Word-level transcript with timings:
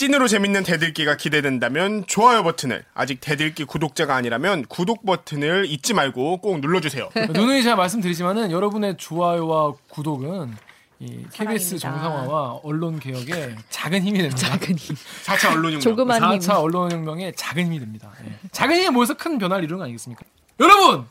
찐으로 0.00 0.28
재밌는 0.28 0.62
대들기가 0.62 1.18
기대된다면 1.18 2.06
좋아요 2.06 2.42
버튼을 2.42 2.84
아직 2.94 3.20
대들기 3.20 3.64
구독자가 3.64 4.16
아니라면 4.16 4.64
구독 4.64 5.04
버튼을 5.04 5.66
잊지 5.68 5.92
말고 5.92 6.38
꼭 6.38 6.60
눌러주세요. 6.60 7.10
누누이 7.34 7.62
제가 7.62 7.76
말씀드리지만은 7.76 8.50
여러분의 8.50 8.96
좋아요와 8.96 9.74
구독은 9.90 10.56
이 11.00 11.26
KBS 11.34 11.76
사랑입니다. 11.76 11.78
정상화와 11.78 12.60
언론 12.62 12.98
개혁에 12.98 13.56
작은 13.68 14.02
힘이 14.02 14.20
됩니다. 14.20 14.38
작은 14.38 14.74
힘. 14.78 14.96
4차 14.96 15.50
언론혁명. 15.50 15.80
조그만 15.80 16.22
힘. 16.32 16.38
4차 16.38 16.62
언론혁명에 16.62 17.32
작은 17.36 17.66
힘이 17.66 17.80
됩니다. 17.80 18.10
예. 18.24 18.38
작은 18.52 18.76
힘이 18.76 18.88
모여서 18.88 19.12
큰 19.12 19.36
변화를 19.36 19.64
이루는 19.64 19.80
거 19.80 19.84
아니겠습니까? 19.84 20.24
여러분 20.60 21.04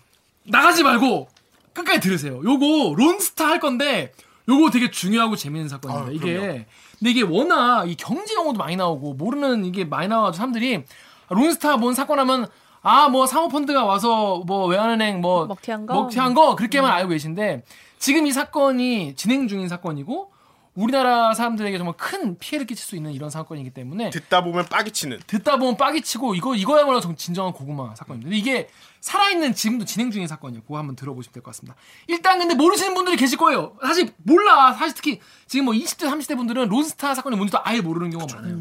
나가지 0.45 0.81
말고 0.81 1.29
끝까지 1.73 1.99
들으세요. 1.99 2.41
요거 2.43 2.95
론스타 2.97 3.45
할 3.45 3.59
건데 3.59 4.13
요거 4.49 4.71
되게 4.71 4.89
중요하고 4.89 5.35
재밌는 5.35 5.69
사건입니다. 5.69 6.07
아, 6.07 6.11
이게 6.11 6.39
그럼요. 6.39 6.65
근데 6.99 7.11
이게 7.11 7.21
워낙 7.21 7.89
이 7.89 7.95
경제 7.95 8.35
용어도 8.35 8.57
많이 8.57 8.75
나오고 8.75 9.13
모르는 9.13 9.65
이게 9.65 9.85
많이 9.85 10.07
나와가지고 10.07 10.37
사람들이 10.37 10.83
론스타 11.29 11.77
뭔 11.77 11.93
사건 11.93 12.19
하면 12.19 12.47
아 12.81 13.09
뭐 13.09 13.25
사모펀드가 13.25 13.83
와서 13.85 14.41
뭐 14.45 14.65
외환은행 14.67 15.19
뭐 15.21 15.45
먹튀한 15.47 15.85
거? 15.85 15.93
먹튀한 15.93 16.33
거 16.33 16.55
그렇게만 16.55 16.89
알고 16.91 17.09
계신데 17.09 17.63
지금 17.97 18.25
이 18.25 18.31
사건이 18.31 19.15
진행 19.15 19.47
중인 19.49 19.67
사건이고 19.67 20.31
우리나라 20.75 21.33
사람들에게 21.33 21.77
정말 21.77 21.95
큰 21.97 22.37
피해를 22.37 22.65
끼칠 22.65 22.85
수 22.85 22.95
있는 22.95 23.11
이런 23.11 23.29
사건이기 23.29 23.71
때문에 23.71 24.11
듣다 24.11 24.43
보면 24.45 24.65
빠기치는. 24.69 25.19
듣다 25.27 25.57
보면 25.57 25.75
빠기 25.75 26.01
치고 26.01 26.35
이거 26.35 26.55
이거야말로 26.55 27.01
정- 27.01 27.17
진정한 27.17 27.51
고구마 27.51 27.95
사건입니다. 27.95 28.29
근데 28.29 28.37
이게 28.37 28.69
살아있는 29.01 29.53
지금도 29.53 29.85
진행 29.85 30.11
중인 30.11 30.27
사건이에요. 30.27 30.61
그거 30.63 30.77
한번 30.77 30.95
들어보시면 30.95 31.33
될 31.33 31.41
것 31.43 31.51
같습니다. 31.51 31.75
일단 32.07 32.39
근데 32.39 32.55
모르시는 32.55 32.93
분들이 32.93 33.15
계실 33.17 33.37
거예요. 33.37 33.75
사실 33.81 34.13
몰라. 34.23 34.73
사실 34.73 34.93
특히 34.95 35.19
지금 35.47 35.65
뭐 35.65 35.73
20대 35.73 36.09
30대 36.09 36.35
분들은 36.35 36.67
론스타 36.69 37.15
사건이 37.15 37.35
뭔지도 37.35 37.59
아예 37.63 37.81
모르는 37.81 38.09
경우가 38.11 38.35
많아요. 38.35 38.57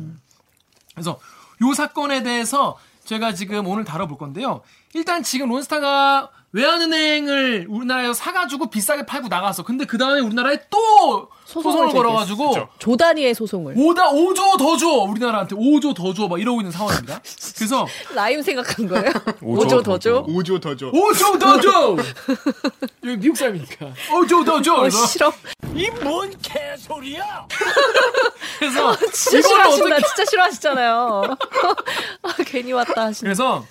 그래서 0.94 1.19
요 1.62 1.75
사건에 1.75 2.22
대해서 2.22 2.78
제가 3.05 3.34
지금 3.34 3.66
오늘 3.66 3.84
다뤄볼 3.84 4.19
건데요. 4.19 4.62
일단 4.94 5.22
지금 5.22 5.48
론스타가 5.48 6.31
외환은행을 6.52 7.66
우리나라에서 7.68 8.14
사가지고 8.14 8.70
비싸게 8.70 9.04
팔고 9.04 9.28
나갔어. 9.28 9.62
근데 9.64 9.84
그 9.84 9.98
다음에 9.98 10.20
우리나라에 10.20 10.58
또 10.70 11.28
소송을 11.44 11.88
소송을. 11.88 11.92
걸어가지고. 11.92 12.68
조 12.78 12.96
단위의 12.96 13.34
소송을. 13.34 13.74
5다 13.74 14.10
5조 14.12 14.56
더 14.58 14.76
줘. 14.78 14.86
우리나라한테 14.88 15.54
5조 15.56 15.94
더 15.94 16.14
줘. 16.14 16.26
막 16.26 16.41
이러고 16.41 16.60
있는 16.62 16.72
상황입니다. 16.72 17.20
그래서 17.56 17.86
라임 18.14 18.41
생각한 18.41 18.88
거예요? 18.88 19.10
오조 19.42 19.80
5조 19.80 19.84
더 19.84 19.98
줘? 19.98 20.22
5조 20.24 20.60
더 20.60 20.74
줘. 20.74 20.91
5조 20.91 21.38
더 21.38 21.60
줘. 21.60 21.96
여기 23.04 23.16
미국 23.19 23.36
사람이니까 23.36 23.92
5조 24.08 24.46
더 24.46 24.62
줘. 24.62 24.74
어, 24.74 24.88
싫어. 24.91 25.30
그래서 28.58 28.96
진짜 29.12 29.38
이거를 29.38 29.42
싫어하신다. 29.42 29.96
어떻게 29.96 30.06
진짜 30.06 30.24
싫어하시잖아요. 30.30 31.22
아, 32.22 32.34
괜히 32.46 32.72
왔다 32.72 33.04
하시네. 33.04 33.26
그래서 33.28 33.64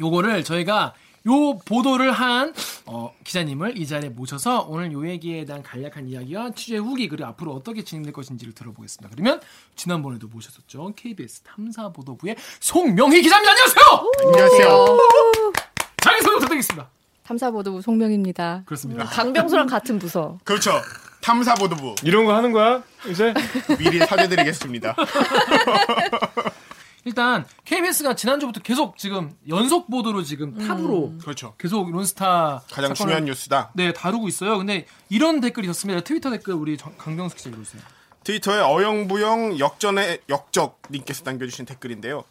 요거를 0.00 0.44
저희가 0.44 0.94
요 1.26 1.58
보도를 1.58 2.12
한 2.12 2.54
어, 2.86 3.12
기자님을 3.24 3.76
이 3.76 3.86
자리에 3.86 4.10
모셔서 4.10 4.66
오늘 4.68 4.92
요 4.92 5.06
얘기에 5.06 5.44
대한 5.44 5.62
간략한 5.62 6.08
이야기와 6.08 6.52
취재 6.52 6.76
후기 6.78 7.08
그리고 7.08 7.26
앞으로 7.28 7.52
어떻게 7.52 7.84
진행될 7.84 8.12
것인지를 8.12 8.54
들어보겠습니다. 8.54 9.14
그러면 9.14 9.40
지난번에도 9.76 10.28
모셨었죠 10.28 10.92
KBS 10.96 11.42
탐사보도부의 11.42 12.36
송명희 12.60 13.22
기자입니다. 13.22 13.50
안녕하세요. 13.50 14.10
안녕하세요. 14.26 14.98
자기 15.98 16.22
소개 16.22 16.34
부탁드리겠습니다. 16.36 16.88
탐사보도 17.24 17.80
송명입니다. 17.82 18.62
그렇습니다. 18.64 19.04
강병수랑 19.04 19.66
같은 19.66 19.98
부서. 19.98 20.38
그렇죠. 20.44 20.72
탐사보도부 21.20 21.96
이런 22.02 22.24
거 22.24 22.34
하는 22.34 22.50
거야? 22.50 22.82
이제? 23.08 23.34
미리 23.78 23.98
사죄드리겠습니다. 23.98 24.96
일단 27.04 27.46
KBS가 27.64 28.14
지난주부터 28.14 28.60
계속 28.60 28.98
지금 28.98 29.32
연속 29.48 29.90
보도로 29.90 30.22
지금 30.22 30.54
탑으로 30.66 31.14
그렇죠. 31.20 31.54
계속 31.58 31.90
론스타 31.90 32.62
가장 32.70 32.94
중요한 32.94 33.24
뉴스다. 33.24 33.70
네 33.74 33.92
다루고 33.92 34.28
있어요. 34.28 34.58
근데 34.58 34.86
이런 35.08 35.40
댓글이 35.40 35.66
있었습니다. 35.66 36.02
트위터 36.02 36.30
댓글 36.30 36.54
우리 36.54 36.76
정- 36.76 36.94
강병수 36.98 37.36
기자 37.36 37.50
읽어주세요. 37.50 37.82
트위터에 38.24 38.60
어영부영 38.60 39.58
역전의 39.58 40.20
역적 40.28 40.82
님께서 40.90 41.22
남겨주신 41.24 41.64
댓글인데요. 41.64 42.24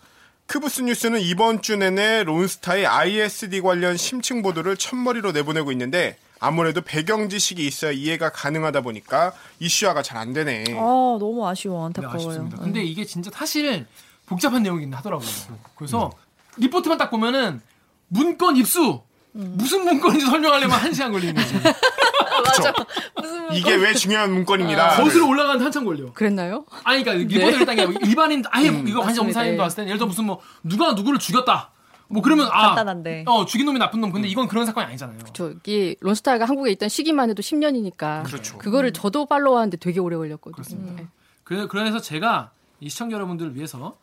크부스 0.46 0.82
뉴스는 0.82 1.20
이번 1.22 1.62
주 1.62 1.76
내내 1.76 2.24
론스타의 2.24 2.86
ISD 2.86 3.62
관련 3.62 3.98
심층 3.98 4.42
보도를 4.42 4.78
첫머리로 4.78 5.32
내보내고 5.32 5.72
있는데 5.72 6.18
아무래도 6.40 6.82
배경 6.82 7.28
지식이 7.30 7.66
있어야 7.68 7.92
이해가 7.92 8.32
가능하다 8.32 8.82
보니까 8.82 9.34
이슈화가 9.60 10.02
잘 10.04 10.18
안 10.18 10.34
되네. 10.34 10.64
아, 10.76 11.18
너무 11.20 11.46
아쉬워. 11.48 11.80
네, 11.80 11.86
안타까워요. 11.88 12.18
아쉽습니다. 12.30 12.58
근데 12.58 12.84
이게 12.84 13.04
진짜 13.06 13.30
사실 13.34 13.86
복잡한 14.30 14.64
내용이긴 14.64 14.94
하더라고요. 14.94 15.28
그래서 15.76 16.12
리포트만 16.58 16.98
딱 16.98 17.10
보면은 17.10 17.62
문건 18.08 18.56
입수 18.58 19.02
무슨 19.32 19.84
문건인지 19.86 20.26
설명하려면 20.26 20.78
한 20.78 20.94
시간 20.94 21.12
걸리는 21.12 21.34
거지. 21.36 21.54
맞아. 21.56 22.74
무슨 23.16 23.54
이게 23.54 23.76
왜 23.76 23.94
중요한 23.94 24.32
문건입니다. 24.34 24.98
거슬러 24.98 25.28
올라가는데 25.28 25.64
한참 25.64 25.86
걸려. 25.86 26.12
그랬나요? 26.14 26.66
아니 26.84 27.04
그러니까 27.04 27.34
리포트 27.36 27.58
일단 27.58 27.76
그냥 27.76 27.94
일반인 28.04 28.44
아예 28.52 28.68
이거 28.68 29.02
관심 29.02 29.22
없는 29.22 29.34
맞습니다. 29.34 29.34
사람도 29.34 29.58
예. 29.58 29.62
왔을 29.62 29.76
때는 29.78 29.88
예를 29.90 29.98
들어 29.98 30.08
무슨 30.08 30.26
뭐 30.26 30.40
누가 30.64 30.94
누구를 30.94 31.20
죽였다. 31.20 31.72
뭐 32.08 32.24
그러면 32.24 32.48
아, 32.52 32.70
간단한데. 32.70 33.26
어 33.28 33.46
죽인 33.46 33.68
놈이 33.68 33.78
나쁜 33.78 34.02
놈. 34.02 34.12
근데 34.12 34.28
이건 34.28 34.48
그런 34.48 34.66
사건이 34.66 34.88
아니잖아요. 34.88 35.20
저기 35.34 35.96
론스타가 36.02 36.46
한국에 36.46 36.72
있던 36.72 36.90
시기만 36.90 37.30
해도 37.30 37.42
10년이니까 37.42 38.24
그렇죠. 38.24 38.58
그거를 38.58 38.94
저도 38.94 39.28
팔로우하는데 39.28 39.78
되게 39.78 40.00
오래 40.00 40.16
걸렸거든요. 40.18 40.54
그렇습니다. 40.56 41.02
네. 41.04 41.08
그래, 41.44 41.68
그래서 41.70 42.00
제가 42.00 42.52
이 42.80 42.90
시청자 42.90 43.16
여러분들을 43.16 43.56
위해서 43.56 43.78
어, 43.80 43.98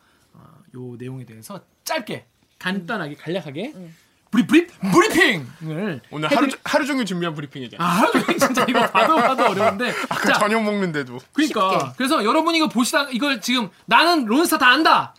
요 0.77 0.95
내용에 0.97 1.25
대해서 1.25 1.59
짧게 1.83 2.25
간단하게 2.59 3.15
간략하게 3.15 3.73
브리 4.29 4.45
브리 4.45 4.67
브리핑을 4.67 6.01
오늘 6.11 6.35
하루, 6.35 6.49
하루 6.63 6.85
종일 6.85 7.05
준비한 7.05 7.33
브리핑이잖아. 7.33 7.83
아 7.83 7.87
하루 7.87 8.11
종일 8.11 8.37
진짜 8.37 8.65
이거 8.67 8.81
봐도 8.91 9.15
봐도 9.15 9.45
어려운데 9.45 9.89
아까 10.09 10.33
자 10.33 10.33
저녁 10.39 10.63
먹는데도. 10.63 11.19
그러니까 11.33 11.79
쉽게. 11.79 11.91
그래서 11.97 12.23
여러분 12.23 12.53
이거 12.55 12.67
보시다 12.67 13.07
이걸 13.09 13.39
지금 13.41 13.69
나는 13.85 14.25
론스타 14.25 14.57
다 14.57 14.67
안다라고 14.69 15.13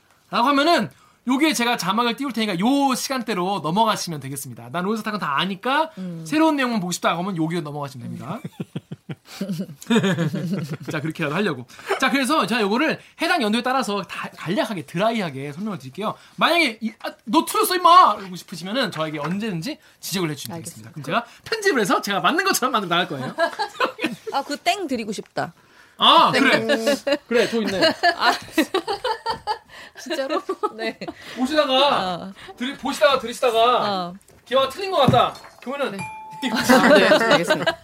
하면은 0.48 0.90
요게 1.26 1.52
제가 1.52 1.76
자막을 1.76 2.16
띄울 2.16 2.32
테니까 2.32 2.58
요 2.58 2.94
시간대로 2.94 3.60
넘어가시면 3.62 4.20
되겠습니다. 4.20 4.70
난 4.72 4.84
론스타가 4.84 5.18
다 5.18 5.38
아니까 5.38 5.90
새로운 6.24 6.56
내용만 6.56 6.80
보고 6.80 6.90
싶다 6.92 7.16
하면 7.18 7.36
여기로 7.36 7.60
넘어가시면 7.62 8.06
됩니다. 8.06 8.40
자 10.90 11.00
그렇게라도 11.00 11.34
하려고. 11.34 11.66
자 12.00 12.10
그래서 12.10 12.46
제가 12.46 12.62
요거를 12.62 12.98
해당 13.20 13.42
연도에 13.42 13.62
따라서 13.62 14.02
다 14.02 14.28
간략하게 14.36 14.82
드라이하게 14.86 15.52
설명을 15.52 15.78
드릴게요. 15.78 16.14
만약에 16.36 16.78
이, 16.80 16.92
아, 17.04 17.12
너 17.24 17.44
틀렸어 17.44 17.76
임마! 17.76 18.16
라고 18.20 18.34
싶으시면은 18.36 18.90
저에게 18.90 19.18
언제든지 19.18 19.78
지적을 20.00 20.30
해주시면 20.30 20.58
되겠습니다. 20.58 20.90
그럼 20.92 21.04
제가 21.04 21.24
편집을 21.44 21.80
해서 21.80 22.00
제가 22.00 22.20
맞는 22.20 22.44
것처럼 22.44 22.72
만들어 22.72 22.88
나갈 22.88 23.08
거예요. 23.08 23.34
아, 24.32 24.42
그 24.42 24.56
땡 24.56 24.86
드리고 24.86 25.12
싶다. 25.12 25.52
아 26.00 26.30
그래 26.32 26.64
그래 27.26 27.48
저 27.48 27.60
있네. 27.60 27.80
진짜로? 30.00 30.40
네. 30.76 30.96
보시다가 31.36 32.14
어. 32.14 32.32
들이, 32.56 32.76
보시다가 32.76 33.18
들으시다가 33.18 33.58
어. 34.08 34.14
기와가 34.44 34.68
틀린 34.68 34.90
것 34.92 34.98
같다. 34.98 35.34
그러면은 35.62 35.98
아, 36.00 36.88
네, 36.96 37.08
알겠습니다. 37.08 37.78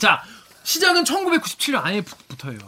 자 0.00 0.22
시작은 0.64 1.04
1997년 1.04 1.84
IMF부터예요. 1.84 2.58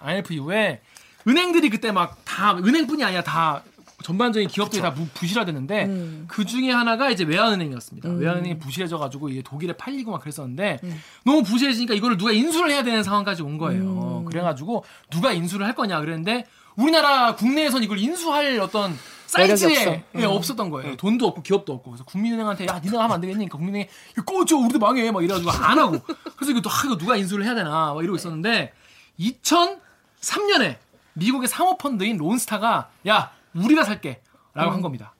IMF 0.00 0.32
이후에 0.34 0.80
은행들이 1.26 1.70
그때 1.70 1.90
막 1.90 2.18
다 2.24 2.56
은행뿐이 2.56 3.02
아니라 3.04 3.22
다 3.22 3.62
전반적인 4.02 4.48
기업들이 4.48 4.82
다 4.82 4.92
부- 4.92 5.06
부실화됐는데 5.14 5.84
음. 5.86 6.24
그 6.28 6.44
중에 6.44 6.70
하나가 6.70 7.08
이제 7.10 7.24
외환은행이었습니다. 7.24 8.08
외환은행이 8.10 8.58
부실해져가지고 8.58 9.30
이게 9.30 9.40
독일에 9.42 9.72
팔리고 9.74 10.10
막 10.10 10.20
그랬었는데 10.20 10.80
너무 11.24 11.42
부실해지니까 11.42 11.94
이거를 11.94 12.18
누가 12.18 12.32
인수를 12.32 12.70
해야 12.70 12.82
되는 12.82 13.02
상황까지 13.02 13.42
온 13.42 13.56
거예요. 13.56 14.24
그래가지고 14.28 14.84
누가 15.10 15.32
인수를 15.32 15.64
할 15.64 15.74
거냐 15.74 16.00
그랬는데 16.00 16.44
우리나라 16.76 17.34
국내에선 17.36 17.82
이걸 17.84 17.98
인수할 17.98 18.58
어떤 18.60 18.94
사이즈에 19.26 20.04
예, 20.16 20.24
없었던 20.24 20.70
거예요. 20.70 20.96
돈도 20.96 21.26
없고 21.26 21.42
기업도 21.42 21.72
없고 21.72 21.90
그래서 21.90 22.04
국민은행한테 22.04 22.66
야 22.66 22.78
니네가 22.82 23.02
하면 23.04 23.14
안 23.14 23.20
되겠니? 23.20 23.48
국민은행이 23.48 23.88
이거 24.12 24.22
꺼져 24.24 24.56
우리도 24.58 24.78
망해 24.78 25.10
막 25.10 25.22
이래가지고 25.24 25.50
안 25.50 25.78
하고 25.78 25.98
그래서 26.36 26.50
이거 26.52 26.60
또 26.60 26.70
아, 26.70 26.82
이거 26.84 26.96
누가 26.96 27.16
인수를 27.16 27.44
해야 27.44 27.54
되나 27.54 27.94
막 27.94 28.02
이러고 28.02 28.16
있었는데 28.16 28.72
2003년에 29.18 30.76
미국의 31.14 31.48
사모펀드인 31.48 32.16
론스타가 32.18 32.90
야 33.08 33.32
우리가 33.54 33.84
살게 33.84 34.20
라고 34.54 34.70
한 34.72 34.80
겁니다. 34.80 35.14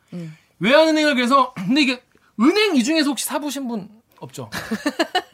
외환은행을 0.58 1.14
그래서 1.14 1.52
근데 1.54 1.82
이게 1.82 2.02
은행 2.40 2.76
이 2.76 2.84
중에서 2.84 3.10
혹시 3.10 3.24
사보신 3.24 3.66
분 3.68 3.88
없죠? 4.20 4.50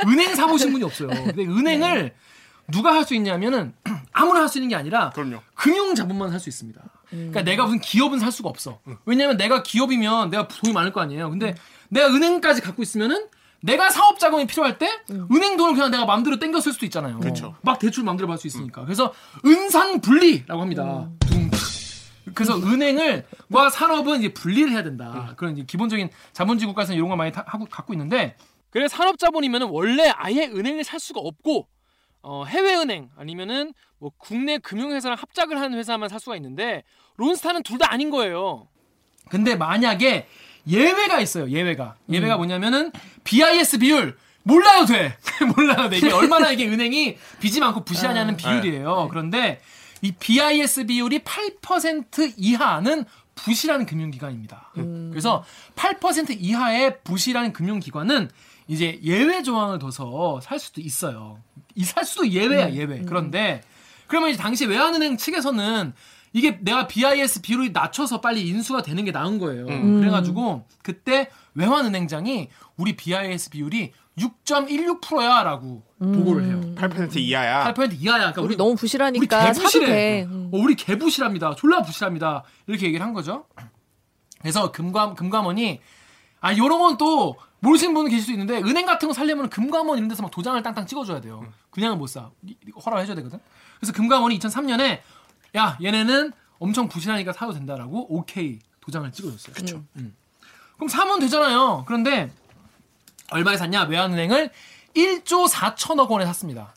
은행 0.07 0.35
사보신 0.35 0.73
분이 0.73 0.85
없어요. 0.85 1.09
근데 1.09 1.45
은행을 1.45 2.15
누가 2.71 2.95
할 2.95 3.05
수 3.05 3.15
있냐면은 3.15 3.75
아무나 4.13 4.41
할 4.43 4.49
수 4.49 4.59
있는 4.59 4.69
게 4.69 4.77
아니라 4.77 5.11
그럼요. 5.11 5.41
금융 5.55 5.95
자본만 5.95 6.31
살수 6.31 6.49
있습니다. 6.49 6.81
그러니까 7.11 7.43
내가 7.43 7.65
무슨 7.65 7.81
기업은 7.81 8.19
살 8.19 8.31
수가 8.33 8.49
없어. 8.49 8.81
왜냐면 9.05 9.37
내가 9.37 9.63
기업이면 9.63 10.31
내가 10.31 10.49
돈이 10.49 10.73
많을 10.73 10.93
거 10.93 11.01
아니에요. 11.01 11.31
근데 11.31 11.55
내가 11.89 12.09
은행까지 12.09 12.61
갖고 12.61 12.83
있으면은 12.83 13.27
내가 13.63 13.91
사업 13.91 14.19
자금이 14.19 14.47
필요할 14.47 14.79
때 14.79 14.89
은행 15.31 15.57
돈을 15.57 15.75
그냥 15.75 15.91
내가 15.91 16.07
마음대로 16.07 16.39
땡겨 16.39 16.61
쓸 16.61 16.73
수도 16.73 16.87
있잖아요. 16.87 17.21
그렇죠. 17.21 17.55
막 17.63 17.79
대출 17.79 18.05
마음대로 18.05 18.27
받을 18.29 18.41
수 18.41 18.47
있으니까. 18.47 18.85
그래서 18.85 19.13
은산 19.45 20.01
분리라고 20.01 20.61
합니다. 20.63 21.09
둥. 21.21 21.51
그래서 22.33 22.57
은행을 22.57 23.27
과 23.53 23.69
산업은 23.71 24.21
이제 24.21 24.33
분리를 24.33 24.71
해야 24.71 24.83
된다. 24.83 25.35
그런 25.37 25.55
이제 25.57 25.65
기본적인 25.67 26.09
자본주의 26.33 26.67
국가에서는 26.69 26.97
이런 26.97 27.09
걸 27.09 27.19
많이 27.19 27.33
타- 27.33 27.45
하고 27.47 27.67
갖고 27.67 27.93
있는데 27.93 28.37
그래 28.71 28.87
산업 28.89 29.19
자본이면은 29.19 29.67
원래 29.69 30.11
아예 30.15 30.45
은행을 30.47 30.85
살 30.85 31.01
수가 31.01 31.21
없고 31.21 31.67
어, 32.23 32.45
해외 32.45 32.75
은행 32.77 33.09
아니면은 33.17 33.73
뭐 33.99 34.11
국내 34.19 34.59
금융회사랑 34.59 35.17
합작을 35.21 35.59
하는 35.61 35.79
회사만 35.79 36.09
살 36.09 36.21
수가 36.21 36.37
있는데 36.37 36.85
론스타는 37.17 37.63
둘 37.63 37.79
다 37.79 37.93
아닌 37.93 38.11
거예요. 38.11 38.67
근데 39.29 39.57
만약에 39.57 40.27
예외가 40.69 41.21
있어요. 41.21 41.49
예외가. 41.51 41.97
예외가 42.11 42.37
뭐냐면은 42.37 42.93
BIS 43.25 43.79
비율 43.79 44.17
몰라도 44.43 44.87
돼. 44.87 45.17
몰라도 45.57 45.91
돼. 45.91 45.99
이게 45.99 46.11
얼마나 46.13 46.51
이게 46.51 46.67
은행이 46.69 47.17
빚이 47.41 47.61
많고 47.61 47.85
부실하냐는 47.85 48.37
비율이에요. 48.37 49.09
그런데 49.11 49.61
이 50.03 50.13
BIS 50.13 50.87
비율이 50.87 51.21
8% 51.21 52.35
이하는 52.37 53.05
부실한 53.35 53.87
금융기관입니다. 53.87 54.71
그래서 55.11 55.45
8% 55.77 56.37
이하의 56.39 56.99
부실한 57.05 57.53
금융기관은 57.55 58.31
이제 58.71 59.01
예외 59.03 59.43
조항을 59.43 59.79
둬서 59.81 60.41
살 60.41 60.59
수도 60.61 60.81
있어요. 60.81 61.39
이 61.75 61.85
살 61.85 62.05
수도 62.05 62.27
예외야 62.29 62.71
예외. 62.73 63.03
그런데 63.03 63.63
그러면 64.07 64.31
이제 64.31 64.39
당시 64.39 64.65
외환은행 64.67 65.17
측에서는 65.17 65.93
이게 66.33 66.59
내가 66.61 66.87
BIS 66.87 67.41
비율이 67.43 67.71
낮춰서 67.73 68.21
빨리 68.21 68.47
인수가 68.49 68.83
되는 68.83 69.05
게 69.05 69.11
나은 69.11 69.39
거예요. 69.39 69.67
그래가지고 69.67 70.65
그때 70.83 71.31
외환은행장이 71.55 72.49
우리 72.77 72.95
BIS 72.97 73.51
비율이 73.51 73.93
6.16%야 74.19 75.43
라고 75.43 75.83
보고를 75.99 76.45
해요. 76.45 76.61
8% 76.77 77.17
이하야. 77.17 77.73
8% 77.75 77.95
이하야. 78.01 78.19
그러니까 78.19 78.41
우리 78.43 78.49
우리 78.51 78.57
너무 78.57 78.71
우리 78.71 78.77
부실하니까 78.77 79.41
사도 79.55 79.59
개부실해. 79.61 79.87
돼. 79.87 80.23
음. 80.31 80.51
어, 80.53 80.59
우리 80.59 80.75
개부실합니다. 80.77 81.55
졸라 81.57 81.83
부실합니다. 81.83 82.45
이렇게 82.69 82.87
얘기를 82.87 83.05
한 83.05 83.13
거죠. 83.15 83.47
그래서 84.41 84.71
금감 84.73 85.15
금감원이 85.17 85.81
아 86.41 86.57
요런 86.57 86.79
건 86.79 86.97
또 86.99 87.37
모르시는 87.61 87.95
분은 87.95 88.11
계실 88.11 88.25
수 88.25 88.33
있는데 88.33 88.59
은행 88.59 88.87
같은 88.87 89.09
거 89.09 89.15
살려면 89.15 89.49
금감원 89.51 89.99
이런 89.99 90.09
데서 90.09 90.23
막 90.23 90.31
도장을 90.31 90.61
땅땅 90.63 90.87
찍어줘야 90.87 91.21
돼요. 91.21 91.45
그냥은 91.71 91.99
못 91.99 92.07
사. 92.07 92.31
허락을 92.85 93.03
해줘야 93.03 93.15
되거든. 93.17 93.39
그래서 93.79 93.93
금감원이 93.93 94.39
2003년에 94.39 95.01
야 95.57 95.79
얘네는 95.83 96.33
엄청 96.59 96.89
부실하니까 96.89 97.33
사도 97.33 97.53
된다라고 97.53 98.15
오케이 98.15 98.59
도장을 98.81 99.11
찍어줬어요. 99.13 99.55
그렇죠. 99.55 99.85
그럼 100.77 100.89
사면 100.89 101.21
되잖아요. 101.21 101.85
그런데 101.87 102.33
얼마에 103.31 103.57
샀냐? 103.57 103.85
외환은행을 103.85 104.51
1조 104.95 105.49
4천억 105.49 106.09
원에 106.09 106.25
샀습니다. 106.27 106.75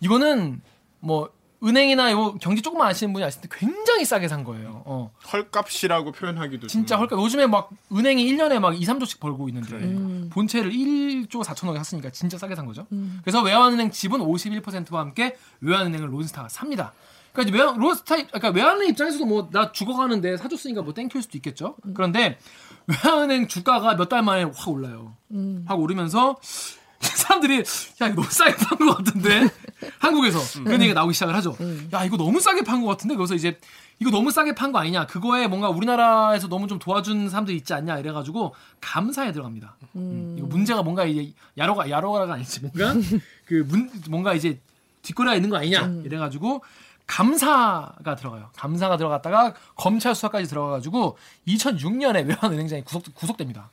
이거는 0.00 0.60
뭐 1.00 1.30
은행이나 1.62 2.12
요 2.12 2.34
경제 2.40 2.60
조금만 2.60 2.88
아시는 2.88 3.12
분이 3.12 3.24
아실 3.24 3.40
때 3.40 3.48
굉장히 3.50 4.04
싸게 4.04 4.28
산 4.28 4.44
거예요. 4.44 4.82
어. 4.84 5.10
헐값이라고 5.32 6.12
표현하기도 6.12 6.66
진짜 6.66 6.96
좀- 6.96 7.00
헐값 7.02 7.16
요즘에 7.16 7.46
막 7.46 7.70
은행이 7.92 8.24
1년에 8.32 8.58
막 8.58 8.74
2, 8.80 8.84
3조씩 8.84 9.20
벌고 9.20 9.48
있는데 9.48 10.28
본체를 10.30 10.70
1조 10.72 11.42
4천억에 11.44 11.76
샀으니까 11.78 12.10
진짜 12.10 12.36
싸게 12.36 12.54
산 12.54 12.66
거죠. 12.66 12.86
그래서 13.22 13.40
외환은행 13.42 13.90
지분 13.92 14.20
51%와 14.20 15.00
함께 15.00 15.36
외환은행을 15.60 16.12
론스타가 16.12 16.48
삽니다. 16.48 16.92
그러니까 17.32 17.56
외환 17.56 17.78
론스타 17.78 18.16
입- 18.16 18.28
그러니까 18.30 18.50
외환은행 18.50 18.90
입장에서도 18.90 19.24
뭐 19.24 19.48
나 19.50 19.72
죽어가는데 19.72 20.36
사줬으니까 20.36 20.82
뭐 20.82 20.92
thank 20.94 21.08
you일 21.08 21.22
수도 21.22 21.38
있겠죠. 21.38 21.76
그런데 21.94 22.38
외환은행 22.86 23.48
주가가 23.48 23.96
몇 23.96 24.08
달 24.08 24.22
만에 24.22 24.44
확 24.44 24.68
올라요. 24.68 25.16
확 25.66 25.80
오르면서 25.80 26.36
사람들이 27.00 27.58
야 27.58 28.06
이거 28.08 28.14
너무 28.14 28.26
싸게 28.30 28.54
판것 28.56 28.96
같은데 28.98 29.48
한국에서 29.98 30.38
그런 30.64 30.80
얘기가 30.82 30.98
나오기 31.00 31.14
시작을 31.14 31.34
하죠. 31.36 31.56
야 31.92 32.04
이거 32.04 32.16
너무 32.16 32.40
싸게 32.40 32.62
판 32.62 32.80
것 32.82 32.88
같은데? 32.88 33.14
그래서 33.16 33.34
이제 33.34 33.58
이거 34.00 34.10
너무 34.10 34.30
싸게 34.30 34.54
판 34.54 34.72
거 34.72 34.78
아니냐? 34.78 35.06
그거에 35.06 35.46
뭔가 35.46 35.68
우리나라에서 35.68 36.48
너무 36.48 36.66
좀 36.66 36.78
도와준 36.78 37.28
사람들이 37.30 37.56
있지 37.58 37.72
않냐? 37.74 37.98
이래가지고 37.98 38.54
감사에 38.80 39.32
들어갑니다. 39.32 39.76
음, 39.96 40.34
이거 40.38 40.46
문제가 40.46 40.82
뭔가 40.82 41.04
이제 41.04 41.32
야로가 41.56 41.88
야로가가 41.90 42.34
아니지 42.34 42.60
뭔가? 42.62 42.94
그 43.46 43.64
문 43.68 43.90
뭔가 44.08 44.34
이제 44.34 44.58
뒷거리가 45.02 45.34
있는 45.36 45.50
거 45.50 45.56
아니냐? 45.58 45.80
이래가지고 46.04 46.62
감사가 47.06 48.16
들어가요. 48.16 48.50
감사가 48.56 48.96
들어갔다가 48.96 49.54
검찰 49.76 50.14
수사까지 50.14 50.46
들어가가지고 50.48 51.16
2006년에 51.48 52.26
외환은행장이 52.26 52.82
구속 52.84 53.14
구속됩니다. 53.14 53.70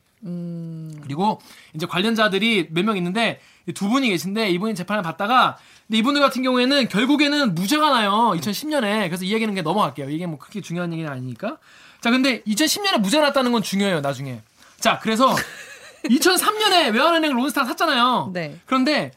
그리고 1.01 1.39
이제 1.73 1.85
관련자들이 1.87 2.67
몇 2.71 2.83
명 2.85 2.95
있는데 2.97 3.39
두 3.73 3.89
분이 3.89 4.07
계신데 4.09 4.51
이분이 4.51 4.75
재판을 4.75 5.01
받다가 5.01 5.57
근데 5.91 5.97
이분들 5.97 6.21
같은 6.21 6.41
경우에는 6.41 6.87
결국에는 6.87 7.53
무죄가 7.53 7.89
나요. 7.89 8.31
2010년에. 8.37 9.09
그래서 9.09 9.25
이 9.25 9.33
얘기는 9.33 9.53
그냥 9.53 9.65
넘어갈게요. 9.65 10.09
이게 10.09 10.25
뭐 10.25 10.39
크게 10.39 10.61
중요한 10.61 10.93
얘기는 10.93 11.11
아니니까. 11.11 11.57
자, 11.99 12.09
근데 12.09 12.41
2010년에 12.43 12.99
무죄가 12.99 13.27
났다는 13.27 13.51
건 13.51 13.61
중요해요, 13.61 13.99
나중에. 13.99 14.39
자, 14.79 14.99
그래서 14.99 15.35
2003년에 16.07 16.93
외환은행 16.93 17.35
론스타 17.35 17.65
샀잖아요. 17.65 18.31
네. 18.31 18.57
그런데 18.65 19.11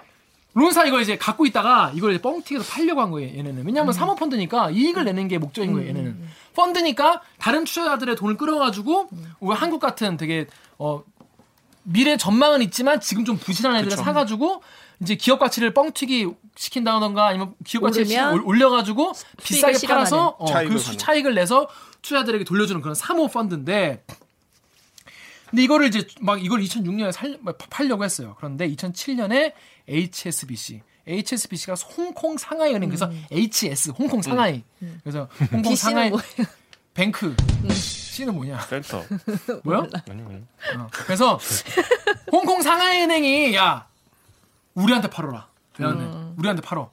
론스타 0.54 0.86
이걸 0.86 1.02
이제 1.02 1.16
갖고 1.16 1.46
있다가 1.46 1.92
이걸 1.94 2.12
이제 2.12 2.20
뻥튀기해서 2.20 2.68
팔려고 2.68 3.02
한 3.02 3.12
거예요, 3.12 3.28
얘네는. 3.38 3.64
왜냐하면 3.64 3.92
사모펀드니까 3.92 4.70
이익을 4.70 5.04
내는 5.04 5.28
게 5.28 5.38
목적인 5.38 5.72
거예요, 5.72 5.88
얘네는. 5.90 6.28
펀드니까 6.56 7.22
다른 7.38 7.62
투자자들의 7.62 8.16
돈을 8.16 8.36
끌어가지고 8.36 9.10
우리 9.38 9.56
한국 9.56 9.78
같은 9.78 10.16
되게 10.16 10.48
어 10.78 11.04
미래 11.84 12.16
전망은 12.16 12.62
있지만 12.62 13.00
지금 13.00 13.24
좀 13.24 13.36
부실한 13.38 13.76
애들을 13.76 13.96
사가지고 13.96 14.62
이제 15.00 15.14
기업 15.14 15.38
가치를 15.38 15.72
뻥튀기 15.74 16.28
시킨다던가 16.56 17.26
아니면 17.26 17.54
기업 17.64 17.82
올- 17.84 18.42
올려가지고 18.44 19.12
비싸게 19.42 19.74
실현하는. 19.78 20.04
팔아서 20.10 20.28
어, 20.38 20.46
차익을 20.46 20.72
그 20.74 20.78
수- 20.78 20.84
받는. 20.86 20.98
차익을 20.98 21.34
내서 21.34 21.68
투자자들에게 22.02 22.44
돌려주는 22.44 22.80
그런 22.80 22.94
사모 22.94 23.28
펀드인데 23.28 24.04
근데 25.50 25.62
이거를 25.62 25.86
이제 25.88 26.06
막 26.20 26.42
이걸 26.44 26.60
2006년에 26.62 27.12
살, 27.12 27.38
팔려고 27.70 28.04
했어요. 28.04 28.34
그런데 28.38 28.68
2007년에 28.70 29.52
HSBC, 29.88 30.82
HSBC가 31.06 31.74
홍콩 31.96 32.36
상하이 32.38 32.74
은행 32.74 32.88
그래서 32.88 33.10
HS 33.30 33.90
홍콩 33.90 34.22
상하이 34.22 34.62
그래서 35.02 35.28
홍콩 35.52 35.74
S는 35.74 35.76
상하이? 35.76 36.12
뱅크 36.94 37.34
C는 37.70 38.34
뭐냐? 38.34 38.60
센터. 38.60 39.04
뭐요? 39.64 39.88
아니 40.08 40.22
아니. 40.22 40.36
어. 40.78 40.88
그래서 40.92 41.38
홍콩 42.32 42.62
상하이은행이 42.62 43.54
야 43.56 43.86
우리한테 44.74 45.08
팔아라. 45.10 45.48
외환은행 45.76 46.34
우리한테 46.38 46.62
팔어. 46.62 46.90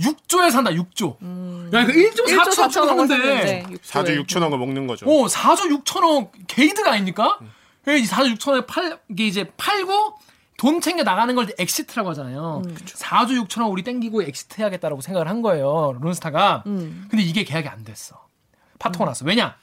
6조에 0.00 0.50
산다. 0.50 0.70
6조. 0.70 1.72
야 1.74 1.82
이거 1.82 1.92
1조 1.92 2.26
1조 2.26 2.50
4천 2.50 2.70
주고 2.70 2.86
4천에 2.86 3.08
샀는데. 3.08 3.62
샀는데 3.82 4.22
4조 4.22 4.26
6천억을 4.26 4.58
먹는 4.58 4.86
거죠. 4.86 5.06
오 5.06 5.26
4조 5.26 5.82
6천억 5.84 6.30
개이득 6.46 6.92
아닙니까? 6.92 7.38
이 7.86 7.90
4조 8.04 8.36
6천억에 8.36 8.66
팔 8.66 8.98
이게 9.08 9.26
이제 9.26 9.50
팔고 9.56 10.18
돈 10.58 10.80
챙겨 10.80 11.02
나가는 11.02 11.34
걸 11.34 11.48
exit라고 11.58 12.10
하잖아요. 12.10 12.62
4조 12.84 13.46
6천억 13.46 13.70
우리 13.70 13.82
땡기고 13.82 14.22
exit 14.22 14.60
해야겠다라고 14.60 15.00
생각을 15.02 15.28
한 15.28 15.42
거예요. 15.42 15.96
론스타가. 16.00 16.62
근데 16.64 17.22
이게 17.22 17.44
계약이 17.44 17.68
안 17.68 17.84
됐어. 17.84 18.26
파토가 18.78 19.04
났어. 19.06 19.24
왜냐? 19.24 19.56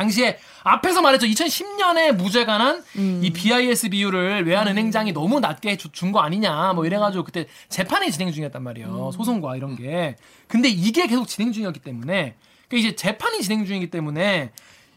당시에 0.00 0.38
앞에서 0.62 1.02
말했죠. 1.02 1.26
2010년에 1.26 2.12
무죄가 2.12 2.58
난이 2.58 3.30
BIS 3.30 3.90
비율을 3.90 4.46
외환은행장이 4.46 5.12
너무 5.12 5.40
낮게 5.40 5.76
준 5.76 6.10
거 6.12 6.20
아니냐. 6.20 6.72
뭐 6.72 6.86
이래가지고 6.86 7.24
그때 7.24 7.46
재판이 7.68 8.10
진행 8.10 8.32
중이었단 8.32 8.62
말이에요. 8.62 9.10
소송과 9.14 9.56
이런 9.56 9.76
게. 9.76 10.16
근데 10.48 10.68
이게 10.68 11.06
계속 11.06 11.28
진행 11.28 11.52
중이었기 11.52 11.80
때문에 11.80 12.34
그러니까 12.68 12.88
이제 12.88 12.96
재판이 12.96 13.42
진행 13.42 13.64
중이기 13.64 13.90
때문에 13.90 14.50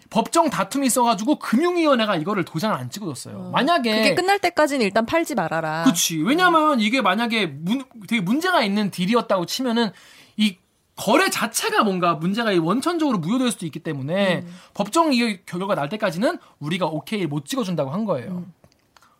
법정 0.09 0.49
다툼이 0.49 0.87
있어가지고 0.87 1.39
금융위원회가 1.39 2.15
이거를 2.15 2.45
도장을 2.45 2.75
안 2.75 2.89
찍어줬어요. 2.89 3.49
만약에 3.51 3.95
그게 3.95 4.15
끝날 4.15 4.39
때까지는 4.39 4.85
일단 4.85 5.05
팔지 5.05 5.35
말아라. 5.35 5.83
그치. 5.85 6.17
왜냐면 6.21 6.79
이게 6.79 7.01
만약에 7.01 7.47
문, 7.47 7.83
되게 8.07 8.21
문제가 8.21 8.63
있는 8.63 8.89
딜이었다고 8.91 9.45
치면은 9.47 9.91
이 10.37 10.55
거래 10.95 11.29
자체가 11.29 11.83
뭔가 11.83 12.13
문제가 12.15 12.51
원천적으로 12.61 13.17
무효될 13.17 13.51
수도 13.51 13.65
있기 13.65 13.79
때문에 13.79 14.45
법정 14.73 15.11
이게 15.13 15.41
결과가 15.45 15.75
날 15.75 15.89
때까지는 15.89 16.37
우리가 16.59 16.85
오케이 16.85 17.25
못 17.25 17.45
찍어준다고 17.45 17.89
한 17.91 18.05
거예요. 18.05 18.45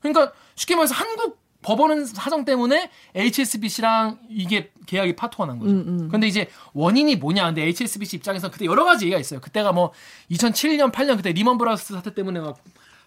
그러니까 0.02 0.34
쉽게 0.56 0.76
말해서 0.76 0.94
한국 0.94 1.42
법원의 1.64 2.06
사정 2.06 2.44
때문에 2.46 2.92
HSBC랑 3.16 4.20
이게 4.30 4.72
계약이 4.86 5.16
파토가 5.16 5.46
난 5.46 5.60
거죠. 5.60 5.72
음, 5.72 5.86
음. 5.88 6.10
근데 6.10 6.28
이제 6.28 6.50
원인이 6.74 7.16
뭐냐? 7.16 7.46
근데 7.46 7.64
HSBC 7.64 8.18
입장에서 8.18 8.52
그때 8.52 8.66
여러 8.66 8.84
가지 8.84 9.06
얘기가 9.06 9.20
있어요. 9.20 9.40
그때가 9.40 9.72
뭐 9.72 9.94
2007년, 10.30 10.92
8년 10.92 11.16
그때 11.16 11.32
리먼 11.32 11.58
브라더스 11.58 11.94
사태 11.94 12.14
때문에 12.14 12.42
막, 12.42 12.58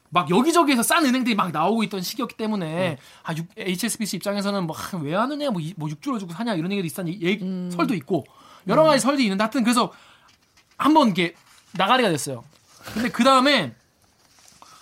막 0.09 0.31
여기저기에서 0.31 0.83
싼 0.83 1.05
은행들이 1.05 1.35
막 1.37 1.53
나오고 1.53 1.83
있던 1.85 2.01
시기였기 2.01 2.37
때문에 2.37 2.97
아, 3.25 3.35
육- 3.37 3.47
HSBC 3.59 4.17
입장에서는 4.17 4.67
뭐왜 4.67 5.15
하느냐, 5.15 5.51
뭐, 5.51 5.61
이- 5.61 5.75
뭐 5.77 5.89
6주를 5.91 6.19
주고 6.19 6.33
사냐 6.33 6.55
이런 6.55 6.73
얘기도 6.73 6.87
있었는 6.87 7.13
얘기, 7.21 7.45
설도 7.71 7.95
있고 7.95 8.25
여러 8.69 8.85
가지 8.85 9.01
설도 9.01 9.23
있는데 9.23 9.43
하여튼 9.43 9.63
그래서 9.65 9.93
한번 10.77 11.11
이게 11.11 11.35
나가리가 11.73 12.09
됐어요. 12.09 12.45
근데 12.95 13.09
그 13.11 13.25
다음에 13.25 13.75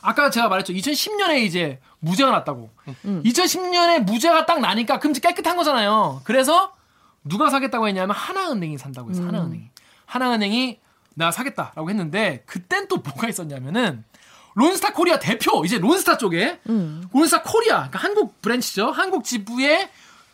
아까 0.02 0.30
제가 0.30 0.48
말했죠. 0.48 0.72
2010년에 0.72 1.42
이제 1.44 1.80
무죄가 2.00 2.30
났다고. 2.30 2.70
2010년에 3.04 4.00
무죄가 4.00 4.46
딱 4.46 4.60
나니까 4.60 4.98
금지 4.98 5.20
깨끗한 5.20 5.56
거잖아요. 5.56 6.20
그래서 6.24 6.74
누가 7.24 7.48
사겠다고 7.48 7.88
했냐면 7.88 8.14
하나은행이 8.14 8.76
산다고 8.76 9.10
했어. 9.10 9.22
하나은행이. 9.22 9.70
하나은행이 10.06 10.78
나 11.14 11.30
사겠다라고 11.30 11.88
했는데 11.88 12.42
그땐 12.46 12.88
또 12.88 12.98
뭐가 12.98 13.28
있었냐면은 13.28 14.04
론스타 14.54 14.92
코리아 14.92 15.18
대표 15.18 15.64
이제 15.64 15.78
론스타 15.78 16.18
쪽에 16.18 16.60
음. 16.68 17.08
론스타 17.12 17.42
코리아 17.42 17.76
그러니까 17.88 17.98
한국 17.98 18.40
branch죠. 18.42 18.90
한국 18.90 19.24
지부의 19.24 19.88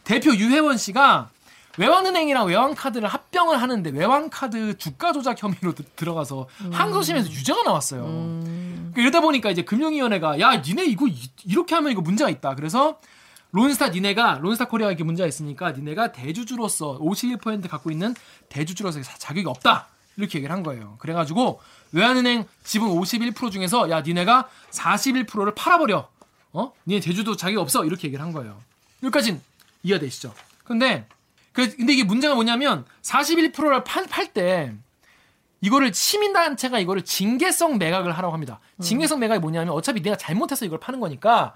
대표 0.04 0.34
유혜원 0.34 0.76
씨가 0.76 1.30
외환은행이랑 1.78 2.46
외환카드를 2.46 3.08
합병을 3.08 3.60
하는데 3.62 3.90
외환카드 3.90 4.76
주가 4.78 5.12
조작 5.12 5.40
혐의로 5.42 5.74
드- 5.74 5.84
들어가서 5.96 6.48
항소심에서 6.72 7.30
유죄가 7.30 7.62
나왔어요. 7.62 8.02
그러니까 8.04 9.00
이러다 9.00 9.20
보니까 9.20 9.50
이제 9.50 9.62
금융위원회가 9.62 10.40
야 10.40 10.56
니네 10.56 10.84
이거 10.86 11.06
이- 11.06 11.30
이렇게 11.44 11.74
하면 11.76 11.92
이거 11.92 12.00
문제가 12.00 12.28
있다. 12.28 12.54
그래서 12.54 12.98
론스타 13.52 13.88
니네가 13.88 14.38
론스타 14.42 14.68
코리아가 14.68 14.90
이렇게 14.92 15.04
문제가 15.04 15.26
있으니까 15.26 15.72
니네가 15.72 16.12
대주주로서 16.12 16.98
51% 17.00 17.68
갖고 17.68 17.90
있는 17.90 18.14
대주주로서 18.48 19.02
사- 19.02 19.16
자격이 19.18 19.46
없다. 19.48 19.88
이렇게 20.16 20.38
얘기를 20.38 20.54
한 20.54 20.62
거예요. 20.62 20.96
그래가지고 20.98 21.60
외환은행 21.92 22.46
지분 22.64 22.88
51% 22.90 23.50
중에서 23.50 23.88
야 23.90 24.00
니네가 24.02 24.48
41%를 24.70 25.54
팔아버려. 25.54 26.08
어? 26.52 26.72
니네 26.86 27.00
제주도 27.00 27.36
자격이 27.36 27.58
없어. 27.58 27.84
이렇게 27.84 28.08
얘기를 28.08 28.22
한 28.24 28.32
거예요. 28.32 28.60
여기까진 29.02 29.40
이해가 29.84 30.00
되시죠? 30.00 30.34
근데 30.64 31.06
그 31.08 31.19
근데 31.52 31.92
이게 31.92 32.04
문제가 32.04 32.34
뭐냐면 32.34 32.84
41%를 33.02 33.84
팔 33.84 34.32
때 34.32 34.74
이거를 35.60 35.92
시민단체가 35.92 36.78
이거를 36.78 37.02
징계성 37.04 37.78
매각을 37.78 38.12
하라고 38.16 38.32
합니다. 38.32 38.60
징계성 38.80 39.18
매각이 39.20 39.40
뭐냐면 39.40 39.74
어차피 39.74 40.00
내가 40.00 40.16
잘못해서 40.16 40.64
이걸 40.64 40.80
파는 40.80 41.00
거니까 41.00 41.54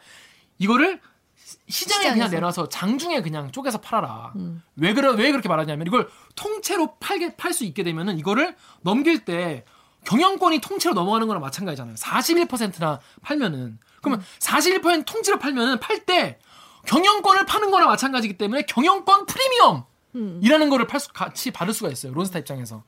이거를 0.59 1.01
시- 1.37 1.57
시장에 1.85 2.03
그냥 2.11 2.15
시장에서. 2.27 2.35
내놔서 2.37 2.69
장중에 2.69 3.23
그냥 3.23 3.51
쪼개서 3.51 3.81
팔아라. 3.81 4.33
왜 4.77 4.93
그래 4.93 5.09
왜 5.17 5.31
그렇게 5.31 5.49
말하냐면 5.49 5.87
이걸 5.87 6.09
통째로 6.35 6.97
팔게 7.01 7.37
팔 7.37 7.53
수 7.55 7.65
있게 7.65 7.83
되면은 7.83 8.19
이거를 8.19 8.55
넘길 8.83 9.25
때 9.25 9.65
경영권이 10.05 10.59
통째로 10.61 10.95
넘어가는 10.95 11.27
거랑 11.27 11.41
마찬가지잖아요. 11.41 11.95
41%나 11.95 13.01
팔면은 13.23 13.79
그러면 14.03 14.23
41% 14.39 15.07
통째로 15.07 15.39
팔면은 15.39 15.81
팔 15.81 16.05
때 16.05 16.39
경영권을 16.87 17.47
파는 17.47 17.71
거랑 17.71 17.89
마찬가지기 17.89 18.37
때문에 18.39 18.63
경영권 18.63 19.27
프리미엄이라는 19.27 20.71
거를 20.71 20.87
팔 20.87 21.01
수, 21.01 21.13
같이 21.13 21.51
받을 21.51 21.73
수가 21.75 21.91
있어요. 21.91 22.13
론스타 22.15 22.39
입장에서. 22.41 22.83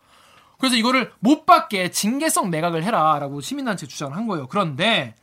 그래서 0.58 0.76
이거를 0.76 1.12
못 1.20 1.44
받게 1.44 1.90
징계성 1.90 2.50
매각을 2.50 2.82
해라라고 2.84 3.40
시민단체 3.40 3.86
주장을 3.86 4.16
한 4.16 4.26
거예요. 4.26 4.46
그런데 4.48 5.14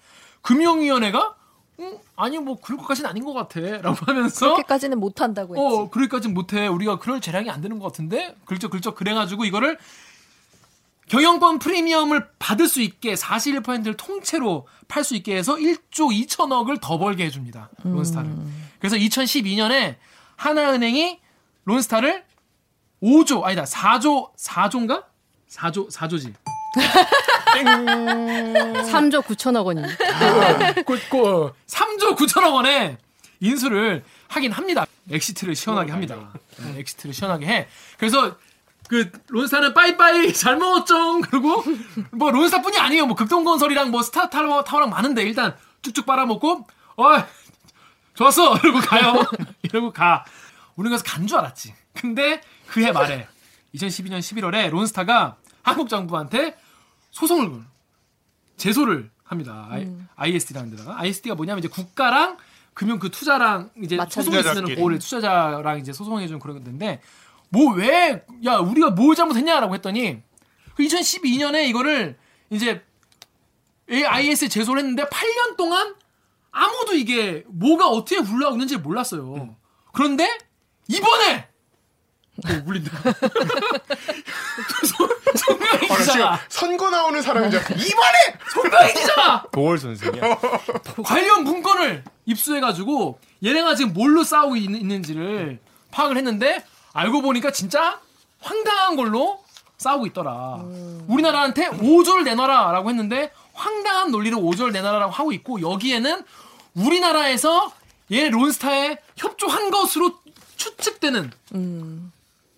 금융위원회가 0.42 1.36
음, 1.80 1.98
아니 2.16 2.38
뭐 2.38 2.56
그럴 2.62 2.78
것까지는 2.78 3.10
아닌 3.10 3.26
것 3.26 3.34
같아라고 3.34 3.98
하면서 4.06 4.46
그렇게까지는 4.46 5.00
못 5.00 5.22
한다고 5.22 5.56
했지. 5.56 5.66
어, 5.66 5.90
그럴까진 5.90 6.34
못해. 6.34 6.68
우리가 6.68 7.00
그럴 7.00 7.20
재량이 7.20 7.50
안 7.50 7.62
되는 7.62 7.80
것 7.80 7.88
같은데? 7.88 8.36
글쩍, 8.46 8.70
글쩍 8.70 8.96
그래가지고 8.96 9.46
이거를 9.46 9.80
경영권 11.10 11.60
프리미엄을 11.60 12.28
받을 12.40 12.68
수 12.68 12.82
있게 12.82 13.14
41%를 13.16 13.96
통째로 13.96 14.68
팔 14.88 15.04
수 15.04 15.16
있게 15.16 15.36
해서 15.36 15.56
1조 15.56 16.28
2천억을 16.28 16.80
더 16.82 16.98
벌게 16.98 17.26
해줍니다. 17.26 17.70
론스타를. 17.84 18.30
그래서 18.80 18.96
2012년에 18.96 19.96
하나은행이 20.36 21.20
론스타를 21.66 22.24
5조, 23.02 23.44
아니다, 23.44 23.64
4조, 23.64 24.36
4조인가? 24.38 25.04
4조, 25.50 25.92
4조지. 25.92 26.34
3조 27.54 29.22
9천억 29.28 29.66
원이. 29.66 29.82
꼴꼴 30.86 31.54
3조 31.68 32.16
9천억 32.18 32.54
원에 32.54 32.98
인수를 33.40 34.04
하긴 34.30 34.52
합니다. 34.54 34.86
exit를 35.12 35.54
시원하게 35.56 35.92
합니다. 35.92 36.16
네, 36.58 36.80
exit를 36.80 37.14
시원하게 37.14 37.46
해. 37.46 37.68
그래서 37.98 38.38
그 38.94 39.12
론스타는 39.30 39.74
빠이빠이 39.74 40.32
잘 40.34 40.56
먹었죠. 40.58 41.22
그리고 41.22 41.64
뭐 42.12 42.30
론스타뿐이 42.30 42.78
아니에요. 42.78 43.08
뭐 43.08 43.16
극동건설이랑 43.16 43.90
뭐 43.90 44.04
스타 44.04 44.30
타워 44.30 44.64
타워랑 44.64 44.92
많은데 44.92 45.24
일단 45.24 45.56
쭉쭉 45.82 46.06
빨아먹고 46.06 46.68
어 46.98 47.04
좋았어 48.14 48.56
이러고 48.64 48.80
가요. 48.82 49.26
이러고 49.64 49.92
가. 49.92 50.24
우리가 50.76 50.98
그래서 50.98 51.04
간 51.04 51.26
줄 51.26 51.40
알았지. 51.40 51.74
근데 51.94 52.40
그해 52.68 52.92
말에 52.92 53.28
2012년 53.74 54.20
11월에 54.20 54.70
론스타가 54.70 55.38
한국 55.64 55.90
정부한테 55.90 56.56
소송을 57.10 57.50
걸. 57.50 57.62
제소를 58.58 59.10
합니다. 59.24 59.70
ISD라는 60.16 60.70
데다가 60.70 61.00
ISD가 61.00 61.34
뭐냐면 61.34 61.60
이제 61.60 61.68
국가랑 61.68 62.38
금융 62.76 63.00
그 63.00 63.10
투자랑 63.10 63.72
이제 63.82 63.98
소송이 64.08 64.38
있으면. 64.40 64.76
뭘 64.80 65.00
투자자랑 65.00 65.80
이제 65.80 65.92
소송해 65.92 66.28
주는 66.28 66.40
그런 66.40 66.64
건데 66.64 67.02
뭐 67.54 67.76
왜 67.76 68.26
야 68.46 68.58
우리가 68.58 68.90
뭘 68.92 69.16
잘못했냐라고 69.16 69.74
했더니 69.76 70.22
그 70.76 70.84
2012년에 70.84 71.68
이거를 71.70 72.18
이제 72.50 72.84
IS 73.88 74.50
제소를 74.50 74.80
했는데 74.82 75.04
8년 75.06 75.56
동안 75.56 75.96
아무도 76.52 76.94
이게 76.96 77.44
뭐가 77.48 77.88
어떻게 77.88 78.20
굴러가고 78.22 78.56
있는지 78.56 78.78
몰랐어요. 78.78 79.56
그런데 79.94 80.38
이번에 80.88 81.48
어, 82.46 82.64
울린다. 82.66 82.92
송명희 85.36 85.92
아, 85.92 85.98
기자가 85.98 86.40
선거 86.50 86.90
나오는 86.90 87.22
사람인 87.22 87.52
줄 87.52 87.60
알았어. 87.60 87.76
이번에! 87.76 88.18
송명희 88.54 88.94
기자가 88.94 89.46
도월 89.52 89.78
선생이야. 89.78 90.40
관련 91.06 91.44
문건을 91.44 92.04
입수해가지고 92.26 93.20
얘네가 93.44 93.76
지금 93.76 93.94
뭘로 93.94 94.24
싸우고 94.24 94.56
있, 94.56 94.70
는 94.72 95.04
지를 95.04 95.60
파악을 95.92 96.18
했는데 96.18 96.64
알고 96.94 97.22
보니까 97.22 97.52
진짜 97.52 98.00
황당한 98.40 98.96
걸로 98.96 99.44
싸우고 99.78 100.06
있더라. 100.08 100.60
우리나라한테 101.08 101.70
5조를 101.70 102.24
내놔라라고 102.24 102.90
했는데 102.90 103.32
황당한 103.54 104.12
논리로 104.12 104.38
5조를 104.38 104.72
내놔라라고 104.72 105.12
하고 105.12 105.32
있고 105.34 105.62
여기에는 105.62 106.24
우리나라에서 106.76 107.72
얘 108.12 108.30
론스타에 108.30 108.98
협조한 109.18 109.72
것으로 109.72 110.20
추측되는 110.56 111.32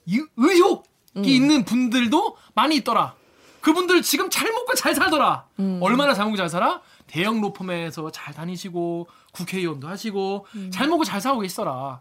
이 0.06 0.22
의혹이 0.38 1.36
있는 1.36 1.66
분들도 1.66 2.38
많이 2.54 2.76
있더라. 2.78 3.16
그분들 3.62 4.04
지금 4.04 4.30
잘 4.30 4.52
먹고 4.52 4.76
잘 4.76 4.94
살더라. 4.94 5.46
얼마나 5.82 6.14
잘 6.14 6.26
먹고 6.26 6.38
잘 6.38 6.50
살아? 6.50 6.82
대형 7.08 7.42
로펌에서 7.42 8.12
잘 8.12 8.34
다니시고 8.34 9.08
국회의원도 9.32 9.88
하시고 9.88 10.46
잘 10.72 10.88
먹고 10.88 11.04
잘 11.04 11.20
살고 11.22 11.40
계시더라. 11.40 12.00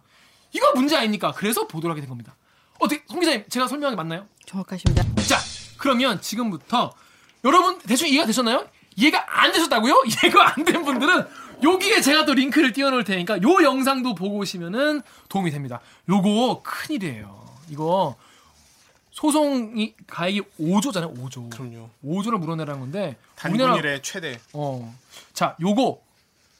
이거 0.55 0.73
문제 0.73 0.97
아닙니까? 0.97 1.33
그래서 1.37 1.67
보도를 1.67 1.91
하게 1.93 2.01
된 2.01 2.09
겁니다. 2.09 2.35
어떻게 2.79 3.03
송 3.09 3.21
기자님 3.21 3.45
제가 3.49 3.67
설명한 3.69 3.93
게 3.93 3.97
맞나요? 3.97 4.27
정확하십니다. 4.47 5.05
자, 5.29 5.39
그러면 5.77 6.21
지금부터 6.21 6.95
여러분 7.45 7.79
대충 7.81 8.09
이해가 8.09 8.25
되셨나요? 8.27 8.67
이해가 8.97 9.25
안 9.43 9.53
되셨다고요? 9.53 10.05
이해가 10.09 10.55
안 10.57 10.65
된 10.65 10.85
분들은 10.85 11.27
여기에 11.63 12.01
제가 12.01 12.25
또 12.25 12.35
링크를 12.35 12.73
띄워놓을 12.73 13.05
테니까 13.05 13.43
요 13.43 13.63
영상도 13.63 14.15
보고 14.15 14.37
오시면은 14.39 15.03
도움이 15.29 15.51
됩니다. 15.51 15.81
요거 16.09 16.63
큰일이에요. 16.65 17.45
이거 17.71 18.17
소송이 19.11 19.95
가액이 20.07 20.43
5조잖아요. 20.61 21.17
5조. 21.17 21.51
그럼요. 21.51 21.89
5조를 22.05 22.39
물어내라는 22.39 22.81
건데 22.81 23.17
단군일의 23.37 24.03
최대. 24.03 24.39
어. 24.53 24.95
자, 25.33 25.57
요거 25.61 26.01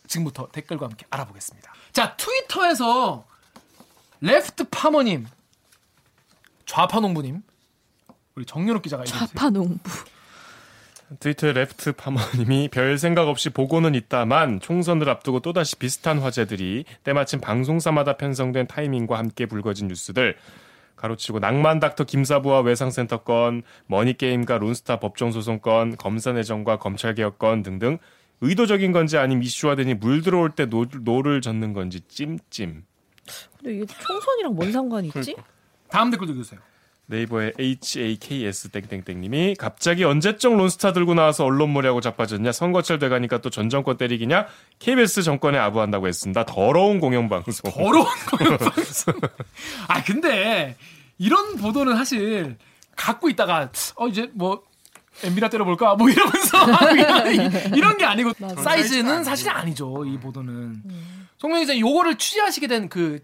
지금부터 0.07 0.49
댓글과 0.53 0.87
함께 0.87 1.05
알아보겠습니다. 1.11 1.73
자, 1.93 2.17
트위터에서 2.17 3.25
레프트 4.25 4.65
파머님, 4.71 5.27
좌파 6.65 6.99
농부님, 6.99 7.43
우리 8.35 8.47
정연욱 8.47 8.81
기자가. 8.81 9.05
좌파 9.05 9.51
농부. 9.51 9.79
트위터 11.21 11.53
Left 11.53 11.93
Farmer님이 11.93 12.71
별 12.73 12.97
생각 12.97 13.29
없이 13.29 13.51
보고는 13.51 13.95
있다만 13.95 14.61
총선을 14.61 15.11
앞두고 15.11 15.41
또다시 15.41 15.77
비슷한 15.77 16.21
화제들이 16.21 16.87
때마침 17.03 17.43
방송사마다 17.43 18.17
편성된 18.17 18.67
타이밍과 18.67 19.19
함께 19.19 19.45
불거진 19.45 19.89
뉴스들 19.89 20.39
괄호 20.97 21.23
치고 21.23 21.41
낭만 21.41 21.79
닥터 21.79 22.05
김사부와 22.05 22.61
외상센터 22.61 23.25
건, 23.25 23.63
머니게임과 23.89 24.57
론스타 24.57 25.01
법정소송 25.01 25.59
건, 25.59 25.99
검사내전과 25.99 26.79
검찰개혁 26.79 27.39
건 27.39 27.63
등등 27.63 27.99
의도적인 28.41 28.91
건지 28.93 29.19
아니면 29.19 29.43
이슈화되니 29.43 29.95
물 29.95 30.23
들어올 30.23 30.49
때 30.53 30.65
노, 30.65 30.87
노를 31.03 31.43
젓는 31.43 31.75
건지 31.75 32.01
찜찜. 32.09 32.85
근데 33.59 33.77
이게 33.77 33.87
총선이랑 33.87 34.55
뭔 34.55 34.73
상관이 34.73 35.11
있지? 35.15 35.35
다음 35.89 36.11
댓글도 36.11 36.33
읽으세요. 36.33 36.61
네이버의 37.07 37.53
HAKS 37.61 38.71
땡땡땡님이 38.71 39.57
갑자기 39.59 40.05
언제적 40.05 40.57
론스타 40.57 40.95
들고 40.95 41.13
나와서 41.13 41.45
언론몰이하고 41.45 42.01
자빠졌냐 42.01 42.51
선거철 42.53 42.99
돼가니까 42.99 43.43
또 43.43 43.51
전 43.51 43.69
정권 43.69 43.99
때리기냐 43.99 44.47
KBS 44.79 45.23
정권에 45.23 45.59
아부한다고 45.59 46.09
했습니다 46.09 46.47
더러운 46.47 47.01
공영방송 47.01 47.71
더러운 47.73 48.07
거예요. 48.31 48.57
방송. 48.57 49.15
아 49.89 50.03
근데 50.03 50.77
이런 51.19 51.57
보도는 51.57 51.95
사실 51.95 52.57
갖고 52.97 53.29
있다가 53.29 53.71
어 53.97 54.09
이제 54.09 54.31
뭐 54.33 54.63
엠비나 55.23 55.51
때려볼까 55.51 55.97
뭐 55.97 56.09
이러면서 56.09 56.57
이런, 56.95 57.53
이런 57.77 57.99
게 57.99 58.05
아니고 58.07 58.33
사이즈는 58.63 59.25
사실 59.25 59.51
아니죠 59.51 60.07
이 60.07 60.19
보도는. 60.19 60.83
송명 61.45 61.61
기자 61.61 61.79
요거를 61.79 62.17
취재하시게 62.17 62.67
된 62.67 62.89
그 62.89 63.21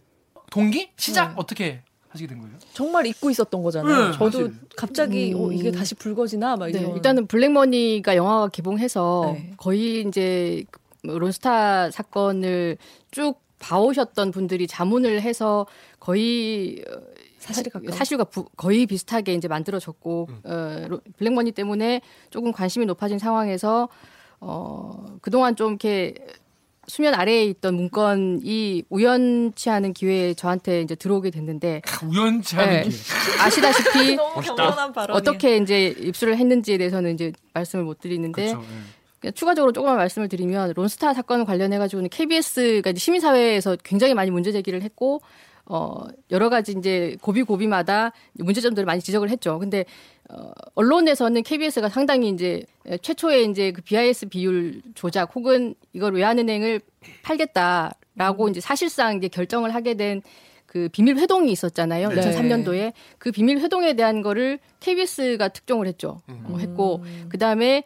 동기 0.50 0.90
시작 0.96 1.28
네. 1.28 1.34
어떻게 1.36 1.82
하시게 2.08 2.26
된 2.28 2.40
거예요? 2.40 2.56
정말 2.74 3.06
잊고 3.06 3.30
있었던 3.30 3.62
거잖아요. 3.62 4.06
네, 4.10 4.12
저도 4.18 4.30
사실. 4.48 4.54
갑자기 4.76 5.32
음. 5.32 5.40
어, 5.40 5.52
이게 5.52 5.70
다시 5.70 5.94
불거지나 5.94 6.56
막 6.56 6.70
네, 6.70 6.80
이런. 6.80 6.96
일단은 6.96 7.26
블랙머니가 7.28 8.16
영화가 8.16 8.48
개봉해서 8.48 9.30
네. 9.34 9.52
거의 9.56 10.02
이제 10.06 10.64
론스타 11.04 11.92
사건을 11.92 12.78
쭉 13.12 13.36
봐오셨던 13.60 14.32
분들이 14.32 14.66
자문을 14.66 15.22
해서 15.22 15.66
거의 16.00 16.84
어, 16.90 17.00
가까운. 17.72 17.92
사실과 17.92 18.24
부- 18.24 18.48
거의 18.56 18.86
비슷하게 18.86 19.34
이제 19.34 19.46
만들어졌고 19.48 20.28
어, 20.44 20.84
로- 20.88 21.00
블랙머니 21.16 21.52
때문에 21.52 22.00
조금 22.30 22.50
관심이 22.52 22.86
높아진 22.86 23.18
상황에서 23.20 23.88
어, 24.40 25.06
그동안 25.22 25.54
좀 25.54 25.70
이렇게 25.72 26.14
수면 26.90 27.14
아래에 27.14 27.44
있던 27.44 27.74
문건이 27.76 28.82
우연치 28.90 29.70
않은 29.70 29.92
기회에 29.92 30.34
저한테 30.34 30.82
이제 30.82 30.96
들어오게 30.96 31.30
됐는데 31.30 31.82
우연치 32.04 32.56
않은 32.56 32.82
네. 32.82 32.88
게. 32.88 32.90
아시다시피. 33.40 34.18
어떻게 35.10 35.56
이제 35.56 35.94
입수를 35.98 36.36
했는지에 36.36 36.78
대해서는 36.78 37.14
이제 37.14 37.32
말씀을 37.54 37.84
못 37.84 38.00
드리는데 38.00 38.52
그렇죠. 38.52 38.62
예. 38.62 39.00
그냥 39.20 39.34
추가적으로 39.34 39.72
조금만 39.72 39.96
말씀을 39.98 40.28
드리면 40.28 40.72
론스타 40.74 41.14
사건 41.14 41.44
관련해 41.44 41.78
가지고는 41.78 42.08
KBS가 42.10 42.92
시민사회에서 42.96 43.76
굉장히 43.84 44.14
많이 44.14 44.30
문제 44.30 44.50
제기를 44.50 44.82
했고 44.82 45.20
어 45.72 46.04
여러 46.32 46.48
가지 46.48 46.72
이제 46.76 47.16
고비 47.22 47.44
고비마다 47.44 48.10
문제점들을 48.34 48.84
많이 48.86 49.00
지적을 49.00 49.30
했죠. 49.30 49.58
근데 49.60 49.84
어 50.28 50.50
언론에서는 50.74 51.40
KBS가 51.44 51.88
상당히 51.88 52.28
이제 52.30 52.64
최초에 53.02 53.42
이제 53.44 53.70
그 53.70 53.80
BIS 53.82 54.26
비율 54.30 54.82
조작 54.96 55.34
혹은 55.36 55.76
이걸 55.92 56.12
외환은행을 56.14 56.80
팔겠다라고 57.22 58.48
이제 58.48 58.60
사실상 58.60 59.16
이제 59.16 59.28
결정을 59.28 59.74
하게 59.74 59.94
된 59.94 60.22
그 60.72 60.88
비밀 60.92 61.16
회동이 61.16 61.50
있었잖아요. 61.50 62.10
네. 62.10 62.14
2003년도에 62.20 62.92
그 63.18 63.32
비밀 63.32 63.58
회동에 63.58 63.94
대한 63.94 64.22
거를 64.22 64.60
KBS가 64.78 65.48
특종을 65.48 65.88
했죠. 65.88 66.20
어, 66.44 66.58
했고 66.60 67.02
그 67.28 67.38
다음에 67.38 67.82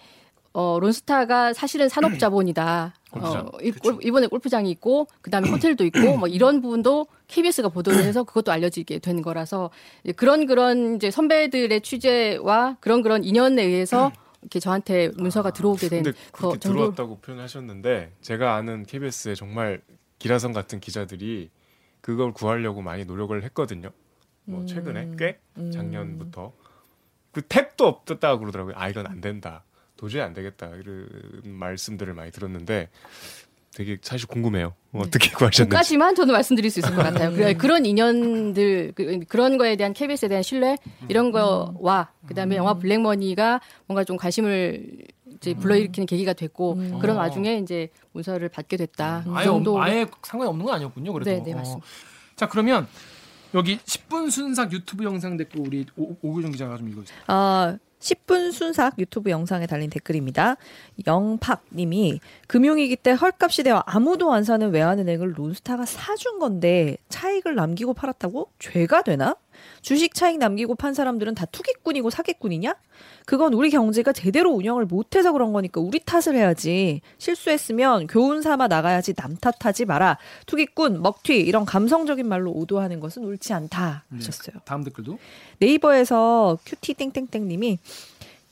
어, 0.53 0.79
론스타가 0.79 1.55
사실은 1.55 1.89
산업자본이다. 1.89 2.95
골프장. 3.11 3.47
어, 3.47 3.59
일- 3.63 3.79
골- 3.79 3.99
일본에 4.05 4.27
골프장이 4.27 4.71
있고, 4.73 5.07
그 5.23 5.31
다음에 5.31 5.49
호텔도 5.73 5.85
있고, 5.87 6.19
뭐 6.19 6.29
이런 6.29 6.61
부분도 6.61 7.07
KBS가 7.29 7.69
보도를 7.69 8.05
해서 8.05 8.23
그것도 8.25 8.53
알려지게 8.53 8.99
된 8.99 9.23
거라서 9.23 9.71
그런 10.17 10.47
그런 10.47 10.97
이제 10.97 11.11
선배들의 11.11 11.81
취재와 11.81 12.77
그런 12.81 13.03
그런 13.03 13.25
인연에 13.25 13.63
의해서 13.63 14.13
이렇게 14.43 14.61
저한테 14.61 15.09
문서가 15.17 15.53
들어오게 15.53 15.89
된 15.89 16.03
그렇게 16.33 16.59
정도. 16.59 16.79
들어왔다고 16.79 17.19
표현하셨는데 17.21 18.13
제가 18.21 18.57
아는 18.57 18.85
KBS의 18.85 19.37
정말 19.37 19.81
기라성 20.19 20.53
같은 20.53 20.81
기자들이 20.81 21.51
그걸 22.01 22.33
구하려고 22.33 22.83
많이 22.83 23.05
노력을 23.05 23.43
했거든요. 23.45 23.91
뭐 24.45 24.67
최근에 24.67 25.13
꽤 25.19 25.39
작년부터 25.73 26.53
그 27.33 27.41
탭도 27.41 27.81
없었다고 27.83 28.41
그러더라고요. 28.41 28.75
아 28.77 28.89
이건 28.91 29.07
안 29.07 29.23
된다. 29.23 29.65
도저히 29.97 30.21
안 30.21 30.35
되겠다. 30.35 30.69
이런 30.77 31.09
말씀들을 31.45 32.13
많이 32.13 32.31
들었는데 32.31 32.91
되게 33.75 33.99
사실 34.03 34.29
궁금해요. 34.29 34.75
어떻게 34.93 35.31
구하셨는지. 35.31 35.75
까지만 35.75 36.15
저는 36.15 36.33
말씀드릴 36.33 36.71
수 36.71 36.79
있을 36.79 36.95
것 36.95 37.03
같아요. 37.03 37.33
그래, 37.33 37.55
그런 37.55 37.85
인연들, 37.85 38.93
그, 38.95 39.37
런 39.37 39.59
거에 39.59 39.75
대한 39.77 39.93
KBS에 39.93 40.29
대한 40.29 40.43
신뢰, 40.45 40.77
이런 41.09 41.33
거와, 41.33 42.11
그 42.27 42.35
다음에 42.35 42.57
영화 42.57 42.75
블랙머니가 42.75 43.61
뭔가 43.87 44.05
좀 44.05 44.17
관심을 44.17 44.99
이제 45.35 45.55
불러일으키는 45.55 46.07
계기가 46.07 46.33
됐고, 46.35 46.77
그런 47.01 47.17
어. 47.17 47.21
와중에 47.21 47.59
이제 47.59 47.89
문서를 48.13 48.49
받게 48.49 48.77
됐다. 48.77 49.25
이 49.27 49.31
아예, 49.35 49.45
정도. 49.45 49.83
아예 49.83 50.07
상관이 50.23 50.49
없는 50.49 50.65
건 50.65 50.75
아니었군요. 50.77 51.13
그래도. 51.13 51.31
네, 51.31 51.43
네, 51.43 51.53
어. 51.53 51.57
맞습니다. 51.57 51.87
자 52.37 52.49
그러면 52.49 52.87
여기 53.55 53.79
10분 53.79 54.31
순삭 54.31 54.73
유튜브 54.73 55.05
영상 55.05 55.37
댓글 55.37 55.61
우리 55.61 55.87
오- 55.97 56.17
오규정 56.23 56.51
기자가 56.53 56.77
좀 56.77 56.89
읽어주세요. 56.89 57.19
아, 57.29 57.77
10분 58.05 58.53
순삭 58.53 58.99
유튜브 58.99 59.31
영상에 59.31 59.67
달린 59.67 59.89
댓글입니다. 59.89 60.57
영팍님이 61.07 62.21
금융위기 62.47 62.97
때 62.97 63.13
헐값이 63.13 63.63
되어 63.63 63.83
아무도 63.87 64.33
안 64.33 64.45
사는 64.45 64.71
외환은행을 64.71 65.35
론스타가 65.37 65.87
사준 65.87 66.39
건데 66.39 66.99
차익을 67.09 67.55
남기고 67.55 67.95
팔았다고 67.95 68.51
죄가 68.59 69.03
되나? 69.03 69.37
주식 69.83 70.15
차익 70.15 70.39
남기고 70.39 70.75
판 70.75 70.95
사람들은 70.95 71.35
다 71.35 71.45
투기꾼이고 71.47 72.11
사기꾼이냐? 72.11 72.75
그건 73.27 73.55
우리 73.55 73.71
경제가 73.71 74.13
제대로 74.13 74.51
운영을 74.53 74.85
못해서 74.85 75.33
그런 75.33 75.53
거니까 75.53 75.81
우리 75.81 75.99
탓을 75.99 76.37
해야지. 76.37 77.01
실수했으면 77.19 78.07
교훈 78.07 78.43
삼아 78.43 78.69
나가야지 78.69 79.15
남 79.15 79.37
탓하지 79.37 79.87
마라. 79.87 80.19
투기꾼, 80.47 81.03
먹튀 81.03 81.39
이런 81.41 81.65
감성적인 81.65 82.27
말로 82.29 82.53
오도하는 82.53 83.01
것은 83.01 83.25
옳지 83.25 83.53
않다 83.53 84.05
하셨어요. 84.11 84.57
다음 84.65 84.85
댓글도 84.85 85.19
네이버에서 85.59 86.59
큐티 86.65 86.95
땡땡땡 86.95 87.49
님이 87.49 87.79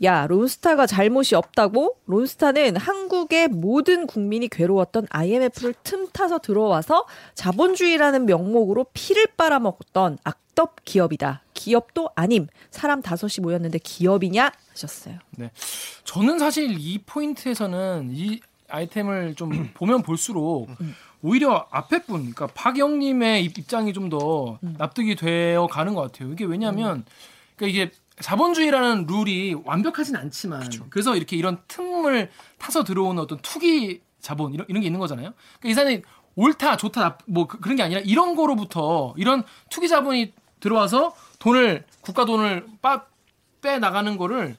야 0.03 0.27
론스타가 0.27 0.87
잘못이 0.87 1.37
없다고? 1.37 1.97
론스타는 2.07 2.77
한국의 2.77 3.49
모든 3.49 4.07
국민이 4.09 4.49
괴로웠던 4.49 5.07
IMF를 5.11 5.75
틈타서 5.85 6.39
들어와서 6.41 7.07
자본주의라는 7.35 8.27
명목으로 8.27 8.87
피를 8.95 9.29
빨아먹었던 9.37 10.19
악덕 10.25 10.77
기업이다. 10.85 11.43
기업도 11.55 12.11
아님. 12.17 12.49
사람 12.73 13.01
다섯이 13.01 13.43
모였는데 13.43 13.79
기업이냐? 13.79 14.51
하셨어요. 14.73 15.19
저는 16.05 16.41
사실 16.41 16.75
이 16.77 16.99
포인트에서는 17.07 18.11
이 18.13 18.41
아이템을 18.69 19.37
좀 19.37 19.71
보면 19.75 20.03
볼수록 20.03 20.69
오히려 21.23 21.69
앞에 21.71 22.03
분, 22.03 22.33
그러니까 22.33 22.49
박영님의 22.49 23.45
입- 23.45 23.57
입장이 23.57 23.93
좀 23.93 24.09
더 24.11 24.59
납득이 24.61 25.15
되어 25.15 25.69
가는 25.69 25.95
것 25.95 26.11
같아요. 26.11 26.33
이게 26.33 26.45
왜냐하면 26.45 27.05
그러니까 27.55 27.67
이게 27.85 27.93
자본주의라는 28.23 29.07
룰이 29.07 29.55
완벽하진 29.65 30.17
않지만 30.17 30.63
그래서 30.91 31.17
이렇게 31.17 31.37
이런 31.37 31.59
틈을 31.69 32.31
타서 32.59 32.85
들어오는 32.85 33.21
어떤 33.23 33.39
투기 33.39 34.01
자본 34.21 34.55
이런, 34.55 34.67
이런 34.69 34.81
게 34.81 34.87
있는 34.87 35.01
거잖아요. 35.01 35.33
그러니까 35.61 35.69
이 35.69 35.75
사람이 35.75 36.03
옳다 36.37 36.77
좋다 36.79 37.01
나- 37.01 37.19
뭐 37.27 37.47
그- 37.47 37.59
그런 37.61 37.77
게 37.77 37.83
아니라 37.83 38.01
이런 38.01 38.35
거로부터 38.37 39.13
이런 39.19 39.43
투기 39.69 39.89
자본이 39.89 40.33
들어와서 40.61 41.15
돈을 41.41 41.85
국가 42.01 42.25
돈을 42.25 42.67
빠, 42.81 43.05
빼 43.61 43.79
나가는 43.79 44.17
거를 44.17 44.57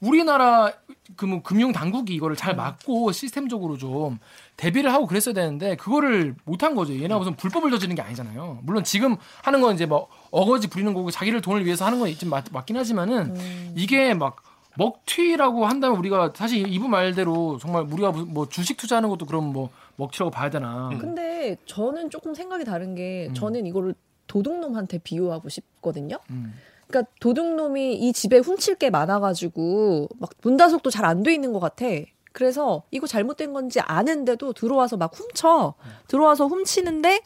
우리나라 0.00 0.72
그뭐 1.16 1.42
금융 1.42 1.72
당국이 1.72 2.14
이거를 2.14 2.36
잘 2.36 2.56
막고 2.56 3.12
시스템적으로 3.12 3.76
좀 3.76 4.18
대비를 4.56 4.92
하고 4.92 5.06
그랬어야 5.06 5.34
되는데 5.34 5.76
그거를 5.76 6.34
못한 6.44 6.74
거죠. 6.74 6.94
얘네가 6.94 7.18
무슨 7.18 7.36
불법을 7.36 7.70
저지른 7.70 7.94
게 7.94 8.02
아니잖아요. 8.02 8.60
물론 8.62 8.84
지금 8.84 9.16
하는 9.42 9.60
건 9.60 9.74
이제 9.74 9.86
뭐 9.86 10.08
어거지 10.30 10.68
부리는 10.68 10.92
거고 10.94 11.10
자기를 11.10 11.40
돈을 11.40 11.64
위해서 11.64 11.84
하는 11.84 11.98
건 11.98 12.14
맞, 12.26 12.44
맞긴 12.50 12.76
하지만은 12.76 13.36
이게 13.74 14.14
막 14.14 14.42
먹튀라고 14.76 15.66
한다면 15.66 15.98
우리가 15.98 16.32
사실 16.34 16.66
이분 16.68 16.90
말대로 16.90 17.58
정말 17.58 17.82
우리가 17.82 18.12
무슨 18.12 18.32
뭐 18.32 18.48
주식 18.48 18.76
투자하는 18.76 19.08
것도 19.08 19.26
그럼 19.26 19.52
뭐 19.52 19.70
먹튀라고 19.96 20.30
봐야 20.30 20.48
되나? 20.48 20.90
근데 20.98 21.56
저는 21.66 22.08
조금 22.10 22.34
생각이 22.34 22.64
다른 22.64 22.94
게 22.94 23.26
음. 23.28 23.34
저는 23.34 23.66
이거를 23.66 23.94
도둑놈한테 24.26 24.98
비유하고 24.98 25.48
싶거든요. 25.48 26.18
음. 26.30 26.54
그러니까 26.90 27.10
도둑놈이 27.20 27.94
이 27.94 28.12
집에 28.12 28.38
훔칠 28.38 28.74
게 28.76 28.90
많아가지고 28.90 30.08
막 30.18 30.30
문단속도 30.42 30.90
잘 30.90 31.04
안 31.04 31.22
돼 31.22 31.32
있는 31.34 31.52
것 31.52 31.60
같아. 31.60 31.86
그래서 32.32 32.84
이거 32.90 33.06
잘못된 33.06 33.52
건지 33.52 33.80
아는데도 33.80 34.52
들어와서 34.52 34.96
막 34.96 35.10
훔쳐. 35.18 35.74
들어와서 36.08 36.46
훔치는데 36.46 37.20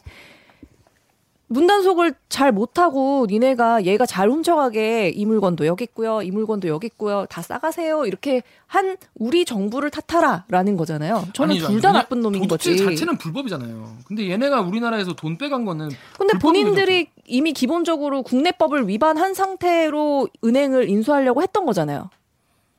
문단속을 1.47 2.15
잘 2.27 2.51
못하고 2.51 3.27
니네가 3.29 3.85
얘가 3.85 4.05
잘 4.05 4.29
훔쳐가게 4.29 5.09
이 5.09 5.25
물건도 5.25 5.65
여기 5.67 5.83
있고요. 5.83 6.21
이 6.21 6.31
물건도 6.31 6.67
여기 6.67 6.87
있고요. 6.87 7.25
다 7.29 7.41
싸가세요. 7.41 8.05
이렇게 8.05 8.41
한 8.65 8.97
우리 9.13 9.45
정부를 9.45 9.91
탓하라라는 9.91 10.75
거잖아요. 10.75 11.27
저는 11.33 11.57
둘 11.59 11.81
다. 11.81 11.91
나쁜 11.91 12.21
놈인 12.21 12.47
거지. 12.47 12.77
자체는 12.77 13.17
불법이잖아요. 13.17 13.97
근데 14.05 14.29
얘네가 14.29 14.61
우리나라에서 14.61 15.13
돈 15.15 15.37
빼간 15.37 15.65
거는 15.65 15.89
근데 16.17 16.37
본인들이 16.39 17.09
이미 17.25 17.53
기본적으로 17.53 18.23
국내법을 18.23 18.87
위반한 18.87 19.33
상태로 19.33 20.27
은행을 20.43 20.89
인수하려고 20.89 21.41
했던 21.43 21.65
거잖아요. 21.65 22.09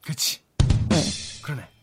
그렇지. 0.03 0.41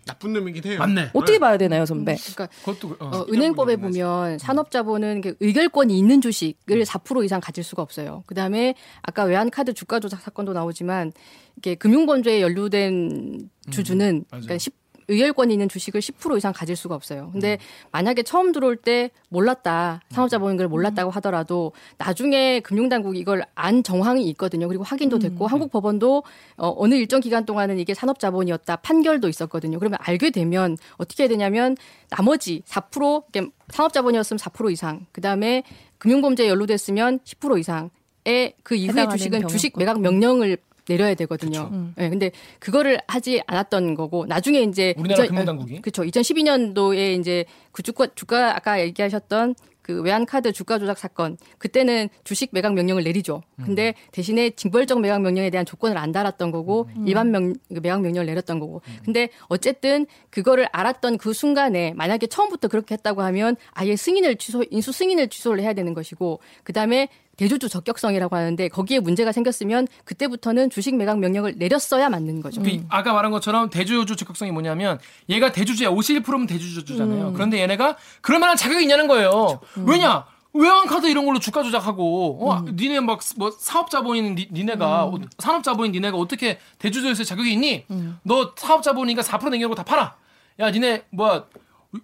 네. 0.06 0.12
나쁜 0.12 0.34
놈이긴 0.34 0.63
해요. 0.66 0.80
맞네. 0.80 1.12
어떻게 1.13 1.39
봐야 1.39 1.58
되나요, 1.58 1.86
선배? 1.86 2.16
그러니까 2.16 2.48
그것도 2.66 2.98
어. 3.00 3.06
어, 3.06 3.26
은행법에 3.32 3.78
보면 3.78 4.38
산업자본은 4.38 5.22
그 5.22 5.36
의결권이 5.39 5.98
있는 5.98 6.22
주식을 6.22 6.78
음. 6.78 6.84
4% 6.84 7.24
이상 7.24 7.39
가질 7.39 7.63
수가 7.63 7.82
없어요. 7.82 8.24
그 8.28 8.36
다음에 8.36 8.76
아까 9.02 9.24
외환카드 9.24 9.74
주가 9.74 10.00
조작 10.00 10.22
사건도 10.22 10.54
나오지만 10.54 11.13
이게 11.58 11.76
금융범죄에 11.76 12.42
연루된 12.42 13.50
주주는 13.72 14.06
음. 14.06 14.26
맞아요. 14.30 14.42
그러니까 14.42 14.58
10, 14.58 14.74
의결권이 15.08 15.54
있는 15.54 15.70
주식을 15.70 16.02
10% 16.02 16.38
이상 16.38 16.54
가질 16.54 16.76
수가 16.76 16.96
없어요. 16.96 17.30
근데 17.32 17.58
만약에 17.92 18.24
처음 18.24 18.52
들어올 18.52 18.78
때 18.78 19.12
몰랐다, 19.30 20.02
산업자본인 20.10 20.58
걸 20.58 20.68
몰랐다고 20.68 21.12
하더라도 21.12 21.72
나중에 21.98 22.60
금융당국이 22.62 23.20
이걸 23.20 23.44
안 23.56 23.84
정황이 23.84 24.28
있거든요. 24.30 24.68
그리고 24.68 24.84
확인도 24.84 25.20
됐고 25.20 25.48
한국 25.48 25.72
법원도 25.72 26.24
어, 26.58 26.74
어느 26.78 26.96
일정 26.96 27.20
기간 27.20 27.46
동안은 27.46 27.80
이게 27.80 27.94
산업자본이었다 27.94 28.78
판결도 28.78 29.30
있었거든요. 29.30 29.80
그러면 29.80 29.98
알게 30.02 30.30
되면 30.30 30.78
어떻게 30.98 31.24
해야 31.24 31.30
되냐면 31.30 31.76
나머지 32.10 32.62
4% 32.68 33.24
이게 33.30 33.48
산업자본이었으면 33.70 34.38
4% 34.38 34.72
이상, 34.72 35.06
그 35.12 35.22
다음에 35.22 35.63
금융범죄에 35.98 36.50
연루됐으면 36.50 37.20
10% 37.20 37.60
이상의 37.60 38.54
그 38.63 38.76
이후의 38.76 39.10
주식은 39.10 39.48
주식. 39.48 39.78
매각 39.78 40.00
명령을 40.02 40.58
내려야 40.88 41.15
되거든요. 41.15 41.72
예, 42.00 42.10
근데 42.10 42.32
그거를 42.60 43.00
하지 43.08 43.41
않았던 43.48 43.96
거고 43.96 44.26
나중에 44.26 44.62
이제 44.62 44.93
우리나라 44.98 45.26
금융당국이? 45.28 45.82
그렇죠. 45.82 46.04
2012년도에 46.04 47.19
이제 47.19 47.46
그 47.72 47.84
주가 47.84 48.08
주가 48.15 48.56
아까 48.56 48.82
얘기하셨던 48.82 49.56
그 49.82 50.02
외환카드 50.02 50.54
주가 50.54 50.80
조작 50.80 50.98
사건 50.98 51.38
그때는 51.58 52.08
주식 52.24 52.50
매각 52.54 52.74
명령을 52.74 53.04
내리죠. 53.04 53.43
근데 53.63 53.93
대신에 54.13 54.50
징벌적 54.52 55.02
매각 55.02 55.22
명령에 55.22 55.50
대한 55.50 55.65
조건을 55.65 55.98
안 55.98 56.13
달았던 56.13 56.52
거고 56.52 56.89
일반 57.06 57.32
명그 57.32 57.82
매각 57.82 58.02
명령을 58.02 58.26
내렸던 58.26 58.60
거고. 58.60 58.82
근데 59.04 59.28
어쨌든 59.50 60.06
그거를 60.30 60.67
알았던 60.72 61.17
그 61.17 61.34
순간에 61.34 61.93
만약에 61.96 62.28
처음부터 62.28 62.69
그렇게 62.69 62.93
했다고 62.96 63.22
하면 63.24 63.58
아예 63.72 63.98
승인을 63.98 64.38
취소 64.38 64.63
인수 64.72 64.93
승인을 64.93 65.28
취소를 65.28 65.62
해야 65.62 65.74
되는 65.74 65.93
것이고 65.93 66.39
그다음에 66.63 67.10
대주주 67.38 67.69
적격성이라고 67.69 68.36
하는데 68.36 68.67
거기에 68.69 69.00
문제가 69.00 69.32
생겼으면 69.32 69.88
그때부터는 70.06 70.69
주식 70.69 70.96
매각 70.96 71.19
명령을 71.19 71.56
내렸어야 71.58 72.10
맞는 72.10 72.41
거죠. 72.41 72.62
그 72.62 72.84
아까 72.89 73.13
말한 73.13 73.32
것처럼 73.32 73.69
대주주 73.69 74.15
적격성이 74.15 74.52
뭐냐면 74.52 75.00
얘가 75.30 75.52
대주주야 75.52 75.89
51%면 75.89 76.46
대주주잖아요. 76.48 77.30
음. 77.30 77.34
그런데 77.34 77.60
얘네가 77.62 77.98
그럴 78.22 78.39
만한 78.39 78.56
자격이 78.56 78.84
있냐는 78.84 79.08
거예요. 79.08 79.60
왜냐? 79.78 80.26
외환카드 80.56 81.08
이런 81.08 81.26
걸로 81.26 81.39
주가 81.39 81.63
조작하고 81.63 82.48
어, 82.52 82.60
음. 82.60 82.76
니네 82.80 83.00
막 83.00 83.22
뭐 83.38 83.50
사업자본인 83.50 84.36
니, 84.36 84.48
니네가 84.52 85.06
어, 85.06 85.19
산업자본인 85.39 85.93
니네가 85.93 86.15
어떻게 86.15 86.60
대주주에서 86.78 87.24
자격이 87.24 87.52
있니? 87.54 87.86
음. 87.89 88.19
너 88.22 88.54
사업자본이니까 88.56 89.24
4% 89.24 89.50
남기고 89.50 89.74
다 89.74 89.82
팔아. 89.84 90.15
야 90.60 90.69
니네 90.69 91.06
뭐야 91.10 91.46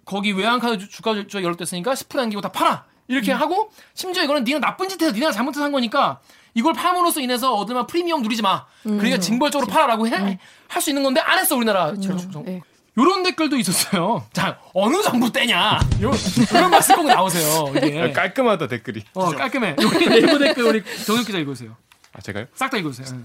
거기 0.04 0.32
외환카드 0.32 0.78
주- 0.78 0.88
주가 0.88 1.14
조작 1.14 1.44
열렸댔으니까 1.44 1.94
10% 1.94 2.16
남기고 2.16 2.40
다 2.42 2.50
팔아. 2.50 2.89
이렇게 3.10 3.32
음. 3.32 3.40
하고 3.40 3.70
심지어 3.94 4.22
이거는 4.22 4.44
니가 4.44 4.58
나쁜 4.60 4.88
짓 4.88 5.00
해서 5.02 5.12
니네가 5.12 5.32
잘못해서 5.32 5.64
한 5.64 5.72
거니까 5.72 6.20
이걸 6.54 6.72
팔므로써 6.74 7.20
인해서 7.20 7.54
얻으면 7.54 7.86
프리미엄 7.86 8.22
누리지 8.22 8.42
마. 8.42 8.66
음. 8.86 8.96
그러니까 8.98 9.18
징벌적으로 9.20 9.66
팔아라고 9.70 10.06
해 10.08 10.38
할 10.68 10.80
수 10.82 10.90
있는 10.90 11.02
건데 11.02 11.20
안 11.20 11.38
했어 11.38 11.56
우리나라. 11.56 11.92
네. 12.44 12.60
요런 12.98 13.22
댓글도 13.24 13.56
있었어요. 13.56 14.24
자 14.32 14.58
어느 14.74 15.00
정부 15.02 15.30
때냐? 15.32 15.78
요, 16.02 16.10
이런 16.52 16.70
말씀 16.70 16.96
꼭 16.96 17.06
나오세요. 17.06 17.72
이게. 17.76 18.00
아, 18.00 18.12
깔끔하다 18.12 18.68
댓글이. 18.68 19.04
어 19.14 19.30
깔끔해. 19.30 19.76
여기 19.82 20.06
네이버 20.08 20.38
댓글 20.38 20.64
우리 20.64 20.82
정혁 21.06 21.26
기자 21.26 21.38
읽으세요. 21.38 21.76
아 22.12 22.20
제가요? 22.20 22.46
싹 22.54 22.70
다 22.70 22.76
읽으세요. 22.78 23.06
예. 23.12 23.20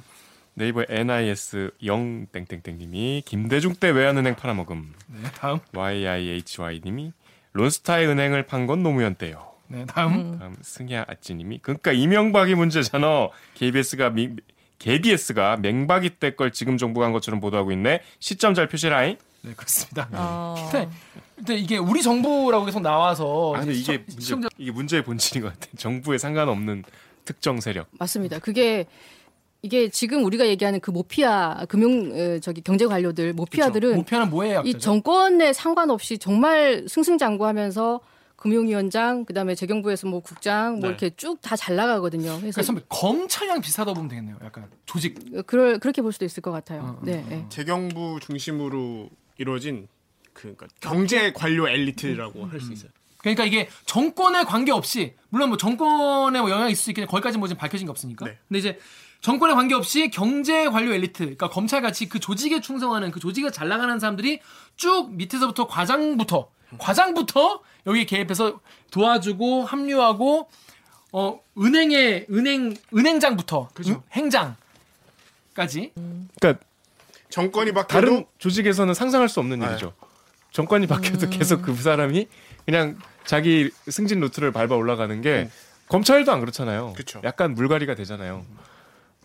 네이버 0.56 0.84
NIS 0.88 1.72
0 1.84 2.28
땡땡땡님이 2.32 3.24
김대중 3.26 3.76
때 3.76 3.90
외환은행 3.90 4.36
팔아먹음. 4.36 4.94
네 5.08 5.30
다음. 5.38 5.60
YIHY님이 5.74 7.12
론스타의 7.54 8.08
은행을 8.08 8.46
판 8.48 8.66
건 8.68 8.82
노무현 8.84 9.16
때요. 9.16 9.52
네 9.68 9.86
다음. 9.86 10.38
다음 10.40 10.56
승야 10.62 11.06
아찌님이 11.08 11.60
그러니까 11.62 11.92
이명박이 11.92 12.56
문제잖아. 12.56 13.30
KBS가 13.56 14.10
미, 14.12 14.30
KBS가 14.80 15.58
맹박이 15.58 16.12
때 16.12 16.32
걸 16.36 16.52
지금 16.52 16.78
정부가 16.78 17.06
한 17.06 17.14
것처럼 17.14 17.40
보도하고 17.40 17.72
있네. 17.72 18.02
시점 18.20 18.54
잘 18.54 18.68
표시라잉. 18.68 19.18
네 19.42 19.54
그렇습니다. 19.56 20.08
어. 20.14 20.56
근데, 20.72 20.90
근데 21.36 21.56
이게 21.56 21.78
우리 21.78 22.02
정부라고 22.02 22.66
계속 22.66 22.82
나와서 22.82 23.54
아, 23.56 23.60
근데 23.60 23.74
이게 23.74 23.82
시청- 23.82 24.04
문제, 24.06 24.22
시청자 24.22 24.48
이게 24.58 24.72
문제의 24.72 25.04
본질인 25.04 25.44
것 25.44 25.54
같아. 25.54 25.68
정부에 25.78 26.18
상관없는 26.18 26.84
특정 27.26 27.60
세력. 27.60 27.88
맞습니다. 28.00 28.40
그게 28.40 28.86
이게 29.62 29.90
지금 29.90 30.24
우리가 30.26 30.46
얘기하는 30.48 30.80
그 30.80 30.92
모피아 30.92 31.66
금융 31.68 32.12
어, 32.14 32.40
저기 32.40 32.62
경제 32.62 32.86
관료들 32.86 33.34
모피아들은 33.34 33.96
목표는 33.96 34.30
뭐예요? 34.30 34.62
이 34.64 34.78
정권에 34.78 35.54
상관없이 35.54 36.20
정말 36.20 36.86
승승장구하면서 36.88 38.00
금융위원장 38.50 39.26
그다음에 39.26 39.56
재경부에서 39.56 40.08
뭐 40.08 40.20
국장 40.20 40.74
뭐 40.74 40.82
네. 40.82 40.88
이렇게 40.90 41.10
쭉 41.10 41.42
다 41.42 41.56
잘 41.56 41.76
나가거든요. 41.76 42.26
그래서 42.40 42.40
그러니까 42.40 42.62
선배 42.64 42.82
검찰이랑 42.90 43.62
비슷하다고 43.62 43.96
보면 43.96 44.10
되겠네요. 44.10 44.38
약간 44.44 44.70
조직. 44.86 45.46
그럴 45.48 45.80
그렇게 45.80 46.02
볼 46.04 46.14
수도 46.14 46.26
있을 46.26 46.42
것 46.44 46.52
같아요. 46.52 46.82
어, 46.82 46.86
어, 46.86 47.00
네. 47.02 47.26
네. 47.28 47.46
재경부 47.50 48.20
중심으로 48.22 49.10
이루어진 49.38 49.88
그 50.34 50.42
그러니까 50.56 50.68
경제 50.80 51.34
관료 51.34 51.68
엘리트라고 51.68 52.46
할수 52.46 52.72
있어요. 52.72 52.92
그러니까 53.18 53.46
이게 53.46 53.68
정권에 53.86 54.44
관계없이 54.44 55.16
물론 55.30 55.50
뭐 55.50 55.58
정권에 55.58 56.40
뭐 56.40 56.52
영향이 56.52 56.72
있을 56.72 56.84
수 56.84 56.92
있겠는데 56.92 57.10
거기까지 57.10 57.40
뭐 57.40 57.48
지금 57.48 57.60
밝혀진 57.60 57.88
게 57.88 57.92
없으니까. 57.92 58.26
네. 58.26 58.38
근데 58.48 58.60
이제 58.60 58.80
정권에 59.22 59.56
관계없이 59.56 60.12
경제 60.12 60.68
관료 60.70 60.94
엘리트, 60.94 61.18
그러니까 61.24 61.50
검찰 61.50 61.82
같이 61.82 62.08
그 62.08 62.20
조직에 62.20 62.62
충성하는 62.62 63.10
그 63.10 63.20
조직에 63.20 63.50
잘 63.50 63.68
나가는 63.70 63.98
사람들이 63.98 64.40
쭉 64.76 65.10
밑에서부터 65.16 65.66
과장부터 65.66 66.50
과장부터 66.78 67.62
여기 67.88 68.06
개입해서 68.06 68.60
도와주고 68.92 69.64
합류하고 69.66 70.50
어 71.12 71.40
은행의 71.58 72.28
은행 72.32 72.76
은행장부터 72.94 73.70
응? 73.88 74.02
행장까지 74.12 75.94
그러니까 76.40 76.66
정권이 77.30 77.72
바뀌어도 77.74 77.88
다른 77.88 78.26
조직에서는 78.38 78.94
상상할 78.94 79.30
수 79.30 79.40
없는 79.40 79.60
네. 79.60 79.68
일이죠. 79.68 79.94
정권이 80.52 80.88
바뀌어도 80.88 81.30
계속 81.30 81.62
그 81.62 81.76
사람이 81.76 82.28
그냥 82.66 82.98
자기 83.26 83.72
승진 83.90 84.20
루트를 84.20 84.52
밟아 84.52 84.76
올라가는 84.76 85.22
게 85.22 85.50
검찰도 85.88 86.32
안 86.32 86.40
그렇잖아요. 86.40 86.94
그쵸. 86.94 87.22
약간 87.24 87.54
물갈이가 87.54 87.96
되잖아요. 87.96 88.46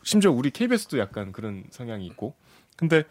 심지어 0.02 0.30
우리 0.30 0.50
KBS도 0.50 0.98
약간 0.98 1.32
그런 1.32 1.64
성향이 1.70 2.06
있고. 2.06 2.34
근데 2.76 3.04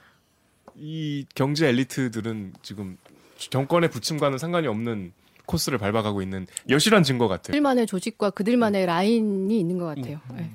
이 0.75 1.25
경제 1.35 1.67
엘리트들은 1.67 2.53
지금 2.61 2.97
정권의 3.37 3.89
부침과는 3.89 4.37
상관이 4.37 4.67
없는 4.67 5.13
코스를 5.49 5.79
밟아가고 5.79 6.21
있는 6.21 6.45
여실한 6.69 7.01
증거 7.03 7.27
같아요. 7.27 7.47
그들만의 7.53 7.87
조직과 7.87 8.29
그들만의 8.31 8.85
라인이 8.85 9.59
있는 9.59 9.77
것 9.79 9.85
같아요. 9.85 10.19
음, 10.29 10.35
네. 10.37 10.51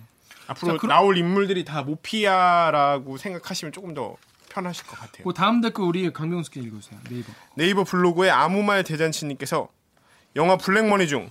앞으로 0.46 0.72
자, 0.74 0.78
그럼- 0.78 0.88
나올 0.96 1.18
인물들이 1.18 1.64
다 1.64 1.82
모피아라고 1.82 3.16
생각하시면 3.16 3.72
조금 3.72 3.92
더 3.94 4.16
편하실 4.50 4.86
것 4.86 4.96
같아요. 4.98 5.24
그 5.24 5.32
다음 5.34 5.60
댓글 5.60 5.84
우리 5.84 6.12
강병수 6.12 6.52
께 6.52 6.60
읽어주세요. 6.60 7.00
네이버. 7.10 7.32
네이버 7.56 7.82
블로그에 7.84 8.30
아무 8.30 8.62
말 8.62 8.84
대잔치님께서 8.84 9.68
영화 10.36 10.56
블랙머니 10.56 11.08
중 11.08 11.28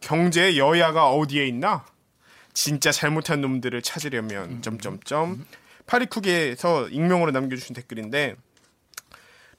경제 0.00 0.56
여야가 0.56 1.10
어디에 1.10 1.46
있나? 1.46 1.84
진짜 2.52 2.90
잘못한 2.92 3.40
놈들을 3.40 3.80
찾으려면 3.82 4.60
점점점 4.62 5.44
파리쿠게에서 5.86 6.88
익명으로 6.88 7.30
남겨주신 7.32 7.74
댓글인데 7.74 8.36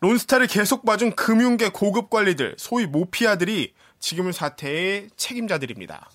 론스타를 0.06 0.46
계속 0.46 0.86
봐준 0.86 1.16
금융계 1.16 1.70
고급 1.70 2.12
관리들 2.12 2.56
소위 2.60 2.86
모피아들이 2.86 3.74
지금 4.00 4.32
사태의 4.32 5.10
책임자들입니다. 5.18 6.12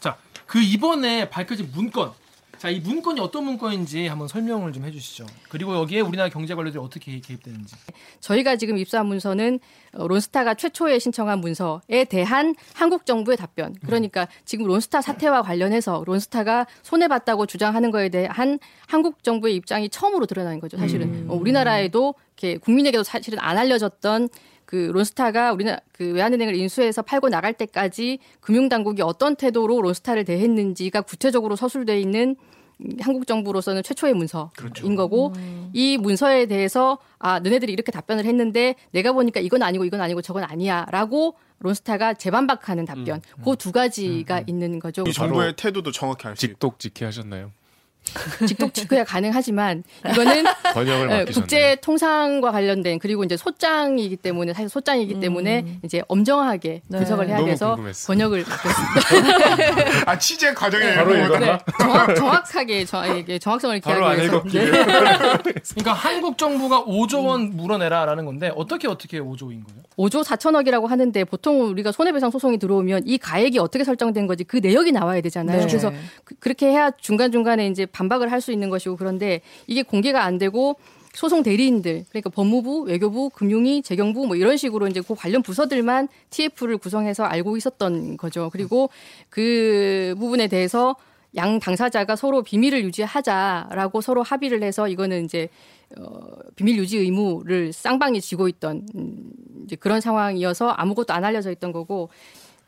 자, 0.00 0.16
그 0.46 0.58
이번에 0.58 1.28
밝혀진 1.28 1.70
문건. 1.74 2.12
자, 2.64 2.70
이 2.70 2.80
문건이 2.80 3.20
어떤 3.20 3.44
문건인지 3.44 4.06
한번 4.06 4.26
설명을 4.26 4.72
좀 4.72 4.86
해주시죠. 4.86 5.26
그리고 5.50 5.74
여기에 5.74 6.00
우리나라 6.00 6.30
경제 6.30 6.54
관료들이 6.54 6.82
어떻게 6.82 7.20
개입되는지. 7.20 7.76
저희가 8.20 8.56
지금 8.56 8.78
입수한 8.78 9.04
문서는 9.04 9.60
어, 9.92 10.08
론스타가 10.08 10.54
최초에 10.54 10.98
신청한 10.98 11.40
문서에 11.40 12.04
대한 12.08 12.54
한국 12.72 13.04
정부의 13.04 13.36
답변. 13.36 13.74
그러니까 13.84 14.28
지금 14.46 14.66
론스타 14.66 15.02
사태와 15.02 15.42
관련해서 15.42 16.04
론스타가 16.06 16.66
손해 16.82 17.06
봤다고 17.06 17.44
주장하는 17.44 17.90
거에 17.90 18.08
대한 18.08 18.58
한국 18.86 19.22
정부의 19.22 19.56
입장이 19.56 19.90
처음으로 19.90 20.24
드러나는 20.24 20.58
거죠. 20.58 20.78
사실은 20.78 21.26
어, 21.28 21.34
우리나라에도 21.34 22.14
이렇게 22.28 22.56
국민에게도 22.56 23.02
사실은 23.02 23.40
안 23.40 23.58
알려졌던 23.58 24.30
그 24.64 24.90
론스타가 24.94 25.52
우리나라 25.52 25.80
그 25.92 26.14
외환은행을 26.14 26.54
인수해서 26.54 27.02
팔고 27.02 27.28
나갈 27.28 27.52
때까지 27.52 28.20
금융당국이 28.40 29.02
어떤 29.02 29.36
태도로 29.36 29.82
론스타를 29.82 30.24
대했는지가 30.24 31.02
구체적으로 31.02 31.56
서술돼 31.56 32.00
있는 32.00 32.30
음, 32.30 32.53
한국 33.00 33.26
정부로서는 33.26 33.82
최초의 33.82 34.14
문서인 34.14 34.96
거고 34.96 35.32
이 35.72 35.96
문서에 35.98 36.46
대해서 36.46 36.98
아 37.18 37.38
너네들이 37.40 37.72
이렇게 37.72 37.92
답변을 37.92 38.24
했는데 38.24 38.74
내가 38.92 39.12
보니까 39.12 39.40
이건 39.40 39.62
아니고 39.62 39.84
이건 39.84 40.00
아니고 40.00 40.22
저건 40.22 40.44
아니야라고 40.44 41.36
론스타가 41.60 42.14
재반박하는 42.14 42.84
답변. 42.84 43.22
그두 43.44 43.72
가지가 43.72 44.42
있는 44.46 44.78
거죠. 44.78 45.04
이 45.06 45.12
정부의 45.12 45.54
태도도 45.56 45.92
정확히 45.92 46.28
알수 46.28 46.44
있고 46.46 46.54
직독직해 46.54 47.06
하셨나요? 47.06 47.52
직독 48.46 48.74
직거야 48.74 49.04
가능하지만 49.04 49.82
이거는 50.10 50.44
번역을 50.74 51.10
예, 51.10 51.14
맡기셨네요. 51.18 51.24
국제 51.32 51.76
통상과 51.80 52.52
관련된 52.52 52.98
그리고 52.98 53.24
이제 53.24 53.36
소장이기 53.36 54.16
때문에 54.16 54.52
사실 54.52 54.68
소장이기 54.68 55.20
때문에 55.20 55.78
이제 55.82 56.02
엄정하게 56.08 56.82
네. 56.86 56.98
분석을 56.98 57.28
해야 57.28 57.44
돼서 57.44 57.70
궁금했어. 57.76 58.06
번역을 58.12 58.44
맡겼습니다. 58.48 60.10
아 60.10 60.18
취재 60.18 60.52
과정에 60.54 60.94
바로 60.94 61.12
일부분- 61.14 61.24
이거나? 61.36 61.58
네, 61.58 61.64
정확, 61.80 62.14
정확하게 62.14 62.84
정, 62.84 63.16
이게 63.18 63.38
정확성을 63.38 63.80
바로 63.80 64.06
안 64.06 64.16
기하기 64.16 64.32
위해서 64.32 64.36
읽었기를. 64.36 64.86
그러니까 65.70 65.92
한국 65.92 66.38
정부가 66.38 66.84
5조 66.84 67.26
원 67.26 67.56
물어내라라는 67.56 68.24
건데 68.24 68.52
어떻게 68.54 68.86
어떻게 68.88 69.18
5조인 69.20 69.64
거예요? 69.64 69.82
5조 69.96 70.24
4천억이라고 70.24 70.86
하는데 70.88 71.24
보통 71.24 71.62
우리가 71.68 71.92
손해배상 71.92 72.30
소송이 72.30 72.58
들어오면 72.58 73.02
이 73.06 73.16
가액이 73.18 73.58
어떻게 73.58 73.84
설정된 73.84 74.26
거지 74.26 74.44
그 74.44 74.56
내역이 74.58 74.92
나와야 74.92 75.20
되잖아요. 75.20 75.60
네. 75.60 75.66
그래서 75.66 75.92
그, 76.24 76.34
렇게 76.48 76.66
해야 76.66 76.90
중간 76.98 77.30
중간에 77.32 77.66
이제 77.68 77.86
반박을 77.94 78.30
할 78.30 78.44
수 78.44 78.52
있는 78.52 78.68
것이고 78.68 78.96
그런데 78.96 79.40
이게 79.66 79.82
공개가 79.82 80.24
안 80.24 80.36
되고 80.36 80.76
소송 81.14 81.42
대리인들 81.42 82.04
그러니까 82.10 82.28
법무부, 82.28 82.82
외교부, 82.82 83.30
금융위, 83.30 83.80
재경부 83.82 84.26
뭐 84.26 84.36
이런 84.36 84.56
식으로 84.58 84.86
이제 84.88 85.00
그 85.00 85.14
관련 85.14 85.42
부서들만 85.42 86.08
TF를 86.28 86.76
구성해서 86.76 87.24
알고 87.24 87.56
있었던 87.56 88.18
거죠. 88.18 88.50
그리고 88.52 88.90
그 89.30 90.14
부분에 90.18 90.48
대해서 90.48 90.96
양 91.36 91.58
당사자가 91.58 92.16
서로 92.16 92.42
비밀을 92.42 92.84
유지하자라고 92.84 94.00
서로 94.00 94.22
합의를 94.22 94.62
해서 94.62 94.88
이거는 94.88 95.24
이제 95.24 95.48
어, 95.96 96.18
비밀 96.56 96.76
유지 96.76 96.98
의무를 96.98 97.72
쌍방이 97.72 98.20
지고 98.20 98.48
있던 98.48 98.86
음, 98.94 99.30
이제 99.64 99.76
그런 99.76 100.00
상황이어서 100.00 100.68
아무것도 100.68 101.14
안 101.14 101.24
알려져 101.24 101.50
있던 101.52 101.72
거고 101.72 102.10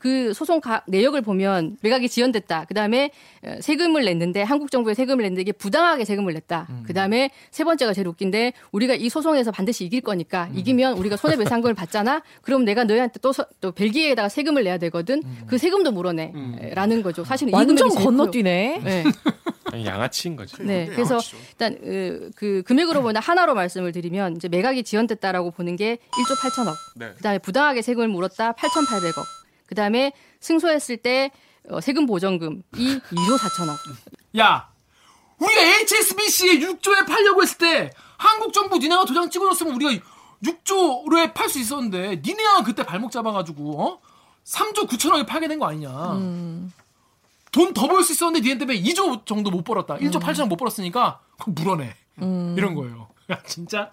그 0.07 0.33
소송 0.33 0.61
가, 0.61 0.83
내역을 0.87 1.21
보면 1.21 1.75
매각이 1.81 2.07
지연됐다. 2.07 2.63
그 2.69 2.73
다음에 2.73 3.11
세금을 3.59 4.05
냈는데 4.05 4.41
한국 4.41 4.71
정부에 4.71 4.93
세금을 4.93 5.21
냈는데 5.23 5.41
이게 5.41 5.51
부당하게 5.51 6.05
세금을 6.05 6.33
냈다. 6.33 6.67
그 6.85 6.93
다음에 6.93 7.29
세 7.51 7.65
번째가 7.65 7.93
제일 7.93 8.07
웃긴데 8.07 8.53
우리가 8.71 8.93
이 8.93 9.09
소송에서 9.09 9.51
반드시 9.51 9.83
이길 9.83 9.99
거니까 9.99 10.49
이기면 10.53 10.97
우리가 10.97 11.17
손해배상금을 11.17 11.73
받잖아. 11.73 12.21
그럼 12.41 12.63
내가 12.63 12.85
너희한테 12.85 13.19
또, 13.21 13.33
서- 13.33 13.45
또 13.59 13.73
벨기에에다가 13.73 14.29
세금을 14.29 14.63
내야 14.63 14.77
되거든. 14.77 15.21
그 15.45 15.57
세금도 15.57 15.91
물어내라는 15.91 17.01
거죠. 17.03 17.25
사실은 17.25 17.51
이 17.51 17.53
완전. 17.53 17.89
건너뛰네. 17.89 18.81
네. 18.85 19.03
양아치인 19.85 20.37
거지. 20.37 20.55
네, 20.63 20.85
그래서 20.85 21.15
양아치죠. 21.15 21.37
일단 21.51 21.77
으, 21.85 22.29
그 22.37 22.63
금액으로 22.65 23.01
보면 23.01 23.17
하나로 23.17 23.53
말씀을 23.53 23.91
드리면 23.91 24.37
이제 24.37 24.47
매각이 24.47 24.83
지연됐다라고 24.83 25.51
보는 25.51 25.75
게 25.75 25.97
1조 26.13 26.37
8천억. 26.37 26.73
네. 26.95 27.11
그다음에 27.17 27.37
부당하게 27.39 27.81
세금을 27.81 28.07
물었다 28.07 28.53
8,800억. 28.53 29.23
그다음에 29.67 30.11
승소했을 30.39 30.97
때 30.97 31.31
어, 31.69 31.79
세금 31.81 32.05
보전금이 32.05 32.61
2조 32.73 33.37
4천억. 33.37 33.75
야, 34.39 34.69
우리가 35.37 35.61
HSBC에 35.61 36.59
6조에 36.59 37.05
팔려고 37.07 37.41
했을 37.43 37.57
때 37.57 37.91
한국 38.17 38.53
정부 38.53 38.77
니네가 38.77 39.05
도장 39.05 39.29
찍어줬으면 39.29 39.75
우리가 39.75 40.03
6조에 40.43 41.33
팔 41.33 41.49
수 41.49 41.59
있었는데 41.59 42.21
니네가 42.25 42.63
그때 42.63 42.83
발목 42.83 43.11
잡아가지고 43.11 43.81
어? 43.81 43.99
3조 44.45 44.87
9천억에 44.87 45.27
팔게 45.27 45.47
된 45.47 45.59
거 45.59 45.67
아니냐. 45.67 45.89
돈더 47.51 47.87
벌 47.87 48.03
수 48.03 48.11
있었는데 48.13 48.45
니네 48.47 48.59
때문에 48.59 48.81
2조 48.81 49.25
정도 49.25 49.49
못 49.51 49.63
벌었다. 49.63 49.97
1조 49.97 50.21
8천억 50.21 50.47
못 50.47 50.55
벌었으니까 50.57 51.19
그럼 51.39 51.55
물어내. 51.55 51.95
이런 52.55 52.73
거예요. 52.75 53.09
야 53.29 53.41
진짜 53.45 53.91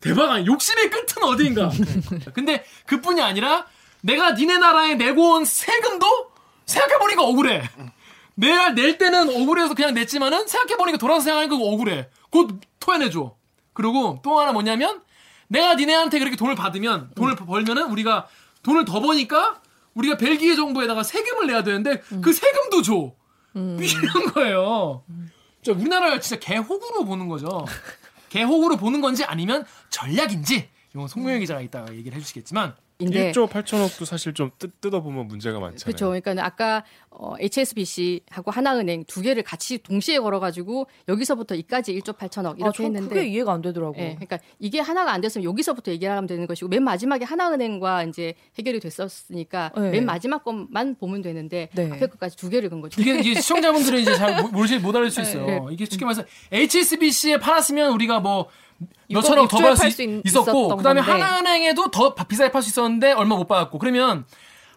대박 0.00 0.30
아니 0.30 0.46
욕심의 0.46 0.90
끝은 0.90 1.22
어디인가. 1.22 1.70
근데 2.34 2.64
그뿐이 2.86 3.20
아니라 3.22 3.66
내가 4.04 4.32
니네 4.32 4.58
나라에 4.58 4.96
내고 4.96 5.32
온 5.32 5.46
세금도 5.46 6.06
생각해보니까 6.66 7.22
억울해. 7.22 7.62
내가 8.34 8.70
낼 8.70 8.98
때는 8.98 9.30
억울해서 9.30 9.74
그냥 9.74 9.94
냈지만은 9.94 10.46
생각해보니까 10.46 10.98
돌아서 10.98 11.20
생각하니까 11.20 11.56
억울해. 11.56 12.10
곧 12.28 12.60
토해내줘. 12.80 13.34
그리고 13.72 14.20
또 14.22 14.38
하나 14.38 14.52
뭐냐면 14.52 15.02
내가 15.48 15.74
니네한테 15.74 16.18
그렇게 16.18 16.36
돈을 16.36 16.54
받으면 16.54 17.12
돈을 17.16 17.34
벌면은 17.36 17.84
우리가 17.84 18.28
돈을 18.62 18.84
더 18.84 19.00
버니까 19.00 19.62
우리가 19.94 20.18
벨기에 20.18 20.54
정부에다가 20.54 21.02
세금을 21.02 21.46
내야 21.46 21.62
되는데 21.62 22.02
그 22.20 22.32
세금도 22.32 22.82
줘. 22.82 23.12
이런 23.54 24.32
거예요. 24.34 25.02
진짜 25.62 25.80
우리나라를 25.80 26.20
진짜 26.20 26.38
개호구로 26.40 27.06
보는 27.06 27.28
거죠. 27.28 27.64
개호구로 28.28 28.76
보는 28.76 29.00
건지 29.00 29.24
아니면 29.24 29.64
전략인지 29.88 30.68
이건 30.94 31.08
송명희 31.08 31.40
기자가 31.40 31.62
이따가 31.62 31.94
얘기를 31.94 32.18
해주시겠지만 32.18 32.74
인데 33.00 33.32
1조 33.32 33.48
8천억도 33.48 34.04
사실 34.04 34.32
좀 34.34 34.50
뜯, 34.58 34.80
뜯어보면 34.80 35.26
문제가 35.26 35.58
많잖아요. 35.58 35.84
그렇죠. 35.84 36.06
그러니까 36.08 36.46
아까 36.46 36.84
어, 37.10 37.34
HSBC하고 37.40 38.50
하나은행 38.50 39.04
두 39.06 39.20
개를 39.20 39.42
같이 39.42 39.78
동시에 39.78 40.18
걸어가지고 40.20 40.86
여기서부터 41.08 41.54
이까지 41.56 41.92
1조 42.00 42.16
8천억 42.16 42.56
이렇게 42.58 42.64
아, 42.64 42.72
전 42.72 42.86
했는데 42.86 43.08
그게 43.14 43.26
이해가 43.26 43.52
안 43.52 43.62
되더라고. 43.62 43.94
예, 43.98 44.14
그러니까 44.14 44.38
이게 44.60 44.78
하나가 44.80 45.12
안 45.12 45.20
됐으면 45.20 45.44
여기서부터 45.44 45.90
얘기를 45.90 46.12
하면 46.12 46.26
되는 46.26 46.46
것이고 46.46 46.68
맨 46.68 46.84
마지막에 46.84 47.24
하나은행과 47.24 48.04
이제 48.04 48.34
해결이 48.58 48.78
됐었으니까 48.80 49.72
네. 49.76 49.90
맨 49.90 50.04
마지막 50.06 50.44
것만 50.44 50.96
보면 50.96 51.22
되는데 51.22 51.68
네. 51.74 51.90
앞에 51.90 52.06
것까지 52.06 52.36
두 52.36 52.48
개를 52.48 52.70
건 52.70 52.80
거죠. 52.80 53.00
이게, 53.00 53.18
이게 53.18 53.40
시청자분들은 53.40 54.00
이제 54.00 54.14
잘 54.14 54.40
모- 54.40 54.48
모르실 54.48 54.80
못 54.80 54.94
알을 54.94 55.10
수 55.10 55.20
있어요. 55.20 55.46
네. 55.46 55.60
이게 55.72 55.84
쉽게 55.84 56.04
말해서 56.04 56.24
HSBC에 56.52 57.38
팔았으면 57.38 57.92
우리가 57.92 58.20
뭐 58.20 58.48
몇천억 59.08 59.48
더 59.48 59.56
받을 59.58 59.74
팔수수 59.76 60.02
있- 60.02 60.08
있- 60.18 60.26
있었고 60.26 60.76
그다음에 60.76 61.00
건데. 61.00 61.22
하나은행에도 61.22 61.90
더 61.90 62.14
비싸게 62.14 62.50
팔 62.50 62.62
수 62.62 62.68
있었는데 62.70 63.12
얼마 63.12 63.36
못 63.36 63.46
받았고 63.46 63.78
그러면 63.78 64.24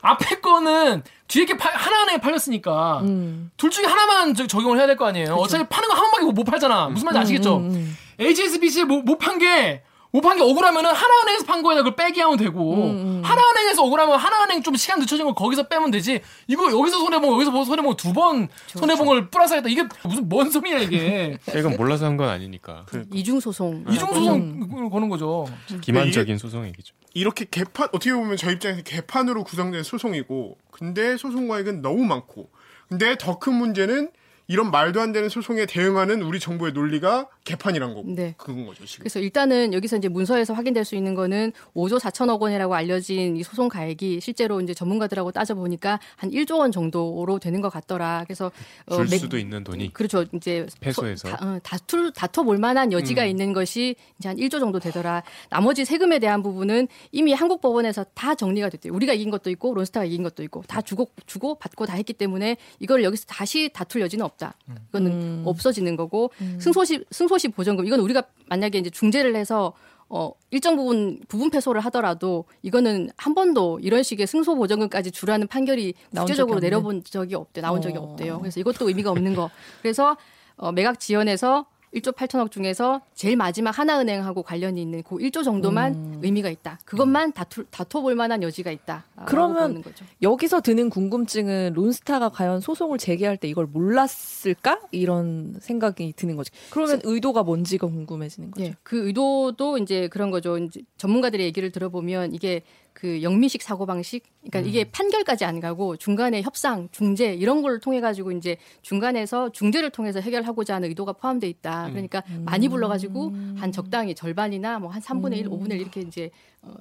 앞에 0.02 0.40
거는 0.42 1.04
뒤에 1.28 1.46
게 1.46 1.58
팔- 1.58 1.74
하나은행에 1.76 2.20
팔렸으니까 2.20 3.00
음. 3.04 3.52
둘 3.58 3.70
중에 3.72 3.86
하나만 3.86 4.34
저- 4.36 4.48
적용을 4.48 4.78
해야 4.78 4.86
될 4.88 4.96
거 4.96 5.06
아니에요. 5.08 5.36
어차피 5.36 5.66
파는 5.68 5.90
거 5.90 5.96
한 5.96 6.12
번밖에 6.12 6.32
못 6.32 6.44
팔잖아. 6.44 6.88
무슨 6.90 7.06
말인지 7.06 7.24
아시겠죠? 7.24 7.58
음, 7.58 7.98
HSBC에 8.20 8.84
못 8.84 9.18
판 9.18 9.40
게 9.40 9.82
못 10.18 10.22
판 10.22 10.38
게 10.38 10.44
억울하면은 10.44 10.90
하나은행에서 10.92 11.46
판 11.46 11.62
거에다 11.62 11.84
그걸 11.84 11.96
빼기 11.96 12.20
하면 12.22 12.38
되고 12.38 12.74
음, 12.86 13.22
하나은행에서 13.24 13.84
억울하면 13.84 14.18
하나은행 14.18 14.64
좀 14.64 14.76
시간 14.76 15.00
늦춰진 15.00 15.26
거 15.26 15.34
거기서 15.34 15.68
빼면 15.68 15.92
되지. 15.92 16.22
이거 16.48 16.72
여기서 16.72 16.98
손해보고 17.00 17.34
여기서 17.36 17.64
손해보고 17.66 17.96
두 17.96 18.14
번 18.14 18.48
손해봉을 18.68 19.30
플러스 19.30 19.54
하겠다. 19.54 19.70
이게 19.70 19.84
무슨 20.04 20.28
뭔 20.28 20.50
소리야 20.50 20.80
이게. 20.80 21.38
이건 21.56 21.78
몰라서 21.78 22.06
한 22.06 22.18
건 22.18 22.30
아니니까. 22.30 22.86
이중 23.14 23.40
소송. 23.40 23.86
이중소송 23.90 24.90
거는 24.90 25.10
거죠. 25.10 25.46
기만적인 25.82 26.38
소송 26.40 26.66
얘기죠. 26.68 26.96
이렇게 27.14 27.46
개판 27.50 27.90
어떻게 27.92 28.12
보면 28.14 28.38
저 28.38 28.52
입장에서 28.52 28.82
개판으로 28.84 29.44
구성된 29.44 29.84
소송이고 29.84 30.58
근데 30.72 31.16
소송 31.18 31.48
과액은 31.48 31.82
너무 31.82 32.04
많고 32.06 32.50
근데 32.90 33.18
더 33.18 33.38
큰 33.40 33.54
문제는 33.54 34.10
이런 34.48 34.72
말도 34.72 35.02
안 35.02 35.12
되는 35.12 35.28
소송에 35.30 35.66
대응하는 35.66 36.22
우리 36.22 36.40
정부의 36.40 36.72
논리가 36.74 37.28
개판이란 37.48 37.94
거고 37.94 38.04
네. 38.14 38.34
그건 38.38 38.66
거죠 38.66 38.86
지금. 38.86 39.04
그래서 39.04 39.20
일단은 39.20 39.74
여기서 39.74 39.98
이제 39.98 40.10
문서에서 40.10 40.54
확인될 40.54 40.84
수 40.84 40.96
있는 40.96 41.16
거는 41.16 41.54
5조 41.76 41.98
4천억 42.00 42.42
원이라고 42.42 42.76
알려진 42.76 43.38
이 43.38 43.44
소송 43.44 43.70
가액이 43.70 44.20
실제로 44.20 44.60
이제 44.60 44.74
전문가들하고 44.74 45.32
따져 45.32 45.56
보니까 45.56 46.00
한 46.18 46.30
1조 46.30 46.60
원 46.60 46.72
정도로 46.74 47.40
되는 47.40 47.62
것 47.62 47.70
같더라. 47.70 48.26
그래서 48.28 48.52
줄 48.92 49.08
맥- 49.10 49.20
수도 49.20 49.38
있는 49.38 49.64
돈이. 49.64 49.94
그렇죠. 49.94 50.26
이제 50.34 50.66
패소해서. 50.82 51.30
어, 51.30 51.60
다툴 51.64 52.12
다퉈 52.12 52.44
볼 52.44 52.58
만한 52.58 52.92
여지가 52.92 53.24
음. 53.24 53.28
있는 53.30 53.54
것이 53.54 53.96
이제 54.20 54.28
한 54.28 54.38
1조 54.38 54.60
정도 54.60 54.80
되더라. 54.80 55.24
나머지 55.50 55.86
세금에 55.86 56.20
대한 56.20 56.44
부분은 56.44 56.88
이미 57.14 57.32
한국 57.34 57.62
법원에서 57.62 58.04
다 58.14 58.36
정리가 58.36 58.70
됐대요. 58.70 58.94
우리가 58.94 59.14
이긴 59.14 59.30
것도 59.32 59.50
있고 59.52 59.74
론스타가 59.74 60.06
이긴 60.06 60.24
것도 60.24 60.44
있고 60.44 60.64
다 60.68 60.82
주고 60.82 61.10
주고 61.26 61.56
받고 61.56 61.86
다 61.86 61.96
했기 61.96 62.12
때문에 62.12 62.58
이걸 62.80 63.04
여기서 63.04 63.26
다시 63.28 63.70
다툴 63.74 64.02
여지는 64.02 64.26
없다. 64.26 64.56
이거는 64.90 65.44
없어지는 65.46 65.96
거고 65.96 66.32
승소시 66.60 67.06
승소 67.12 67.37
시 67.38 67.48
보전금 67.50 67.86
이건 67.86 68.00
우리가 68.00 68.24
만약에 68.48 68.78
이제 68.80 68.90
중재를 68.90 69.36
해서 69.36 69.74
어, 70.10 70.32
일정 70.52 70.76
부분 70.78 71.20
부분 71.28 71.50
패소를 71.50 71.82
하더라도 71.86 72.46
이거는 72.62 73.10
한 73.18 73.36
번도 73.36 73.80
이런 73.82 74.04
식의 74.04 74.26
승소 74.26 74.56
보전금까지 74.56 75.12
주라는 75.12 75.48
판결이 75.48 75.94
국제적으로 76.16 76.56
적이. 76.58 76.66
내려본 76.66 77.04
적이 77.04 77.36
없대. 77.36 77.62
나온 77.62 77.82
적이 77.82 77.98
어. 77.98 78.02
없대요. 78.02 78.40
그래서 78.40 78.60
이것도 78.60 78.88
의미가 78.88 79.12
없는 79.12 79.36
거. 79.36 79.50
그래서 79.82 80.16
어, 80.56 80.72
매각 80.72 81.00
지연에서 81.00 81.66
1조 81.94 82.16
8천억 82.16 82.52
중에서 82.52 83.02
제일 83.14 83.38
마지막 83.38 83.72
하나은행하고 83.72 84.44
관련이 84.44 84.82
있는 84.82 85.04
그 85.04 85.16
1조 85.16 85.44
정도만 85.44 86.20
의미가 86.22 86.50
있다. 86.50 86.80
그것만 86.86 87.32
다투, 87.32 87.66
다퉈볼 87.72 88.16
만한 88.16 88.44
여지가 88.44 88.72
있다. 88.72 89.06
그러면 89.26 89.70
보는 89.70 89.82
거죠. 89.82 90.06
여기서 90.22 90.62
드는 90.62 90.90
궁금증은 90.90 91.74
론스타가 91.74 92.30
과연 92.30 92.60
소송을 92.62 92.98
제기할 92.98 93.38
때 93.38 93.48
이걸 93.48 93.66
몰랐을까? 93.68 94.82
이런 94.92 95.56
생각이 95.60 96.14
드는 96.16 96.36
거지. 96.36 96.52
그러면 96.70 97.02
의도가 97.04 97.44
뭔지가 97.44 97.88
궁금해지는 97.88 98.52
거죠. 98.52 98.66
예, 98.66 98.76
그 98.84 99.08
의도도 99.08 99.78
이제 99.78 100.08
그런 100.10 100.30
거죠. 100.32 100.58
이제 100.58 100.82
전문가들의 100.98 101.46
얘기를 101.46 101.72
들어보면 101.72 102.34
이게 102.34 102.62
그 103.00 103.22
영미식 103.22 103.62
사고 103.62 103.86
방식, 103.86 104.24
그러니까 104.42 104.68
이게 104.68 104.84
판결까지 104.86 105.46
안 105.46 105.60
가고 105.60 105.98
중간에 105.98 106.42
협상, 106.42 106.90
중재 106.92 107.32
이런 107.36 107.62
걸 107.62 107.80
통해 107.80 108.02
가지고 108.02 108.32
이제 108.32 108.58
중간에서 108.82 109.52
중재를 109.52 109.92
통해서 109.92 110.20
해결하고자 110.20 110.74
하는 110.74 110.90
의도가 110.90 111.14
포함돼 111.14 111.48
있다. 111.48 111.90
그러니까 111.92 112.24
많이 112.44 112.68
불러 112.68 112.88
가지고 112.88 113.34
한 113.56 113.72
적당히 113.72 114.16
절반이나 114.16 114.80
뭐한 114.80 115.00
3분의 115.04 115.38
1, 115.38 115.48
5분의 115.50 115.72
1 115.74 115.82
이렇게 115.82 116.02
이제 116.02 116.32
어, 116.64 116.74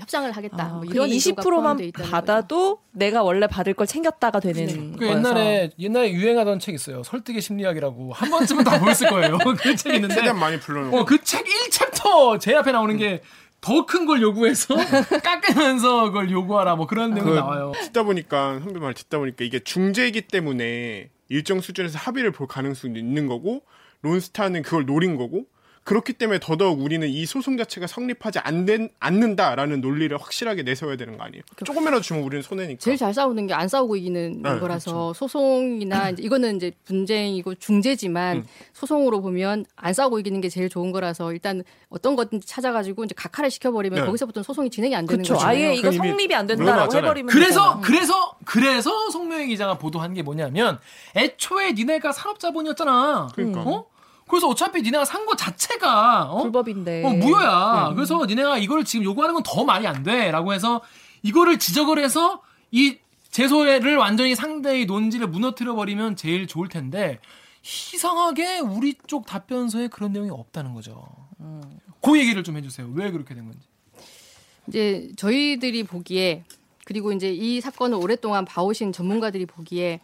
협상을 0.00 0.28
하겠다. 0.32 0.64
아, 0.64 0.68
뭐그 0.70 0.86
이런 0.92 1.08
의도가 1.08 1.40
20%만 1.42 1.62
포함되어 1.62 1.86
있다는 1.86 2.10
받아도 2.10 2.80
내가 2.90 3.22
원래 3.22 3.46
받을 3.46 3.74
걸 3.74 3.86
챙겼다가 3.86 4.40
되는 4.40 4.96
그 4.96 5.06
거여서. 5.06 5.18
옛날에 5.18 5.70
옛날에 5.78 6.10
유행하던 6.12 6.58
책 6.58 6.74
있어요. 6.74 7.04
설득의 7.04 7.40
심리학이라고 7.40 8.12
한 8.12 8.28
번쯤은 8.28 8.64
다 8.64 8.80
보였을 8.80 9.08
거예요. 9.08 9.38
그 9.62 9.76
책 9.76 9.94
있는데 9.94 10.32
많이 10.32 10.58
불러놓고. 10.58 10.98
어, 10.98 11.04
그 11.04 11.22
책 11.22 11.44
1챕터 11.46 12.40
제 12.40 12.56
앞에 12.56 12.72
나오는 12.72 12.96
게 12.96 13.22
더 13.64 13.86
큰 13.86 14.04
걸 14.06 14.20
요구해서 14.20 14.74
깎으면서 15.24 16.04
그걸 16.06 16.30
요구하라 16.30 16.76
뭐 16.76 16.86
그런 16.86 17.14
내용이 17.14 17.30
그 17.30 17.34
나와요. 17.36 17.72
듣다 17.80 18.02
보니까 18.02 18.60
선배 18.60 18.78
말 18.78 18.92
듣다 18.94 19.18
보니까 19.18 19.44
이게 19.44 19.58
중재이기 19.58 20.22
때문에 20.22 21.08
일정 21.30 21.60
수준에서 21.60 21.98
합의를 21.98 22.30
볼 22.32 22.46
가능성도 22.46 22.98
있는 22.98 23.26
거고 23.26 23.62
론스타는 24.02 24.62
그걸 24.62 24.84
노린 24.84 25.16
거고 25.16 25.46
그렇기 25.84 26.14
때문에 26.14 26.38
더더욱 26.40 26.80
우리는 26.80 27.06
이 27.08 27.26
소송 27.26 27.56
자체가 27.58 27.86
성립하지 27.86 28.38
안 28.40 28.64
된, 28.64 28.88
않는다라는 29.00 29.82
논리를 29.82 30.16
확실하게 30.16 30.62
내세워야 30.62 30.96
되는 30.96 31.18
거 31.18 31.24
아니에요? 31.24 31.42
조금이라도 31.64 32.00
주면 32.00 32.22
우리는 32.22 32.42
손해니까. 32.42 32.78
제일 32.80 32.96
잘 32.96 33.12
싸우는 33.12 33.46
게 33.46 33.54
안 33.54 33.68
싸우고 33.68 33.96
이기는 33.96 34.42
네, 34.42 34.58
거라서 34.58 35.12
소송이나 35.12 36.10
이제 36.10 36.22
이거는 36.22 36.56
이제 36.56 36.72
분쟁이고 36.86 37.54
중재지만 37.56 38.38
음. 38.38 38.44
소송으로 38.72 39.20
보면 39.20 39.64
안 39.76 39.92
싸우고 39.94 40.18
이기는 40.20 40.40
게 40.40 40.48
제일 40.48 40.68
좋은 40.68 40.90
거라서 40.90 41.32
일단 41.32 41.62
어떤 41.90 42.16
거든지 42.16 42.46
찾아가지고 42.48 43.04
이제 43.04 43.14
각하를 43.16 43.50
시켜버리면 43.50 44.00
네. 44.00 44.06
거기서부터 44.06 44.42
소송이 44.42 44.70
진행이 44.70 44.96
안 44.96 45.06
되는 45.06 45.22
그렇죠. 45.22 45.34
거죠. 45.34 45.46
아예 45.46 45.74
이거 45.74 45.90
그건 45.90 45.94
이미 45.94 46.08
성립이 46.08 46.34
안 46.34 46.46
된다라고. 46.46 46.96
해버리면 46.96 47.32
그래서 47.32 47.50
되잖아. 47.76 47.80
그래서 47.82 48.36
그래서 48.44 49.10
송명희 49.10 49.48
기자가 49.48 49.76
보도한 49.78 50.14
게 50.14 50.22
뭐냐면 50.22 50.78
애초에 51.14 51.72
니네가 51.72 52.12
산업자본이었잖아. 52.12 53.28
그러니까. 53.34 53.60
어? 53.62 53.86
그래서 54.34 54.48
어차피 54.48 54.82
니네가 54.82 55.04
산 55.04 55.24
거 55.26 55.36
자체가 55.36 56.24
어? 56.32 56.42
불법인데. 56.42 57.04
어, 57.04 57.10
무효야. 57.10 57.92
그래서 57.94 58.26
니네가 58.26 58.58
이걸 58.58 58.84
지금 58.84 59.04
요구하는 59.04 59.32
건 59.34 59.42
더 59.44 59.64
말이 59.64 59.86
안 59.86 60.02
돼. 60.02 60.30
라고 60.32 60.52
해서 60.52 60.80
이거를 61.22 61.58
지적을 61.58 61.98
해서 62.02 62.42
이 62.72 62.98
제소를 63.30 63.96
완전히 63.96 64.34
상대의 64.34 64.86
논지를 64.86 65.28
무너뜨려 65.28 65.74
버리면 65.74 66.16
제일 66.16 66.46
좋을 66.46 66.68
텐데 66.68 67.20
이상하게 67.62 68.58
우리 68.58 68.94
쪽 69.06 69.26
답변서에 69.26 69.88
그런 69.88 70.12
내용이 70.12 70.30
없다는 70.30 70.74
거죠. 70.74 71.04
그 72.02 72.18
얘기를 72.18 72.42
좀 72.44 72.56
해주세요. 72.56 72.90
왜 72.94 73.10
그렇게 73.10 73.34
된 73.34 73.44
건지. 73.46 73.66
이제 74.68 75.10
저희들이 75.16 75.84
보기에 75.84 76.44
그리고 76.84 77.12
이제 77.12 77.30
이 77.32 77.60
사건을 77.60 77.96
오랫동안 77.98 78.44
봐오신 78.44 78.92
전문가들이 78.92 79.46
보기에 79.46 80.00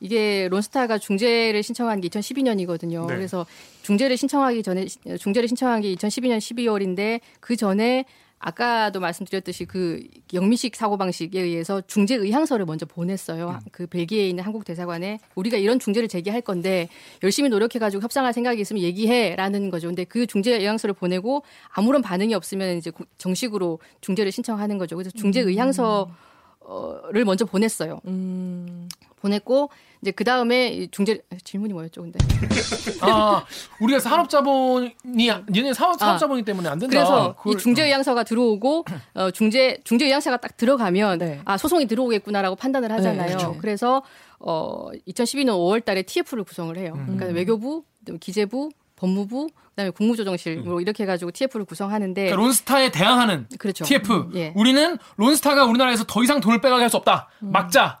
이게 0.00 0.48
론스타가 0.50 0.98
중재를 0.98 1.62
신청한 1.62 2.00
게 2.00 2.08
2012년이거든요. 2.08 3.06
네. 3.06 3.14
그래서 3.14 3.46
중재를 3.82 4.16
신청하기 4.16 4.62
전에 4.62 4.86
중재를 5.18 5.48
신청한 5.48 5.80
게 5.80 5.94
2012년 5.94 6.38
12월인데 6.38 7.20
그 7.40 7.56
전에 7.56 8.04
아까도 8.38 9.00
말씀드렸듯이 9.00 9.64
그 9.64 10.06
영미식 10.34 10.76
사고 10.76 10.98
방식에 10.98 11.40
의해서 11.40 11.80
중재 11.86 12.16
의향서를 12.16 12.66
먼저 12.66 12.84
보냈어요. 12.84 13.58
그 13.72 13.86
벨기에에 13.86 14.28
있는 14.28 14.44
한국 14.44 14.66
대사관에 14.66 15.20
우리가 15.36 15.56
이런 15.56 15.78
중재를 15.78 16.06
제기할 16.06 16.42
건데 16.42 16.88
열심히 17.22 17.48
노력해 17.48 17.78
가지고 17.78 18.02
협상할 18.02 18.34
생각이 18.34 18.60
있으면 18.60 18.82
얘기해라는 18.82 19.70
거죠. 19.70 19.88
근데 19.88 20.04
그 20.04 20.26
중재 20.26 20.52
의향서를 20.54 20.92
보내고 20.92 21.44
아무런 21.70 22.02
반응이 22.02 22.34
없으면 22.34 22.76
이제 22.76 22.90
고- 22.90 23.06
정식으로 23.16 23.78
중재를 24.02 24.30
신청하는 24.30 24.76
거죠. 24.76 24.96
그래서 24.96 25.10
중재 25.12 25.40
의향서를 25.40 27.24
먼저 27.24 27.46
보냈어요. 27.46 28.00
음. 28.06 28.88
보냈고 29.20 29.70
이제 30.02 30.10
그 30.10 30.24
다음에 30.24 30.86
중재 30.90 31.20
질문이 31.44 31.72
뭐였죠, 31.72 32.02
근데 32.02 32.18
아, 33.00 33.44
우리가 33.80 33.98
산업자본이 34.00 34.94
니네 35.04 35.72
사업 35.74 35.98
산업자본이 35.98 36.42
때문에 36.44 36.68
안 36.68 36.78
된다. 36.78 36.92
그래서 36.92 37.34
그걸- 37.36 37.54
이 37.54 37.58
중재 37.58 37.84
의향서가 37.84 38.24
들어오고 38.24 38.84
어, 39.14 39.30
중재 39.30 39.78
중재 39.84 40.06
의향서가 40.06 40.36
딱 40.38 40.56
들어가면 40.56 41.18
네. 41.18 41.40
아 41.44 41.56
소송이 41.56 41.86
들어오겠구나라고 41.86 42.56
판단을 42.56 42.92
하잖아요. 42.92 43.26
네, 43.26 43.26
그렇죠. 43.36 43.56
그래서 43.60 44.02
어 44.38 44.90
2012년 45.08 45.50
5월달에 45.56 46.06
TF를 46.06 46.44
구성을 46.44 46.76
해요. 46.76 46.92
음. 46.96 47.06
그러니까 47.16 47.26
외교부, 47.34 47.84
기재부, 48.20 48.70
법무부, 48.96 49.48
그다음에 49.70 49.90
국무조정실 49.90 50.58
뭐 50.62 50.80
이렇게 50.80 51.02
해가지고 51.04 51.30
TF를 51.32 51.64
구성하는데 51.66 52.22
그러니까 52.24 52.42
론스타에 52.42 52.90
대항하는 52.90 53.46
그렇죠. 53.58 53.84
TF. 53.84 54.30
예. 54.34 54.52
우리는 54.56 54.96
론스타가 55.16 55.64
우리나라에서 55.64 56.04
더 56.04 56.22
이상 56.22 56.40
돈을 56.40 56.60
빼가게 56.60 56.82
할 56.82 56.90
수 56.90 56.96
없다. 56.98 57.28
음. 57.42 57.50
막자 57.52 58.00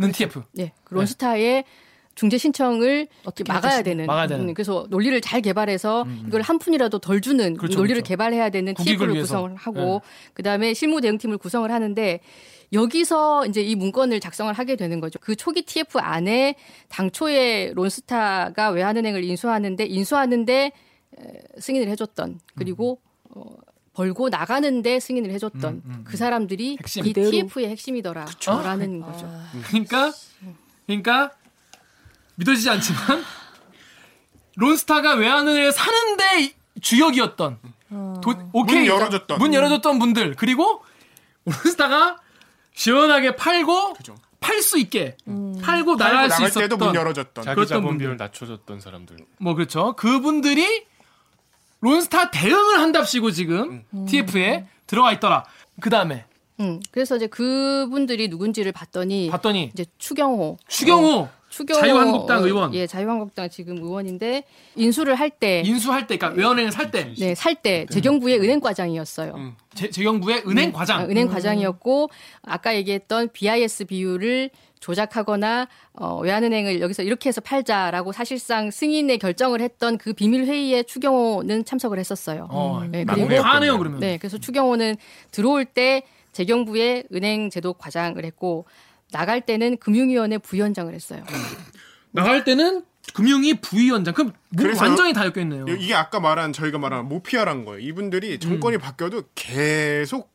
는 0.00 0.12
TF. 0.12 0.42
네, 0.52 0.72
그 0.84 0.94
론스타의 0.94 1.64
중재 2.14 2.36
신청을 2.38 3.08
어떻게 3.24 3.50
막아야? 3.50 3.82
되는, 3.82 4.06
막아야 4.06 4.26
되는. 4.26 4.48
음, 4.48 4.54
그래서 4.54 4.86
논리를 4.90 5.18
잘 5.20 5.40
개발해서 5.40 6.06
이걸 6.26 6.42
한 6.42 6.58
푼이라도 6.58 6.98
덜 6.98 7.20
주는 7.20 7.56
그렇죠, 7.56 7.78
논리를 7.78 7.96
그렇죠. 8.02 8.08
개발해야 8.08 8.50
되는 8.50 8.74
TF를 8.74 9.14
위해서. 9.14 9.36
구성을 9.42 9.56
하고 9.56 10.02
그다음에 10.34 10.74
실무 10.74 11.00
대응팀을 11.00 11.38
구성을 11.38 11.70
하는데 11.70 12.20
여기서 12.72 13.46
이제 13.46 13.62
이 13.62 13.74
문건을 13.74 14.20
작성을 14.20 14.52
하게 14.52 14.76
되는 14.76 15.00
거죠. 15.00 15.18
그 15.20 15.34
초기 15.34 15.62
TF 15.62 15.98
안에 15.98 16.56
당초에 16.88 17.72
론스타가 17.74 18.70
외환은행을 18.70 19.24
인수하는데 19.24 19.86
인수하는데 19.86 20.72
에, 21.18 21.42
승인을 21.58 21.88
해줬던 21.88 22.40
그리고 22.54 23.00
어, 23.34 23.44
벌고 24.00 24.30
나가는데 24.30 24.98
승인을 24.98 25.30
해줬던 25.32 26.04
그 26.04 26.16
사람들이 26.16 26.78
핵심. 26.80 27.04
이. 27.04 27.12
TF의 27.12 27.68
핵심이더라라는 27.68 29.02
거죠. 29.02 29.30
그러니까 29.68 30.10
그러니까 30.86 31.32
믿어지지 32.36 32.70
않지만 32.70 33.22
론스타가 34.56 35.14
외환을 35.16 35.70
사는데 35.72 36.54
주역이었던 36.80 37.58
도- 38.22 38.50
오케이 38.54 38.76
문 38.78 38.86
열어줬던. 38.86 39.38
문 39.38 39.52
열어줬던 39.52 39.98
분들 39.98 40.34
그리고 40.36 40.82
론스타가 41.44 42.16
시원하게 42.72 43.36
팔고 43.36 43.92
그죠. 43.94 44.16
팔수 44.40 44.78
있게 44.78 45.18
팔고 45.26 45.60
팔고 45.60 45.96
나갈 45.96 46.30
수 46.30 46.42
있었던 46.42 46.62
때도 46.62 46.78
문 46.78 46.94
열어줬던. 46.94 47.44
자기 47.44 47.54
그랬던 47.56 47.76
자본 47.76 47.88
분들. 47.90 48.06
비율 48.06 48.16
낮춰줬던 48.16 48.80
사람들. 48.80 49.16
뭐 49.38 49.54
그렇죠. 49.54 49.92
그분들이 49.96 50.86
론스타 51.80 52.30
대응을 52.30 52.78
한답시고 52.80 53.30
지금 53.30 53.84
TF에 54.06 54.66
들어가 54.86 55.12
있더라. 55.12 55.44
그 55.80 55.88
다음에 55.90 56.24
음, 56.60 56.80
그래서 56.90 57.16
이제 57.16 57.26
그분들이 57.26 58.28
누군지를 58.28 58.72
봤더니 58.72 59.30
봤더니 59.30 59.70
이제 59.72 59.86
추경호, 59.98 60.58
추경호. 60.68 61.28
추경호. 61.48 61.80
자유한국당 61.80 62.44
의원. 62.44 62.72
예, 62.74 62.86
자유한국당 62.86 63.48
지금 63.50 63.78
의원인데 63.78 64.44
인수를 64.76 65.16
할 65.16 65.30
때, 65.30 65.62
인수할 65.66 66.06
때, 66.06 66.16
그러니까 66.16 66.38
외환은행 66.38 66.70
살 66.70 66.92
때, 66.92 67.12
네, 67.18 67.34
살 67.34 67.56
때 67.56 67.86
재경부의 67.90 68.38
은행 68.38 68.60
과장이었어요. 68.60 69.54
재- 69.74 69.90
재경부의 69.90 70.44
은행 70.46 70.70
과장. 70.70 71.00
아, 71.00 71.04
은행 71.06 71.26
과장이었고 71.26 72.08
아까 72.42 72.76
얘기했던 72.76 73.30
BIS 73.32 73.86
비율을 73.86 74.50
조작하거나 74.80 75.68
어, 75.92 76.18
외환은행을 76.20 76.80
여기서 76.80 77.02
이렇게 77.02 77.28
해서 77.28 77.40
팔자라고 77.40 78.12
사실상 78.12 78.70
승인의 78.70 79.18
결정을 79.18 79.60
했던 79.60 79.98
그 79.98 80.12
비밀 80.12 80.46
회의에 80.46 80.82
추경호는 80.82 81.64
참석을 81.64 81.98
했었어요. 81.98 82.48
어, 82.50 82.82
네, 82.90 83.04
막 83.04 83.14
그리고 83.14 83.42
다 83.42 83.54
하네요 83.54 83.78
그러면. 83.78 84.00
네, 84.00 84.18
그래서 84.18 84.38
추경호는 84.38 84.96
들어올 85.30 85.64
때 85.66 86.02
재경부의 86.32 87.04
은행 87.14 87.50
제도 87.50 87.74
과장을 87.74 88.24
했고 88.24 88.64
나갈 89.12 89.40
때는 89.40 89.76
금융위원회 89.76 90.38
부위원장을 90.38 90.92
했어요. 90.94 91.22
나갈 92.12 92.44
때는 92.44 92.84
금융위 93.14 93.60
부위원장. 93.60 94.14
그럼 94.14 94.32
뭐 94.50 94.66
완전히 94.80 95.12
다 95.12 95.24
엮여 95.24 95.42
있네요. 95.42 95.64
이게 95.68 95.94
아까 95.94 96.20
말한 96.20 96.52
저희가 96.52 96.78
말한 96.78 97.06
모피아란 97.06 97.64
거예요. 97.64 97.80
이분들이 97.80 98.38
정권이 98.38 98.78
바뀌어도 98.78 99.24
계속 99.34 100.30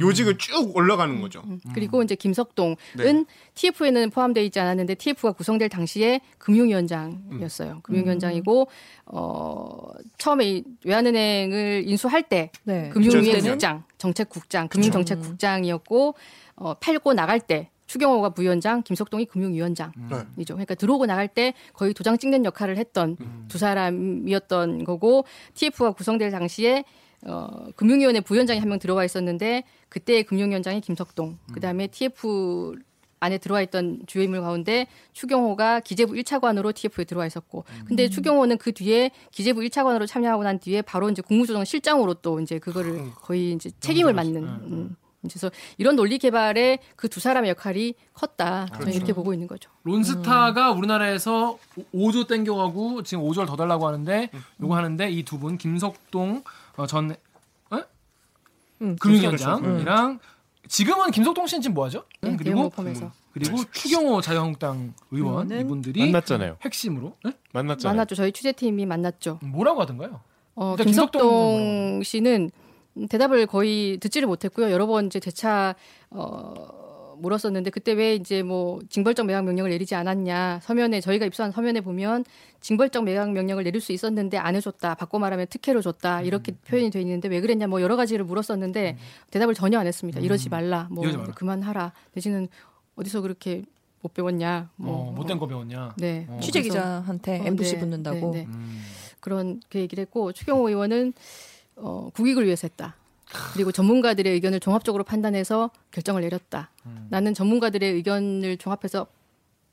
요직을 0.00 0.38
쭉 0.38 0.74
올라가는 0.76 1.20
거죠. 1.20 1.42
음. 1.46 1.60
그리고 1.74 2.02
이제 2.02 2.14
김석동은 2.14 2.76
네. 2.96 3.24
TF에는 3.54 4.10
포함되어 4.10 4.42
있지 4.44 4.60
않았는데 4.60 4.94
TF가 4.94 5.32
구성될 5.32 5.68
당시에 5.68 6.20
금융위원장이었어요. 6.38 7.80
금융위원장이고 7.82 8.68
어 9.06 9.88
처음에 10.18 10.48
이 10.48 10.64
외환은행을 10.84 11.84
인수할 11.86 12.22
때 12.22 12.50
네. 12.64 12.90
금융위의 12.90 13.40
2003년. 13.40 13.50
국장, 13.50 13.84
정책국장, 13.98 14.68
금융정책국장이었고 14.68 16.14
어 16.56 16.74
팔고 16.74 17.14
나갈 17.14 17.40
때 17.40 17.70
추경호가 17.86 18.30
부위원장, 18.30 18.82
김석동이 18.82 19.26
금융위원장이죠. 19.26 19.94
네. 20.08 20.24
그러니까 20.46 20.74
들어오고 20.74 21.04
나갈 21.04 21.28
때 21.28 21.52
거의 21.74 21.92
도장 21.92 22.16
찍는 22.16 22.44
역할을 22.46 22.78
했던 22.78 23.18
두 23.48 23.58
사람이었던 23.58 24.84
거고 24.84 25.26
TF가 25.54 25.92
구성될 25.92 26.30
당시에 26.30 26.84
어, 27.26 27.66
금융위원회 27.76 28.20
부위원장이 28.20 28.58
한 28.60 28.68
명 28.68 28.78
들어와 28.78 29.04
있었는데 29.04 29.64
그때의 29.88 30.24
금융위원장이 30.24 30.80
김석동, 30.80 31.38
그다음에 31.54 31.86
TF 31.86 32.74
안에 33.20 33.38
들어와 33.38 33.62
있던 33.62 34.00
주요 34.06 34.24
인물 34.24 34.40
가운데 34.40 34.88
추경호가 35.12 35.78
기재부 35.78 36.14
1차관으로 36.14 36.74
TF에 36.74 37.04
들어와 37.04 37.24
있었고 37.24 37.64
근데 37.84 38.08
추경호는 38.08 38.58
그 38.58 38.72
뒤에 38.72 39.12
기재부 39.30 39.60
1차관으로 39.60 40.08
참여하고 40.08 40.42
난 40.42 40.58
뒤에 40.58 40.82
바로 40.82 41.08
이제 41.08 41.22
국무조정 41.22 41.64
실장으로 41.64 42.14
또 42.14 42.40
이제 42.40 42.58
그거를 42.58 43.12
거의 43.14 43.52
이제 43.52 43.70
책임을 43.78 44.12
맡는 44.12 44.42
음. 44.42 44.96
그래서 45.20 45.52
이런 45.78 45.94
논리 45.94 46.18
개발에 46.18 46.78
그 46.96 47.08
두 47.08 47.20
사람의 47.20 47.50
역할이 47.50 47.94
컸다. 48.12 48.66
저는 48.74 48.92
이렇게 48.92 49.12
보고 49.12 49.32
있는 49.32 49.46
거죠. 49.46 49.70
론스타가 49.84 50.72
우리나라에서 50.72 51.58
5조 51.94 52.26
땡겨가고 52.26 53.04
지금 53.04 53.22
5조를 53.22 53.46
더 53.46 53.54
달라고 53.54 53.86
하는데 53.86 54.30
음. 54.34 54.40
요거 54.62 54.74
하는데 54.76 55.08
이 55.12 55.22
두 55.22 55.38
분 55.38 55.58
김석동 55.58 56.42
어, 56.76 56.86
전 56.86 57.10
에? 57.10 57.16
음, 58.80 58.96
금융위원장이랑 58.96 60.18
지금은 60.68 61.10
김석동 61.10 61.46
씨는 61.46 61.62
지금 61.62 61.74
뭐하죠? 61.74 62.04
네, 62.20 62.36
그리고 62.36 62.70
그리고 62.70 63.10
그리고 63.32 63.58
추경호 63.72 64.20
자유한국당 64.20 64.94
의원 65.10 65.46
의원은 65.46 65.60
이분들이 65.60 66.00
만났잖아요. 66.00 66.58
핵심으로 66.62 67.16
네? 67.24 67.32
만났잖아요. 67.52 67.94
만났죠. 67.94 68.14
저희 68.14 68.32
취재팀이 68.32 68.86
만났죠. 68.86 69.38
뭐라고 69.42 69.80
하던가요? 69.80 70.20
어, 70.54 70.76
그러니까 70.76 70.84
김석동 70.84 71.20
김석동 71.20 72.02
씨는 72.02 72.50
대답을 73.08 73.46
거의 73.46 73.98
듣지를 73.98 74.28
못했고요. 74.28 74.70
여러 74.70 74.86
번 74.86 75.06
이제 75.06 75.18
재차 75.18 75.74
어, 76.10 76.81
물었었는데 77.22 77.70
그때 77.70 77.92
왜 77.92 78.14
이제 78.14 78.42
뭐 78.42 78.80
징벌적 78.88 79.26
매각 79.26 79.44
명령을 79.44 79.70
내리지 79.70 79.94
않았냐 79.94 80.60
서면에 80.62 81.00
저희가 81.00 81.24
입수한 81.26 81.52
서면에 81.52 81.80
보면 81.80 82.24
징벌적 82.60 83.04
매각 83.04 83.32
명령을 83.32 83.64
내릴 83.64 83.80
수 83.80 83.92
있었는데 83.92 84.36
안 84.38 84.54
해줬다. 84.54 84.94
바꿔 84.94 85.18
말하면 85.18 85.46
특혜로 85.48 85.80
줬다. 85.80 86.20
음, 86.20 86.24
이렇게 86.24 86.52
표현이 86.52 86.90
돼 86.90 87.00
있는데 87.00 87.28
왜 87.28 87.40
그랬냐 87.40 87.66
뭐 87.66 87.80
여러 87.80 87.96
가지를 87.96 88.24
물었었는데 88.24 88.98
대답을 89.30 89.54
전혀 89.54 89.78
안 89.78 89.86
했습니다. 89.86 90.20
이러지 90.20 90.48
말라. 90.48 90.88
뭐 90.90 91.02
음. 91.02 91.04
이러지 91.04 91.18
마라. 91.18 91.32
그만하라. 91.34 91.92
내지는 92.12 92.48
어디서 92.96 93.20
그렇게 93.20 93.62
못 94.00 94.12
배웠냐. 94.14 94.70
뭐 94.76 95.08
어, 95.08 95.12
못된 95.12 95.38
거 95.38 95.46
배웠냐? 95.46 95.94
네. 95.96 96.26
어. 96.28 96.40
취재 96.42 96.60
기자한테 96.60 97.40
어, 97.40 97.44
엠부시 97.46 97.74
네, 97.74 97.80
붙는다고. 97.80 98.32
네, 98.32 98.40
네. 98.40 98.46
음. 98.46 98.82
그런 99.20 99.60
그 99.68 99.78
얘기를 99.78 100.02
했고 100.02 100.32
추경호 100.32 100.68
의원은 100.68 101.12
어, 101.76 102.10
국익을 102.12 102.44
위해서 102.44 102.66
했다. 102.66 102.96
그리고 103.54 103.72
전문가들의 103.72 104.32
의견을 104.32 104.60
종합적으로 104.60 105.04
판단해서 105.04 105.70
결정을 105.90 106.22
내렸다. 106.22 106.70
음. 106.86 107.06
나는 107.10 107.34
전문가들의 107.34 107.92
의견을 107.92 108.56
종합해서 108.58 109.06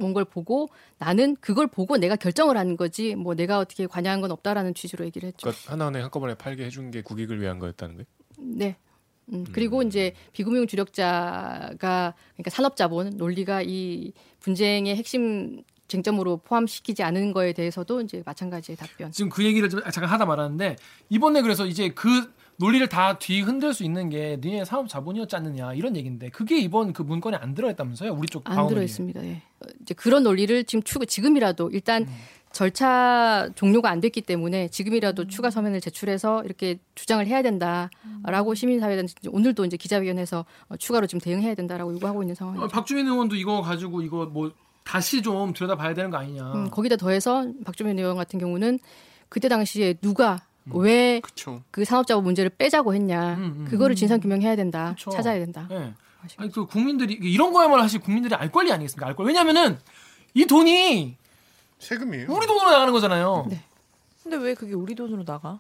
온 0.01 0.13
걸 0.13 0.23
보고 0.23 0.69
나는 0.97 1.35
그걸 1.41 1.67
보고 1.67 1.97
내가 1.97 2.15
결정을 2.15 2.55
하는 2.55 2.77
거지 2.77 3.15
뭐 3.15 3.35
내가 3.35 3.59
어떻게 3.59 3.85
관여한 3.85 4.21
건 4.21 4.31
없다라는 4.31 4.73
취지로 4.73 5.03
얘기를 5.03 5.27
했죠. 5.27 5.39
그러니까 5.49 5.73
하나은행 5.73 6.03
한꺼번에 6.03 6.35
팔게 6.35 6.63
해준 6.63 6.89
게 6.89 7.01
국익을 7.01 7.41
위한 7.41 7.59
거였다는 7.59 7.95
거예요. 7.95 8.05
네. 8.37 8.77
음, 9.33 9.45
그리고 9.51 9.83
이제 9.83 10.13
비금융 10.31 10.67
주력자가 10.67 12.13
그러니까 12.33 12.49
산업자본 12.49 13.17
논리가 13.17 13.61
이 13.63 14.13
분쟁의 14.39 14.95
핵심 14.95 15.63
쟁점으로 15.89 16.37
포함시키지 16.37 17.03
않은 17.03 17.33
거에 17.33 17.51
대해서도 17.51 18.01
이제 18.01 18.23
마찬가지의 18.25 18.77
답변. 18.77 19.11
지금 19.11 19.29
그 19.29 19.43
얘기를 19.43 19.69
좀 19.69 19.81
잠깐 19.91 20.05
하다 20.05 20.25
말았는데 20.25 20.77
이번에 21.09 21.41
그래서 21.41 21.65
이제 21.65 21.89
그 21.89 22.31
논리를 22.59 22.87
다 22.89 23.17
뒤 23.17 23.41
흔들 23.41 23.73
수 23.73 23.83
있는 23.83 24.09
게 24.09 24.37
니네 24.41 24.65
사업 24.65 24.87
자본이었지 24.89 25.35
않느냐 25.35 25.73
이런 25.73 25.95
얘기인데 25.95 26.29
그게 26.29 26.59
이번 26.59 26.91
그 26.93 27.01
문건에 27.01 27.37
안 27.37 27.53
들어있다면서요? 27.55 28.11
우리 28.13 28.27
쪽안 28.27 28.53
방어 28.55 28.67
들어 28.67 28.75
논리에. 28.79 28.85
있습니다. 28.85 29.25
예. 29.25 29.41
어, 29.61 29.65
이제 29.81 29.93
그런 29.93 30.23
논리를 30.23 30.63
지금 30.65 30.83
추 30.83 30.99
지금이라도 31.05 31.69
일단 31.71 32.03
음. 32.03 32.13
절차 32.51 33.47
종료가 33.55 33.89
안 33.89 34.01
됐기 34.01 34.21
때문에 34.21 34.67
지금이라도 34.69 35.27
추가 35.27 35.49
서면을 35.51 35.79
제출해서 35.81 36.43
이렇게 36.43 36.79
주장을 36.95 37.25
해야 37.25 37.41
된다라고 37.43 38.55
시민사회단 38.55 39.07
오늘도 39.29 39.65
이제 39.65 39.77
기자회견에서 39.77 40.45
어, 40.67 40.77
추가로 40.77 41.07
지금 41.07 41.21
대응해야 41.21 41.55
된다라고 41.55 41.93
요구하고 41.93 42.23
있는 42.23 42.33
어, 42.33 42.35
상황이죠. 42.35 42.67
박주민 42.67 43.07
의원도 43.07 43.35
이거 43.35 43.61
가지고 43.61 44.01
이거 44.01 44.25
뭐 44.25 44.51
다시 44.83 45.21
좀 45.21 45.53
들여다봐야 45.53 45.93
되는 45.93 46.09
거 46.09 46.17
아니냐? 46.17 46.53
음, 46.53 46.69
거기다 46.71 46.95
더해서 46.97 47.47
박주민 47.63 47.97
의원 47.99 48.17
같은 48.17 48.39
경우는 48.39 48.79
그때 49.29 49.47
당시에 49.47 49.93
누가 50.01 50.39
왜그 50.73 51.29
그쵸. 51.29 51.61
산업자본 51.83 52.23
문제를 52.23 52.49
빼자고 52.49 52.93
했냐 52.93 53.35
음, 53.35 53.43
음. 53.59 53.65
그거를 53.69 53.95
진상 53.95 54.19
규명해야 54.19 54.55
된다 54.55 54.93
그쵸. 54.95 55.11
찾아야 55.11 55.39
된다. 55.39 55.67
예. 55.71 55.93
아니 56.37 56.51
그 56.51 56.65
국민들이 56.65 57.13
이런 57.13 57.53
거야말로 57.53 57.81
사실 57.81 57.99
국민들이 57.99 58.35
알 58.35 58.51
권리 58.51 58.71
아니겠습니까? 58.71 59.07
알 59.07 59.15
권리. 59.15 59.27
왜냐면은 59.29 59.77
이 60.33 60.45
돈이 60.45 61.15
세금이에요. 61.79 62.27
우리 62.29 62.45
돈으로 62.45 62.71
나가는 62.71 62.91
거잖아요. 62.91 63.47
네. 63.49 63.63
근데 64.23 64.37
왜 64.37 64.53
그게 64.53 64.73
우리 64.73 64.95
돈으로 64.95 65.23
나가? 65.23 65.59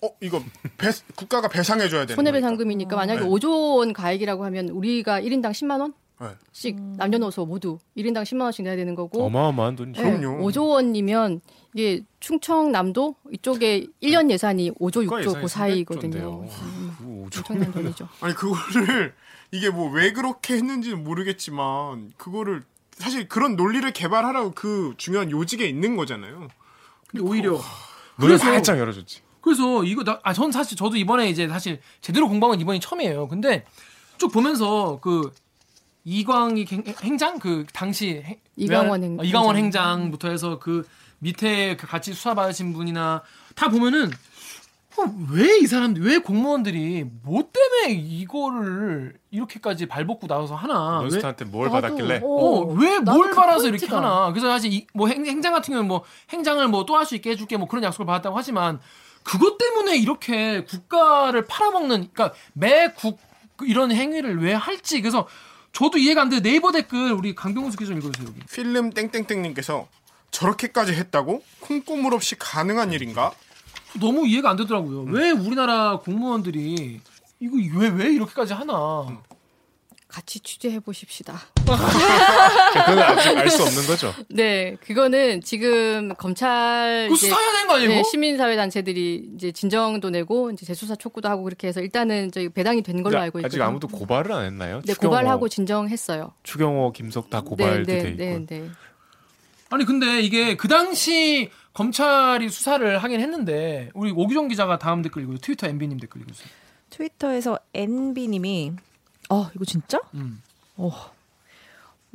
어 0.00 0.08
이거 0.20 0.42
배, 0.76 0.90
국가가 1.16 1.48
배상해줘야 1.48 2.06
되는 2.06 2.14
손해배상금이니까 2.14 2.94
만약에 2.96 3.20
네. 3.20 3.26
5조 3.26 3.78
원 3.78 3.92
가액이라고 3.92 4.44
하면 4.44 4.68
우리가 4.68 5.20
1인당 5.20 5.50
10만 5.50 5.80
원? 5.80 5.92
네. 6.20 6.28
씩 6.52 6.76
남녀노소 6.96 7.46
모두 7.46 7.78
1인당 7.96 8.22
10만 8.24 8.42
원씩 8.42 8.64
내야 8.64 8.74
되는 8.76 8.94
거고 8.94 9.24
어마어마한 9.26 9.76
돈이죠. 9.76 10.02
네, 10.02 10.18
그럼요. 10.18 10.44
5조 10.48 10.68
원이면 10.70 11.40
이게 11.74 12.02
충청남도 12.20 13.14
이쪽에 13.32 13.86
1년 14.02 14.30
예산이 14.30 14.72
5조 14.72 15.04
국가 15.08 15.16
6조 15.20 15.26
예산이 15.26 15.42
그 15.42 15.48
사이거든요. 15.48 16.42
300조인데요. 16.42 16.62
음, 16.62 16.94
그 16.98 17.04
오조. 17.26 17.38
엄청난 17.40 17.72
돈이죠. 17.72 18.08
아니 18.20 18.34
그거를 18.34 19.14
이게 19.52 19.70
뭐 19.70 19.90
왜 19.92 20.12
그렇게 20.12 20.54
했는지는 20.54 21.04
모르겠지만 21.04 22.12
그거를 22.16 22.62
사실 22.92 23.28
그런 23.28 23.54
논리를 23.54 23.88
개발하라고 23.92 24.52
그 24.56 24.94
중요한 24.96 25.30
요직에 25.30 25.66
있는 25.66 25.96
거잖아요. 25.96 26.48
근데 27.08 27.24
오히려 27.24 27.52
문을 28.16 28.36
그래서- 28.38 28.46
활짝 28.46 28.78
열어줬지. 28.78 29.20
그래서 29.40 29.84
이거 29.84 30.02
나, 30.02 30.18
아, 30.24 30.32
전 30.34 30.50
사실 30.50 30.76
저도 30.76 30.96
이번에 30.96 31.30
이제 31.30 31.46
사실 31.48 31.80
제대로 32.00 32.28
공부한 32.28 32.50
건 32.54 32.60
이번이 32.60 32.80
처음이에요. 32.80 33.28
근데 33.28 33.64
쭉 34.18 34.32
보면서 34.32 34.98
그 35.00 35.32
이광희 36.12 36.66
행- 36.70 36.84
행장 37.02 37.38
그 37.38 37.66
당시 37.74 38.22
행- 38.24 38.40
이강원 38.56 39.02
행- 39.04 39.20
어, 39.20 39.22
이강원 39.24 39.56
행장. 39.56 39.84
행장부터 39.98 40.28
해서 40.30 40.58
그 40.58 40.88
밑에 41.18 41.76
그 41.76 41.86
같이 41.86 42.14
수사 42.14 42.34
받으신 42.34 42.72
분이나 42.72 43.22
다 43.54 43.68
보면은 43.68 44.10
왜이 45.30 45.66
사람들 45.66 46.02
왜 46.02 46.18
공무원들이 46.18 47.04
뭐 47.22 47.44
때문에 47.52 48.00
이거를 48.00 49.14
이렇게까지 49.30 49.86
발벗고 49.86 50.26
나와서 50.26 50.56
하나 50.56 50.98
왜, 50.98 51.02
론스타한테 51.04 51.44
뭘 51.44 51.68
나도- 51.68 51.72
받았길래? 51.72 52.20
어, 52.24 52.60
왜 52.74 52.98
나도 52.98 53.12
뭘그 53.18 53.34
받아서 53.36 53.68
이렇게 53.68 53.86
포인트가. 53.86 53.96
하나. 53.98 54.32
그래서 54.32 54.48
사실 54.48 54.72
이, 54.72 54.86
뭐 54.94 55.06
행, 55.08 55.24
행장 55.26 55.52
같은 55.52 55.72
경우는 55.72 55.86
뭐 55.86 56.02
행장을 56.32 56.66
뭐 56.68 56.84
또 56.86 56.96
할 56.96 57.04
수 57.06 57.14
있게 57.14 57.30
해줄게 57.30 57.56
뭐 57.58 57.68
그런 57.68 57.84
약속을 57.84 58.06
받았다고 58.06 58.36
하지만 58.36 58.80
그것 59.22 59.56
때문에 59.58 59.96
이렇게 59.98 60.64
국가를 60.64 61.44
팔아먹는, 61.46 62.08
그러니까 62.12 62.32
매국 62.54 63.20
이런 63.66 63.92
행위를 63.92 64.42
왜 64.42 64.54
할지. 64.54 65.00
그래서 65.02 65.28
저도 65.78 65.96
이해가 65.98 66.22
안 66.22 66.28
돼. 66.28 66.40
네이버 66.40 66.72
댓글 66.72 67.12
우리 67.12 67.36
강병수 67.36 67.76
기자 67.76 67.90
좀 67.90 67.98
읽어주세요 67.98 68.28
여기. 68.28 68.40
필름 68.52 68.90
땡땡땡님께서 68.90 69.86
저렇게까지 70.32 70.92
했다고 70.92 71.44
콩고물 71.60 72.14
없이 72.14 72.34
가능한 72.36 72.92
일인가? 72.92 73.30
너무 74.00 74.26
이해가 74.26 74.50
안 74.50 74.56
되더라고요. 74.56 75.02
왜 75.02 75.30
우리나라 75.30 75.98
공무원들이 76.00 77.00
이거 77.40 77.56
왜 77.78 77.88
왜 77.90 78.12
이렇게까지 78.12 78.54
하나? 78.54 79.22
같이 80.08 80.40
취재해 80.40 80.80
보십시다. 80.80 81.38
그건 81.76 82.98
아직 82.98 83.36
알 83.36 83.50
수 83.50 83.62
없는 83.62 83.86
거죠. 83.86 84.14
네, 84.28 84.76
그거는 84.86 85.40
지금 85.42 86.14
검찰 86.16 87.08
이제? 87.12 87.28
네? 87.88 88.02
시민사회 88.04 88.56
단체들이 88.56 89.30
이제 89.34 89.52
진정도 89.52 90.10
내고 90.10 90.50
이제 90.50 90.64
재수사 90.66 90.94
촉구도 90.96 91.28
하고 91.28 91.42
그렇게 91.44 91.68
해서 91.68 91.80
일단은 91.80 92.30
저희 92.32 92.48
배당이 92.48 92.82
된 92.82 93.02
걸로 93.02 93.18
알고 93.18 93.40
있거든요. 93.40 93.62
아직 93.64 93.68
아무도 93.68 93.88
고발을 93.88 94.32
안 94.32 94.44
했나요? 94.46 94.80
네, 94.84 94.92
추경호, 94.94 95.10
고발하고 95.16 95.48
진정했어요. 95.48 96.32
추경호, 96.42 96.92
김석 96.92 97.30
다 97.30 97.40
고발도 97.40 97.84
네, 97.92 97.98
돼 97.98 98.02
네, 98.02 98.08
있고. 98.34 98.46
네, 98.46 98.60
네. 98.60 98.70
아니 99.70 99.84
근데 99.84 100.20
이게 100.20 100.56
그 100.56 100.66
당시 100.68 101.50
검찰이 101.74 102.48
수사를 102.48 102.98
하긴 102.98 103.20
했는데 103.20 103.90
우리 103.94 104.10
오기정 104.10 104.48
기자가 104.48 104.78
다음 104.78 105.02
댓글 105.02 105.22
읽어요. 105.22 105.38
트위터 105.38 105.66
MB님 105.66 105.98
댓글 106.00 106.22
읽어주세요. 106.22 106.48
트위터에서 106.90 107.58
NB님이 107.74 108.72
어 109.30 109.48
이거 109.54 109.64
진짜? 109.64 110.00
음. 110.14 110.42
어. 110.76 110.90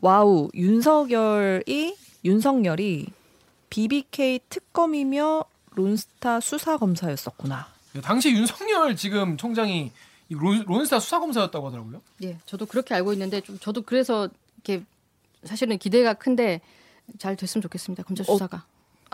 와우 0.04 0.50
윤석열이 0.54 1.96
윤석열이 2.26 3.08
BBK 3.70 4.42
특검이며 4.50 5.46
론스타 5.76 6.42
수사 6.42 6.76
검사였었구나. 6.76 7.68
네, 7.94 8.02
당시 8.02 8.32
윤석열 8.32 8.98
지금 8.98 9.38
총장이 9.38 9.94
이 10.28 10.34
론, 10.34 10.62
론스타 10.68 11.00
수사 11.00 11.22
검사였다고 11.22 11.68
하더라고요. 11.68 12.02
예, 12.24 12.38
저도 12.46 12.66
그렇게 12.66 12.94
알고 12.96 13.14
있는데 13.14 13.40
좀 13.40 13.58
저도 13.60 13.84
그래서 13.84 14.28
이렇게 14.58 14.84
사실은 15.46 15.78
기대가 15.78 16.14
큰데 16.14 16.60
잘 17.18 17.38
됐으면 17.38 17.62
좋겠습니다. 17.62 18.04
검찰 18.04 18.26
어, 18.28 18.34
수사가. 18.34 18.66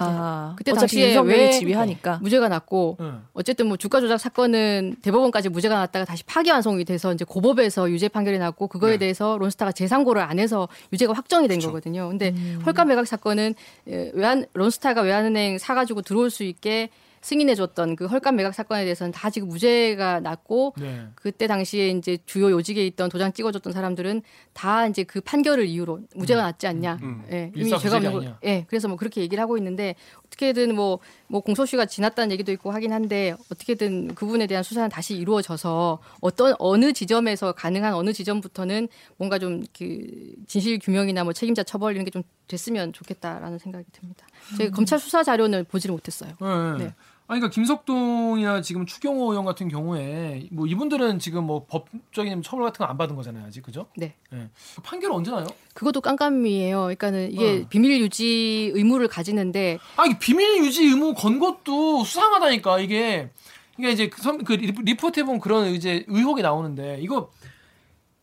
아 0.05 0.53
그때 0.57 0.73
당시에 0.73 1.17
왜 1.19 1.51
지휘하니까. 1.51 2.19
무죄가 2.21 2.49
났고 2.49 2.97
네. 2.99 3.11
어쨌든 3.33 3.67
뭐 3.67 3.77
주가 3.77 3.99
조작 4.01 4.17
사건은 4.17 4.95
대법원까지 5.01 5.49
무죄가 5.49 5.75
났다가 5.75 6.05
다시 6.05 6.23
파기환송이 6.23 6.85
돼서 6.85 7.13
이제 7.13 7.25
고법에서 7.25 7.89
유죄 7.91 8.07
판결이 8.07 8.39
났고 8.39 8.67
그거에 8.67 8.93
네. 8.93 8.97
대해서 8.97 9.37
론스타가 9.37 9.71
재상고를 9.71 10.21
안 10.21 10.39
해서 10.39 10.67
유죄가 10.93 11.13
확정이 11.13 11.47
된 11.47 11.59
거거든요. 11.59 12.09
근데 12.09 12.33
헐값 12.65 12.87
매각 12.87 13.07
사건은 13.07 13.55
에, 13.87 14.11
외환 14.13 14.45
론스타가 14.53 15.01
외환은행 15.01 15.57
사 15.57 15.75
가지고 15.75 16.01
들어올 16.01 16.29
수 16.29 16.43
있게 16.43 16.89
승인해줬던 17.21 17.95
그 17.95 18.05
헐값 18.05 18.35
매각 18.35 18.53
사건에 18.53 18.83
대해서는 18.83 19.11
다 19.11 19.29
지금 19.29 19.47
무죄가 19.47 20.19
났고 20.19 20.73
네. 20.77 21.07
그때 21.15 21.47
당시에 21.47 21.89
이제 21.89 22.17
주요 22.25 22.51
요직에 22.51 22.85
있던 22.87 23.09
도장 23.09 23.33
찍어줬던 23.33 23.73
사람들은 23.73 24.21
다 24.53 24.87
이제 24.87 25.03
그 25.03 25.21
판결을 25.21 25.65
이유로 25.65 26.01
무죄가 26.15 26.41
났지 26.41 26.67
않냐. 26.67 26.99
음. 27.01 27.23
예, 27.31 27.51
이미 27.55 27.77
죄가 27.77 27.97
없는 27.97 28.11
거. 28.11 28.37
예, 28.43 28.65
그래서 28.67 28.87
뭐 28.87 28.97
그렇게 28.97 29.21
얘기를 29.21 29.41
하고 29.41 29.57
있는데 29.57 29.95
어떻게든 30.29 30.75
뭐, 30.75 30.99
뭐 31.27 31.41
공소시효가 31.41 31.85
지났다는 31.85 32.31
얘기도 32.31 32.51
있고 32.51 32.71
하긴 32.71 32.93
한데 32.93 33.35
어떻게든 33.51 34.15
그분에 34.15 34.47
대한 34.47 34.63
수사는 34.63 34.87
다시 34.89 35.15
이루어져서 35.17 35.99
어떤 36.21 36.55
어느 36.59 36.93
지점에서 36.93 37.51
가능한 37.51 37.93
어느 37.93 38.13
지점부터는 38.13 38.87
뭔가 39.17 39.37
좀 39.39 39.63
그 39.77 40.33
진실 40.47 40.79
규명이나 40.79 41.23
뭐 41.23 41.33
책임자 41.33 41.63
처벌 41.63 41.93
이런 41.93 42.05
게 42.05 42.11
좀 42.11 42.23
됐으면 42.47 42.93
좋겠다라는 42.93 43.59
생각이 43.59 43.85
듭니다. 43.91 44.25
음. 44.53 44.57
저희 44.57 44.71
검찰 44.71 44.97
수사 44.99 45.23
자료는 45.23 45.65
보지를 45.65 45.93
못했어요. 45.93 46.31
네. 46.77 46.85
네. 46.85 46.93
아니, 47.31 47.39
그러니까 47.39 47.49
김석동이나 47.53 48.61
지금 48.61 48.87
추경호 48.87 49.31
의원 49.31 49.45
같은 49.45 49.67
경우에 49.67 50.47
뭐 50.51 50.65
이분들은 50.65 51.19
지금 51.19 51.43
뭐 51.45 51.65
법적인 51.67 52.41
처벌 52.41 52.65
같은 52.65 52.83
거 52.83 52.89
안 52.89 52.97
받은 52.97 53.15
거잖아요, 53.15 53.45
아직 53.45 53.61
그죠? 53.61 53.85
네. 53.95 54.15
예. 54.33 54.49
판결 54.81 55.11
언제 55.11 55.29
나요? 55.29 55.45
그것도 55.75 56.01
깜깜이에요. 56.01 56.79
그러니까는 56.81 57.31
이게 57.31 57.61
어. 57.63 57.67
비밀 57.69 57.99
유지 58.01 58.71
의무를 58.73 59.07
가지는데 59.07 59.77
아, 59.95 60.05
이게 60.07 60.17
비밀 60.17 60.57
유지 60.65 60.83
의무 60.85 61.13
건 61.13 61.37
것도 61.37 62.03
수상하다니까 62.03 62.79
이게 62.79 63.29
이게 63.77 63.91
이제 63.91 64.09
그, 64.09 64.23
선- 64.23 64.43
그 64.43 64.53
리- 64.53 64.71
리포트에 64.71 65.21
보면 65.23 65.39
그런 65.39 65.67
이제 65.75 66.03
의혹이 66.07 66.41
나오는데 66.41 66.97
이거 66.99 67.29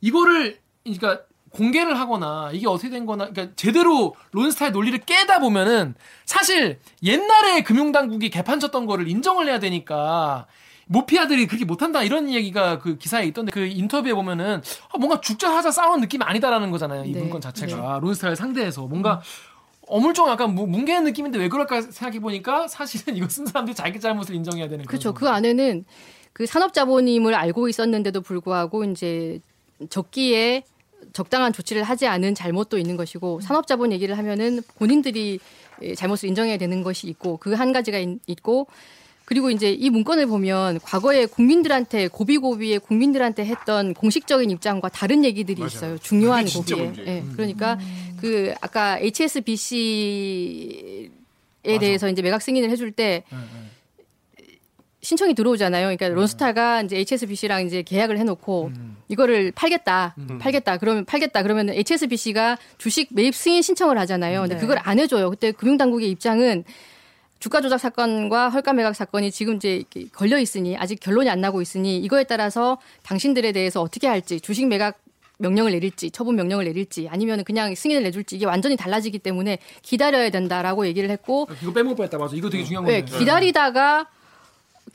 이거를 0.01 0.59
그러니까 0.83 1.21
공개를 1.51 1.99
하거나 1.99 2.51
이게 2.53 2.67
어떻게 2.69 2.91
된 2.91 3.07
거나 3.07 3.29
그러니까 3.31 3.55
제대로 3.57 4.15
론스타의 4.33 4.73
논리를 4.73 4.99
깨다 4.99 5.39
보면은 5.41 5.95
사실 6.25 6.79
옛날에 7.03 7.63
금융당국이 7.63 8.31
개판 8.31 8.61
쳤던 8.61 8.87
거를 8.87 9.09
인정을 9.09 9.47
해야 9.49 9.59
되니까 9.59 10.47
모피아들이 10.89 11.47
그렇게 11.47 11.65
못한다 11.65 12.03
이런 12.03 12.31
얘기가 12.31 12.79
그 12.79 12.97
기사에 12.99 13.25
있던데 13.27 13.51
그 13.51 13.65
인터뷰에 13.67 14.13
보면은 14.15 14.61
아, 14.93 14.99
뭔가 14.99 15.21
죽자 15.21 15.51
하자 15.57 15.71
싸우는 15.71 16.01
느낌이 16.03 16.23
아니다라는 16.25 16.71
거잖아요 16.71 17.05
이 17.05 17.13
네. 17.13 17.21
문건 17.21 17.41
자체가 17.41 17.99
론스타를 18.03 18.37
상대해서 18.37 18.83
뭔가 18.87 19.21
어물쩡 19.89 20.29
약간 20.29 20.55
무- 20.55 20.67
뭉개는 20.67 21.05
느낌인데 21.05 21.39
왜 21.39 21.49
그럴까 21.49 21.81
생각해 21.81 22.19
보니까 22.21 22.67
사실은 22.69 23.17
이거 23.17 23.29
쓴 23.29 23.47
사람들이 23.47 23.75
자기 23.75 23.99
잘못을 24.01 24.35
인정해야 24.35 24.69
되는 24.69 24.85
그렇죠. 24.85 25.13
거죠. 25.13 25.19
그 25.25 25.29
안에는 25.31 25.85
그 26.33 26.45
산업자본임을 26.45 27.35
알고 27.35 27.69
있었는데도 27.69 28.21
불구하고 28.21 28.85
이제 28.85 29.41
적기에 29.89 30.65
적당한 31.17 31.53
조치를 31.55 31.83
하지 31.83 32.07
않은 32.07 32.35
잘못도 32.35 32.77
있는 32.79 32.97
것이고 32.99 33.41
산업자본 33.41 33.91
얘기를 33.91 34.19
하면은 34.19 34.61
본인들이 34.77 35.41
예, 35.83 35.95
잘못을 35.95 36.29
인정해야 36.29 36.59
되는 36.59 36.83
것이 36.83 37.07
있고 37.09 37.39
그 37.39 37.55
한 37.55 37.73
가지가 37.73 37.99
있- 37.99 38.21
있고 38.27 38.67
그리고 39.25 39.51
이제 39.51 39.73
이 39.73 39.89
문건을 39.91 40.27
보면 40.27 40.79
과거에 40.81 41.25
국민들한테 41.27 42.09
고비고비에 42.09 42.79
국민들한테 42.79 43.45
했던 43.47 43.93
공식적인 43.95 44.51
입장과 44.51 44.89
다른 44.91 45.25
얘기들이 45.25 45.59
맞아요. 45.59 45.69
있어요. 45.69 45.99
중요한 45.99 46.45
고비에. 46.45 46.93
예, 47.07 47.25
그러니까 47.35 47.79
그 48.21 48.55
아까 48.61 48.99
HSBC에 49.97 51.09
대해서 51.81 52.09
이제 52.09 52.23
매각 52.23 52.43
승인을 52.43 52.71
해줄 52.71 52.93
때 52.93 53.25
네, 53.31 53.37
네. 53.37 53.43
신청이 55.07 55.35
들어오잖아요. 55.35 55.85
그러니까 55.85 56.09
론스타가 56.09 56.83
이제 56.83 56.97
HSBC랑 56.97 57.65
이제 57.65 57.83
계약을 57.83 58.19
해놓고 58.19 58.73
이거를 59.07 59.53
팔겠다, 59.53 60.17
팔겠다. 60.41 60.79
그러면 60.79 61.05
팔겠다. 61.05 61.45
그러면 61.45 61.71
HSBC가 61.71 62.59
주식 62.77 63.11
매입 63.13 63.33
승인 63.33 63.63
신청을 63.63 63.99
하잖아요. 63.99 64.41
근데 64.41 64.57
네. 64.57 64.61
그걸 64.61 64.79
안 64.83 64.99
해줘요. 64.99 65.31
그때 65.31 65.53
금융당국의 65.53 66.11
입장은 66.11 66.65
주가 67.39 67.61
조작 67.61 67.79
사건과 67.79 68.49
헐가 68.49 68.73
매각 68.73 68.97
사건이 68.97 69.31
지금 69.31 69.57
이제 69.57 69.85
걸려 70.13 70.41
있으니 70.41 70.77
아직 70.77 70.99
결론이 70.99 71.31
안 71.31 71.41
나고 71.41 71.63
있으니 71.63 71.99
이거에 71.99 72.25
따라서 72.25 72.79
당신들에 73.05 73.53
대해서 73.53 73.83
어떻게 73.83 74.09
할지 74.09 74.41
주식 74.41 74.67
매각 74.67 74.99
명령을 75.39 75.71
내릴지 75.71 76.11
처분 76.11 76.35
명령을 76.35 76.65
내릴지 76.65 77.09
아니면 77.13 77.45
그냥 77.45 77.77
승인을 77.77 78.03
내줄지 78.03 78.37
이게 78.37 78.47
완전히 78.47 78.75
달라지기 78.75 79.21
때문에 79.21 79.59
기다려야 79.83 80.31
된다라고 80.31 80.85
얘기를 80.87 81.11
했고 81.11 81.47
이거 81.63 81.73
빼먹을 81.73 81.95
뻔했다 81.95 82.19
맞아. 82.19 82.35
이거 82.35 82.51
되게 82.51 82.65
중요한 82.65 82.87
네, 82.87 83.03
건데. 83.03 83.19
기다리다가 83.19 84.09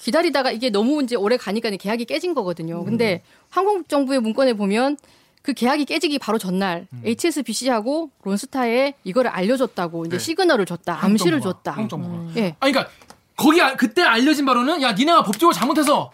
기다리다가 0.06 0.52
이게 0.52 0.70
너무 0.70 1.04
이제 1.04 1.16
오래 1.16 1.38
가니까 1.38 1.70
계약이 1.70 2.06
깨진 2.06 2.34
거거든요. 2.34 2.84
근데 2.84 3.22
한국 3.50 3.88
정부의 3.88 4.20
문건에 4.20 4.54
보면 4.54 4.98
그 5.44 5.54
계약이 5.54 5.86
깨지기 5.86 6.18
바로 6.20 6.38
전날 6.38 6.88
HSBC하고 7.04 8.10
론스타에 8.24 8.94
이거를 9.04 9.30
알려줬다고 9.32 10.06
이제 10.06 10.18
네. 10.18 10.24
시그널을 10.24 10.66
줬다, 10.66 11.04
암시를 11.04 11.34
한국 11.40 11.44
정부가, 11.44 11.60
줬다. 11.64 11.72
한국 11.72 11.90
정부가. 11.90 12.40
예. 12.42 12.56
아니 12.60 12.72
그러니까 12.72 12.92
거기 13.36 13.62
아- 13.62 13.76
그때 13.76 14.02
알려진 14.02 14.46
바로는 14.46 14.82
야 14.82 14.94
니네가 14.94 15.24
법적으로 15.24 15.54
잘못해서 15.54 16.12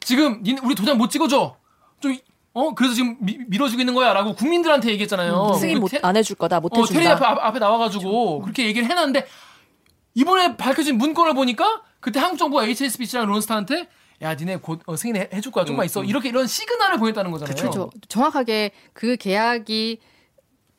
지금 0.00 0.42
니네 0.42 0.60
우리 0.64 0.74
도장 0.74 0.98
못 0.98 1.10
찍어줘. 1.10 1.56
좀 2.00 2.16
어 2.52 2.74
그래서 2.74 2.94
지금 2.94 3.16
미, 3.20 3.38
밀어주고 3.46 3.80
있는 3.80 3.94
거야 3.94 4.12
라고 4.12 4.34
국민들한테 4.34 4.90
얘기했잖아요. 4.90 5.54
승인 5.60 5.76
그 5.76 5.80
못, 5.82 5.88
테- 5.88 6.00
안 6.02 6.16
해줄 6.16 6.34
거다, 6.34 6.58
못 6.58 6.76
어, 6.76 6.80
해준다. 6.80 7.12
앞에, 7.12 7.24
앞에 7.42 7.58
나와가지고 7.60 8.40
그렇게 8.40 8.66
얘기를 8.66 8.90
해놨는데 8.90 9.24
이번에 10.14 10.56
밝혀진 10.56 10.98
문건을 10.98 11.34
보니까 11.34 11.82
그때 12.00 12.18
한국 12.18 12.38
정부가 12.38 12.66
HSBC랑 12.66 13.26
론스타한테 13.26 13.88
야 14.22 14.34
니네 14.34 14.56
곧 14.56 14.80
어, 14.86 14.96
승인해 14.96 15.40
줄 15.40 15.52
거야 15.52 15.64
좀만 15.64 15.86
있어 15.86 16.04
이렇게 16.04 16.28
이런 16.28 16.46
시그널을 16.46 16.98
보냈다는 16.98 17.30
거잖아요. 17.30 17.54
그렇죠. 17.54 17.90
정확하게 18.08 18.72
그 18.92 19.16
계약이 19.16 19.98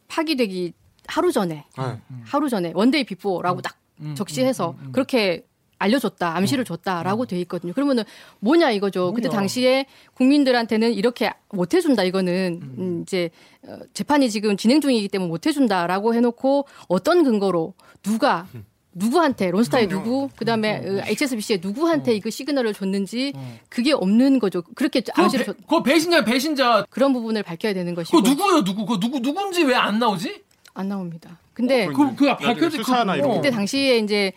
파기되기 0.08 0.74
하루 1.08 1.32
전에 1.32 1.66
네. 1.78 2.02
하루 2.26 2.50
전에 2.50 2.72
one 2.76 2.89
day 2.89 3.04
before라고 3.06 3.62
딱 3.62 3.78
음, 4.02 4.16
적시해서 4.16 4.76
그렇게 4.92 5.46
알려줬다, 5.82 6.36
암시를 6.38 6.64
줬다라고 6.64 7.26
돼 7.26 7.40
있거든요. 7.42 7.74
그러면은 7.74 8.04
뭐냐 8.40 8.70
이거죠. 8.72 9.14
그때 9.14 9.28
뭐냐. 9.28 9.40
당시에 9.40 9.88
국민들한테는 10.14 10.94
이렇게 10.94 11.32
못 11.50 11.74
해준다 11.74 12.04
이거는 12.04 12.60
음, 12.78 13.02
이제 13.02 13.32
어, 13.68 13.80
재판이 13.94 14.30
지금 14.30 14.58
진행 14.58 14.80
중이기 14.80 15.10
때문에 15.10 15.28
못 15.28 15.48
해준다라고 15.48 16.14
해놓고 16.14 16.68
어떤 16.88 17.24
근거로 17.24 17.74
누가 18.04 18.48
누구한테 18.94 19.52
론스타에 19.52 19.88
그럼요. 19.88 20.04
누구 20.04 20.30
그다음에 20.36 20.78
어, 20.78 21.02
HSBC에 21.06 21.60
누구한테 21.62 22.14
이그 22.16 22.30
시그널을 22.30 22.74
줬는지 22.74 23.34
그게 23.70 23.94
없는 23.94 24.39
거죠. 24.39 24.62
그렇게 24.76 25.02
암시를 25.14 25.46
배, 25.46 25.52
줬, 25.52 25.58
그거 25.62 25.84
배신자 25.84 26.24
배신자 26.26 26.86
그런 26.89 27.14
부분을 27.14 27.44
밝혀야 27.44 27.74
되는 27.74 27.96
것이고 27.96 28.18
그거 28.18 28.30
누구예요 28.30 28.64
누구 28.64 28.86
그거 28.86 29.00
누구 29.00 29.20
누군지 29.22 29.64
왜 29.64 29.76
안 29.76 29.98
나오지? 30.00 30.44
안 30.74 30.88
나옵니다. 30.89 31.38
근데 31.54 31.88
그, 31.88 32.16
그 32.16 32.26
밝혀질 32.38 32.84
수사나 32.84 33.16
이런 33.16 33.30
거. 33.30 33.36
그때 33.36 33.50
당시에 33.52 33.98
이제 34.00 34.32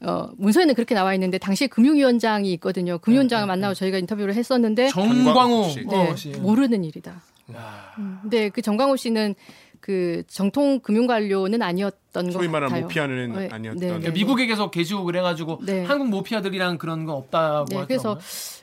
어, 0.00 0.28
문서에는 0.36 0.74
그렇게 0.74 0.94
나와 0.94 1.14
있는데 1.14 1.38
당시에 1.38 1.66
금융위원장이 1.68 2.52
있거든요. 2.54 2.98
금융위원장을 2.98 3.46
만나고 3.46 3.74
저희가 3.74 3.98
인터뷰를 3.98 4.34
했었는데 4.34 4.88
정광호 4.88 5.68
씨. 5.70 5.84
네, 5.86 5.96
어, 6.10 6.16
씨. 6.16 6.28
모르는 6.30 6.84
일이다. 6.84 7.22
음, 7.98 8.18
근데 8.22 8.48
그 8.48 8.60
정광호 8.60 8.96
씨는 8.96 9.34
그 9.86 10.24
정통 10.26 10.80
금융관료는 10.80 11.62
아니었던 11.62 12.26
것 12.26 12.32
소위 12.32 12.48
말하는 12.48 12.70
같아요. 12.70 12.82
모피아는 12.86 13.32
네, 13.34 13.48
아니었던. 13.52 13.78
네, 13.78 13.86
네. 13.86 13.92
그러니까 13.92 14.10
미국에 14.10 14.46
계속 14.46 14.72
계시고 14.72 15.04
그래가지고 15.04 15.60
네. 15.64 15.84
한국 15.84 16.08
모피아들이랑 16.08 16.78
그런 16.78 17.04
건 17.04 17.14
없다고 17.14 17.66
네. 17.68 17.84
그래서 17.86 18.18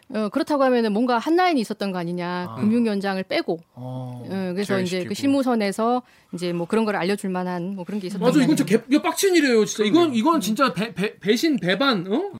어, 0.10 0.28
그렇다고 0.28 0.66
하면은 0.66 0.92
뭔가 0.92 1.18
한 1.20 1.38
라인이 1.38 1.62
있었던 1.62 1.94
거 1.94 1.98
아니냐. 1.98 2.48
아. 2.50 2.56
금융위원장을 2.56 3.24
빼고 3.24 3.62
어. 3.74 4.26
어, 4.30 4.52
그래서 4.54 4.82
이제. 4.82 5.06
그 5.06 5.14
실무선에서 5.14 6.02
이제 6.34 6.52
뭐 6.52 6.68
그런 6.68 6.84
걸 6.84 6.98
알려줄 6.98 7.30
만한 7.30 7.74
뭐 7.74 7.86
그런 7.86 8.02
게 8.02 8.08
있었던 8.08 8.22
맞아 8.22 8.38
거 8.40 8.44
이건 8.44 8.58
진짜. 8.58 8.78
개, 8.78 8.84
이거 8.90 9.02
빡친 9.02 9.34
일이에요 9.38 9.64
진짜 9.64 9.86
이건 9.86 10.14
이건 10.14 10.42
진짜 10.42 10.74
배, 10.74 10.94
배, 10.94 11.18
배신 11.20 11.56
배반 11.58 12.06
어? 12.12 12.32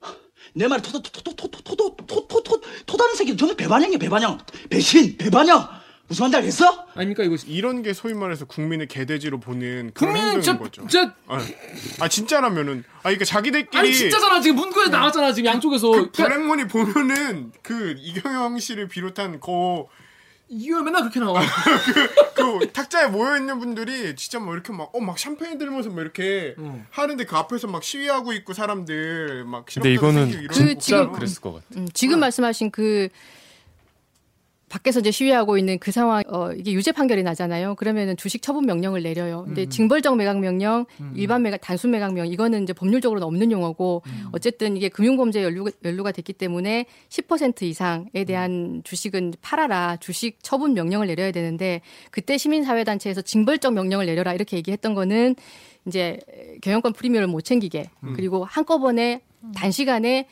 내 0.54 0.68
말에 0.68 0.82
토도 0.82 1.00
토도 1.00 1.34
토도 1.34 1.62
토도 1.62 1.96
토도 1.96 2.26
토도 2.28 2.60
토다는 2.84 3.14
새끼 3.14 3.34
전부 3.34 3.56
배반형이야 3.56 3.96
배반형 3.96 4.38
배신 4.68 5.16
배반형 5.16 5.66
무슨 6.14 6.30
말인지 6.30 6.36
알겠어? 6.36 6.86
아닙니까 6.94 7.22
이거 7.24 7.36
이런 7.46 7.82
게 7.82 7.92
소위 7.92 8.14
말해서 8.14 8.44
국민의 8.44 8.86
개돼지로 8.88 9.40
보는 9.40 9.90
그런 9.94 10.12
국민은 10.12 10.20
행동인 10.20 10.42
진짜 10.42 10.58
거죠. 10.58 10.86
진짜 10.86 11.14
아, 11.26 11.40
아 12.00 12.08
진짜라면은 12.08 12.84
아 12.98 13.02
그러니까 13.02 13.24
자기들끼리 13.24 13.78
아니 13.78 13.92
진짜잖아 13.94 14.40
지금 14.40 14.56
문구에 14.56 14.88
나왔잖아 14.88 15.32
지금 15.32 15.50
양쪽에서 15.50 15.90
그 15.90 16.10
그러니까 16.12 16.24
블랙머니 16.24 16.68
보면은 16.68 17.52
그 17.62 17.94
이경영 17.98 18.58
씨를 18.58 18.88
비롯한 18.88 19.40
그, 19.40 19.46
이거 20.48 20.82
맨날 20.82 21.02
그렇게 21.02 21.18
나와 21.20 21.40
그 22.34 22.70
탁자에 22.72 23.08
모여 23.08 23.36
있는 23.36 23.58
분들이 23.58 24.14
진짜 24.14 24.38
뭐 24.38 24.54
이렇게 24.54 24.72
막 24.72 24.90
어 24.94 25.00
막 25.00 25.18
샴페인 25.18 25.58
들면서 25.58 25.90
뭐 25.90 26.02
이렇게 26.02 26.54
응. 26.58 26.86
하는데 26.90 27.24
그 27.24 27.36
앞에서 27.36 27.66
막 27.66 27.82
시위하고 27.82 28.32
있고 28.34 28.52
사람들 28.52 29.44
막 29.46 29.64
근데 29.66 29.92
이거는 29.92 30.30
그거 30.48 30.74
지금 30.78 30.98
보면 31.06 31.12
그랬을 31.12 31.40
것 31.40 31.54
같아. 31.54 31.66
음, 31.76 31.88
지금 31.92 32.20
말씀하신 32.20 32.70
그 32.70 33.08
밖에서 34.74 34.98
이제 34.98 35.12
시위하고 35.12 35.56
있는 35.56 35.78
그 35.78 35.92
상황, 35.92 36.24
어, 36.26 36.50
이게 36.52 36.72
유죄 36.72 36.90
판결이 36.90 37.22
나잖아요. 37.22 37.76
그러면은 37.76 38.16
주식 38.16 38.42
처분 38.42 38.66
명령을 38.66 39.04
내려요. 39.04 39.44
근데 39.44 39.66
징벌적 39.66 40.16
매각 40.16 40.40
명령, 40.40 40.84
일반 41.14 41.42
매각, 41.42 41.60
단순 41.60 41.92
매각 41.92 42.12
명령, 42.12 42.26
이거는 42.26 42.64
이제 42.64 42.72
법률적으로는 42.72 43.24
없는 43.24 43.52
용어고, 43.52 44.02
어쨌든 44.32 44.76
이게 44.76 44.88
금융 44.88 45.16
범죄에 45.16 45.44
연루가, 45.44 45.70
연루가 45.84 46.10
됐기 46.10 46.32
때문에 46.32 46.86
10% 47.08 47.62
이상에 47.62 48.24
대한 48.26 48.80
주식은 48.82 49.34
팔아라, 49.40 49.98
주식 49.98 50.38
처분 50.42 50.74
명령을 50.74 51.06
내려야 51.06 51.30
되는데, 51.30 51.80
그때 52.10 52.36
시민 52.36 52.64
사회 52.64 52.82
단체에서 52.82 53.22
징벌적 53.22 53.74
명령을 53.74 54.06
내려라, 54.06 54.34
이렇게 54.34 54.56
얘기했던 54.56 54.94
거는 54.94 55.36
이제 55.86 56.18
경영권 56.62 56.94
프리미엄을 56.94 57.28
못 57.28 57.42
챙기게, 57.42 57.90
그리고 58.16 58.44
한꺼번에 58.44 59.20
단시간에 59.54 60.26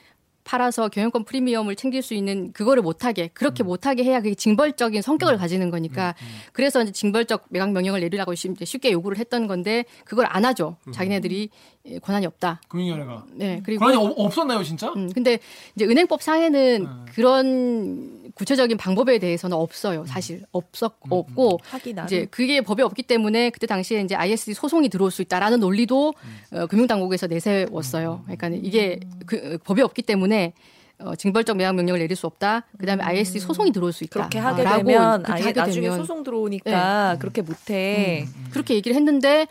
팔아서 0.44 0.88
경영권 0.88 1.24
프리미엄을 1.24 1.76
챙길 1.76 2.02
수 2.02 2.14
있는 2.14 2.52
그거를 2.52 2.82
못하게 2.82 3.28
그렇게 3.28 3.62
못하게 3.62 4.04
해야 4.04 4.20
그게 4.20 4.34
징벌적인 4.34 5.00
성격을 5.02 5.36
가지는 5.38 5.70
거니까 5.70 6.14
그래서 6.52 6.82
이제 6.82 6.90
징벌적 6.92 7.46
매각 7.50 7.70
명령을 7.72 8.00
내리라고 8.00 8.34
쉽- 8.34 8.56
쉽게 8.64 8.92
요구를 8.92 9.18
했던 9.18 9.46
건데 9.46 9.84
그걸 10.04 10.26
안 10.28 10.44
하죠. 10.44 10.76
자기네들이 10.92 11.48
예, 11.81 11.81
권한이 12.02 12.26
없다 12.26 12.60
금융위원회가 12.68 13.24
네 13.32 13.60
그리고 13.64 13.84
권한이 13.84 14.06
없- 14.06 14.14
없었나요 14.16 14.62
진짜? 14.62 14.88
음, 14.94 15.10
근데 15.12 15.38
이제 15.74 15.84
은행법 15.84 16.22
상에는 16.22 16.86
음. 16.86 17.06
그런 17.12 18.32
구체적인 18.34 18.76
방법에 18.78 19.18
대해서는 19.18 19.56
없어요. 19.56 20.06
사실 20.06 20.42
없었 20.52 20.94
없고 21.10 21.58
하기 21.64 21.92
나름. 21.92 22.06
이제 22.06 22.26
그게 22.30 22.60
법에 22.62 22.82
없기 22.82 23.02
때문에 23.02 23.50
그때 23.50 23.66
당시에 23.66 24.00
이제 24.00 24.14
ISD 24.14 24.54
소송이 24.54 24.88
들어올 24.88 25.10
수 25.10 25.20
있다라는 25.22 25.60
논리도 25.60 26.14
어, 26.52 26.66
금융당국에서 26.66 27.26
내세웠어요. 27.26 28.22
그러니까 28.24 28.48
이게 28.48 29.00
그, 29.26 29.58
법이 29.64 29.82
없기 29.82 30.02
때문에 30.02 30.54
어, 30.98 31.14
징벌적 31.16 31.56
매각 31.56 31.74
명령을 31.74 31.98
내릴 32.00 32.16
수 32.16 32.26
없다. 32.26 32.64
그다음에 32.78 33.02
ISD 33.04 33.40
소송이 33.40 33.72
들어올 33.72 33.92
수 33.92 34.04
있다. 34.04 34.14
그렇게 34.14 34.38
하게 34.38 34.62
라고 34.62 34.76
되면 34.84 35.22
그렇게 35.24 35.32
아예 35.32 35.42
하게 35.48 35.60
나중에 35.60 35.82
되면 35.86 35.98
네. 35.98 36.02
소송 36.02 36.22
들어오니까 36.22 37.16
그렇게 37.18 37.42
못해. 37.42 38.26
그렇게 38.50 38.74
얘기를 38.74 38.94
했는데 38.96 39.46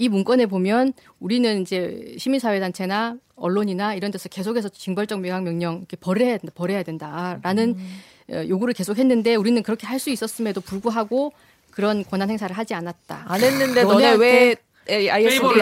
이 0.00 0.08
문건에 0.08 0.46
보면 0.46 0.94
우리는 1.18 1.60
이제 1.60 2.14
시민사회단체나 2.16 3.16
언론이나 3.36 3.94
이런 3.94 4.10
데서 4.10 4.30
계속해서 4.30 4.70
징벌적 4.70 5.20
매각 5.20 5.42
명령 5.42 5.76
이렇게 5.76 5.98
벌여야 5.98 6.38
된다, 6.38 6.52
벌여야 6.54 6.82
된다라는 6.82 7.76
어, 8.32 8.42
요구를 8.48 8.72
계속했는데 8.72 9.34
우리는 9.34 9.62
그렇게 9.62 9.86
할 9.86 9.98
수 10.00 10.08
있었음에도 10.08 10.62
불구하고 10.62 11.34
그런 11.70 12.02
권한 12.02 12.30
행사를 12.30 12.56
하지 12.56 12.72
않았다. 12.72 13.26
안 13.28 13.42
했는데 13.42 13.82
너네 13.82 14.12
왜 14.14 14.54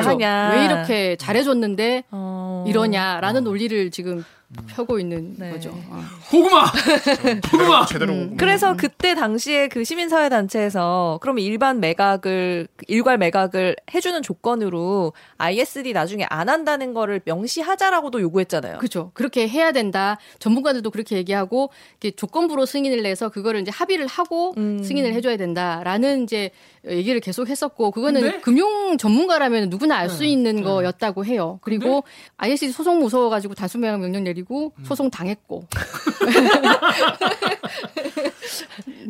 줘. 0.02 0.10
하냐? 0.10 0.52
왜 0.54 0.64
이렇게 0.66 1.16
잘해줬는데 1.16 2.04
어. 2.12 2.64
이러냐라는 2.68 3.42
논리를 3.42 3.90
지금 3.90 4.24
펴고 4.68 4.98
있는 4.98 5.34
네. 5.36 5.50
거죠. 5.50 5.70
어. 5.90 6.02
고구마. 6.30 6.64
고구마. 7.52 7.84
제대로 7.84 8.14
음. 8.14 8.36
그래서 8.38 8.74
그때 8.76 9.14
당시에 9.14 9.68
그 9.68 9.84
시민사회 9.84 10.30
단체에서 10.30 11.18
그러면 11.20 11.44
일반 11.44 11.80
매각을 11.80 12.66
일괄 12.86 13.18
매각을 13.18 13.76
해주는 13.92 14.22
조건으로 14.22 15.12
ISD 15.36 15.92
나중에 15.92 16.24
안 16.30 16.48
한다는 16.48 16.94
거를 16.94 17.20
명시하자라고도 17.26 18.22
요구했잖아요. 18.22 18.78
그죠. 18.78 19.10
그렇게 19.12 19.46
해야 19.46 19.70
된다. 19.72 20.16
전문가들도 20.38 20.90
그렇게 20.90 21.16
얘기하고 21.16 21.68
이렇게 22.00 22.16
조건부로 22.16 22.64
승인을 22.64 23.02
내서 23.02 23.28
그거를 23.28 23.60
이제 23.60 23.70
합의를 23.70 24.06
하고 24.06 24.54
음. 24.56 24.82
승인을 24.82 25.12
해줘야 25.12 25.36
된다라는 25.36 26.22
이제 26.22 26.50
얘기를 26.86 27.20
계속 27.20 27.48
했었고 27.48 27.90
그거는 27.90 28.22
근데? 28.22 28.40
금융 28.40 28.96
전문가라면 28.96 29.68
누구나 29.68 29.96
알수 29.98 30.20
네. 30.20 30.28
있는 30.28 30.56
네. 30.56 30.62
거였다고 30.62 31.26
해요. 31.26 31.58
그리고 31.60 32.04
ISD 32.38 32.72
소송 32.72 33.00
무서워가지고 33.00 33.54
매각 33.78 34.00
명령 34.00 34.24
내리 34.24 34.37
고 34.42 34.72
음. 34.78 34.84
소송 34.84 35.10
당했고 35.10 35.66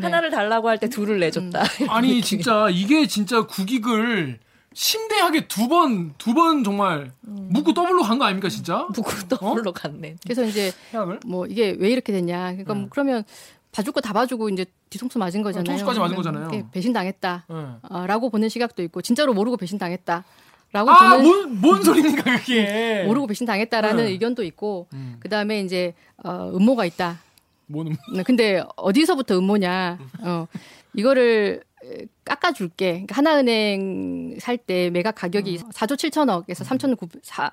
하나를 0.01 0.31
달라고 0.31 0.69
할 0.69 0.79
때 0.79 0.89
둘을 0.89 1.19
내줬다. 1.21 1.63
아니 1.89 2.21
진짜 2.23 2.69
이게 2.71 3.07
진짜 3.07 3.43
국익을 3.47 4.39
심대하게 4.75 5.49
두 5.49 5.67
번 5.69 6.15
두 6.19 6.35
번 6.35 6.63
정말 6.63 7.11
묻고 7.23 7.75
더블로 7.75 8.03
간 8.03 8.19
거 8.19 8.25
아닙니까 8.27 8.49
진짜? 8.49 8.87
묻고 8.95 9.11
더블로 9.29 9.73
갔네. 9.73 10.17
그래서 10.23 10.45
이제 10.45 10.73
해악을? 10.93 11.21
뭐 11.27 11.47
이게 11.47 11.75
왜 11.79 11.91
이렇게 11.91 12.13
됐냐. 12.13 12.53
그러니까 12.53 12.75
뭐 12.75 12.83
네. 12.85 12.89
그러면 12.91 13.25
봐줄 13.73 13.93
거 13.93 14.01
다 14.01 14.13
봐주고 14.13 14.51
이제 14.51 14.65
뒤통수 14.91 15.19
맞은 15.19 15.43
거잖아요. 15.43 15.65
뒤통수까지 15.65 15.99
맞은 15.99 16.17
거잖아요. 16.17 16.49
이게 16.53 16.65
배신 16.71 16.93
당했다. 16.93 17.47
네. 17.49 17.55
어, 17.91 18.07
라고 18.07 18.31
보는 18.31 18.49
시각도 18.49 18.83
있고 18.85 19.03
진짜로 19.03 19.35
모르고 19.35 19.57
배신 19.57 19.79
당했다. 19.79 20.25
라고 20.73 20.91
아, 20.91 21.17
보는 21.17 21.23
뭔, 21.25 21.61
뭔 21.61 21.83
소리입니까, 21.83 22.39
그게? 22.41 23.05
모르고 23.09 23.27
배신 23.27 23.47
당했다라는 23.47 24.05
네. 24.05 24.11
의견도 24.11 24.43
있고 24.45 24.87
음. 24.93 25.17
그다음에 25.21 25.61
이제 25.61 25.95
어, 26.23 26.51
음모가 26.55 26.85
있다. 26.85 27.19
뭔, 27.67 27.97
네, 28.15 28.23
근데 28.23 28.63
어디서부터 28.77 29.39
음모냐? 29.39 29.99
어, 30.23 30.47
이거를 30.95 31.63
에, 31.85 32.07
깎아줄게. 32.25 32.93
그러니까 32.93 33.17
하나은행 33.17 34.37
살 34.41 34.59
때 34.59 34.91
매각 34.91 35.15
가격이 35.15 35.59
4조 35.59 35.95
7천억에서 35.97 36.65
3천 36.65 36.97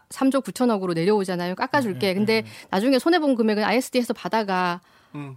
3조 0.09 0.43
9천억으로 0.43 0.93
내려오잖아요. 0.93 1.55
깎아줄게. 1.55 2.13
근데 2.15 2.43
나중에 2.69 2.99
손해 2.99 3.19
본 3.19 3.35
금액은 3.35 3.63
ISD에서 3.63 4.13
받아가. 4.13 4.81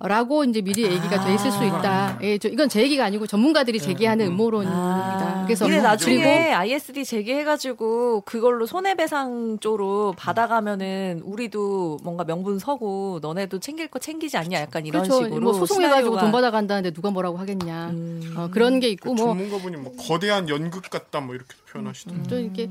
라고 0.01 0.45
이제 0.45 0.61
미리 0.61 0.83
얘기가 0.85 1.25
돼 1.25 1.35
있을 1.35 1.51
수 1.51 1.65
있다. 1.65 2.19
예, 2.23 2.39
저, 2.39 2.49
이건 2.49 2.69
제 2.69 2.83
얘기가 2.83 3.05
아니고 3.05 3.27
전문가들이 3.27 3.79
제기하는 3.81 4.27
음모론입니다. 4.27 5.45
그래서 5.47 5.65
근데 5.67 5.81
나중에 5.81 6.17
그리고 6.17 6.57
ISD 6.57 7.05
제기해가지고 7.05 8.23
그걸로 8.23 8.67
손해배상 8.67 9.59
쪽으로 9.61 10.15
받아가면은 10.17 11.23
우리도 11.25 11.99
뭔가 12.03 12.25
명분 12.25 12.59
서고 12.59 13.19
너네도 13.23 13.61
챙길 13.61 13.89
거 13.89 13.99
챙기지 13.99 14.37
않냐 14.37 14.61
약간 14.61 14.87
이런 14.87 15.03
그렇죠. 15.05 15.25
식으로 15.25 15.41
뭐 15.41 15.53
소송해가지고 15.55 16.17
시나리오가- 16.17 16.21
돈 16.21 16.33
받아간다는데 16.33 16.91
누가 16.93 17.11
뭐라고 17.11 17.37
하겠냐. 17.39 17.91
음. 17.91 18.35
어, 18.37 18.49
그런 18.53 18.81
게 18.81 18.89
있고 18.89 19.15
뭐 19.15 19.27
전문가분이 19.29 19.77
뭐 19.77 19.93
거대한 19.97 20.49
연극 20.49 20.83
같다 20.91 21.21
뭐 21.21 21.35
이렇게 21.35 21.55
표현하시던데. 21.71 22.29
좀 22.29 22.39
이렇게 22.41 22.69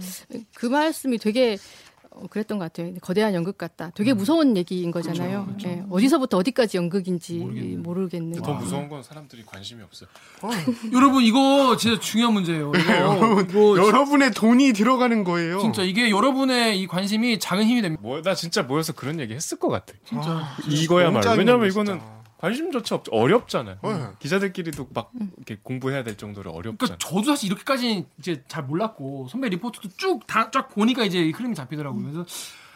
그 0.55 0.65
말씀이 0.65 1.17
되게 1.17 1.53
어, 1.53 1.86
그랬던 2.29 2.57
것 2.57 2.65
같아요. 2.65 2.93
거대한 3.01 3.33
연극 3.33 3.57
같다. 3.57 3.91
되게 3.95 4.13
무서운 4.13 4.57
얘기인 4.57 4.91
거잖아요. 4.91 5.47
예, 5.65 5.83
어디서부터 5.89 6.37
어디까지 6.37 6.77
연극인지 6.77 7.37
모르겠는. 7.77 8.41
더 8.41 8.53
무서운 8.53 8.89
건 8.89 9.03
사람들이 9.03 9.43
관심이 9.45 9.81
없어요. 9.83 10.09
여러분, 10.93 11.23
이거 11.23 11.75
진짜 11.77 11.99
중요한 11.99 12.33
문제예요. 12.33 12.71
이거, 12.75 12.93
여러분, 12.93 13.49
이거 13.49 13.77
여러분의 13.87 14.31
돈이 14.31 14.73
들어가는 14.73 15.23
거예요. 15.23 15.59
진짜 15.59 15.83
이게 15.83 16.09
여러분의 16.09 16.79
이 16.79 16.87
관심이 16.87 17.39
작은 17.39 17.65
힘이 17.65 17.81
됩니다. 17.81 18.01
뭐, 18.01 18.21
나 18.21 18.33
진짜 18.35 18.63
모여서 18.63 18.93
그런 18.93 19.19
얘기 19.19 19.33
했을 19.33 19.57
것 19.57 19.69
같아. 19.69 19.93
진짜 20.05 20.55
이거야말로. 20.69 21.23
너무 21.23 21.37
왜냐면 21.39 21.67
이거는 21.67 21.99
진짜. 21.99 22.16
관심조차 22.37 22.95
없, 22.95 23.03
어렵잖아요. 23.09 23.77
네. 23.83 24.07
기자들끼리도 24.19 24.89
막 24.93 25.11
이렇게 25.37 25.57
공부해야 25.61 26.03
될 26.03 26.15
정도로 26.17 26.51
어렵잖아요. 26.51 26.77
그러니까 26.77 26.97
저도 26.99 27.23
사실 27.23 27.47
이렇게까지 27.47 28.05
이제 28.19 28.43
잘 28.47 28.63
몰랐고 28.63 29.27
선배 29.29 29.49
리포트도 29.49 29.89
쭉 29.97 30.27
다 30.27 30.51
쫙 30.51 30.69
보니까 30.69 31.03
이제 31.03 31.19
이 31.19 31.31
흐름이 31.31 31.55
잡히더라고요. 31.55 32.03
그래서 32.03 32.25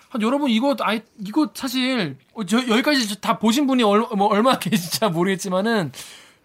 한 0.10 0.22
여러분 0.22 0.50
이거 0.50 0.76
아이 0.80 1.02
이거 1.20 1.50
사실 1.54 2.18
어, 2.34 2.44
저 2.46 2.58
여기까지 2.58 3.22
다 3.22 3.38
보신 3.40 3.68
분이 3.68 3.84
얼, 3.84 4.02
뭐 4.18 4.28
얼마나 4.28 4.58
계실지 4.60 5.06
모르겠지만은 5.10 5.92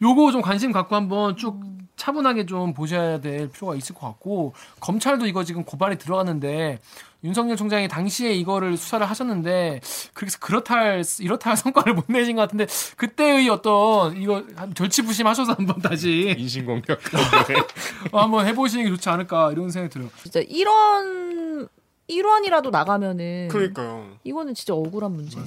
요거 0.02 0.30
좀 0.32 0.42
관심 0.42 0.70
갖고 0.72 0.94
한번 0.94 1.36
쭉 1.36 1.58
차분하게 2.00 2.46
좀 2.46 2.74
보셔야 2.74 3.20
될 3.20 3.48
필요가 3.50 3.74
있을 3.74 3.94
것 3.94 4.06
같고 4.06 4.54
검찰도 4.80 5.26
이거 5.26 5.44
지금 5.44 5.64
고발이 5.64 5.96
들어갔는데 5.98 6.78
윤석열 7.24 7.56
총장이 7.56 7.88
당시에 7.88 8.32
이거를 8.34 8.76
수사를 8.76 9.04
하셨는데 9.08 9.80
그래서 10.14 10.38
그렇다 10.40 10.74
할 10.76 11.02
이렇다 11.20 11.50
할 11.50 11.56
성과를 11.56 11.94
못 11.94 12.04
내신 12.08 12.36
것 12.36 12.42
같은데 12.42 12.66
그때의 12.96 13.48
어떤 13.48 14.16
이거 14.16 14.44
한 14.54 14.74
절치부심하셔서 14.74 15.54
한번 15.54 15.80
다시 15.80 16.34
인신공격. 16.38 17.00
어, 18.12 18.20
한번 18.20 18.46
해보시는 18.46 18.84
게 18.84 18.90
좋지 18.90 19.08
않을까 19.08 19.50
이런 19.52 19.70
생각이 19.70 19.92
들어요. 19.92 20.10
진짜 20.22 20.40
1원 20.42 21.68
1원이라도 22.08 22.70
나가면은 22.70 23.48
그러니까요. 23.50 24.06
이거는 24.22 24.54
진짜 24.54 24.74
억울한 24.74 25.12
문제예요. 25.12 25.46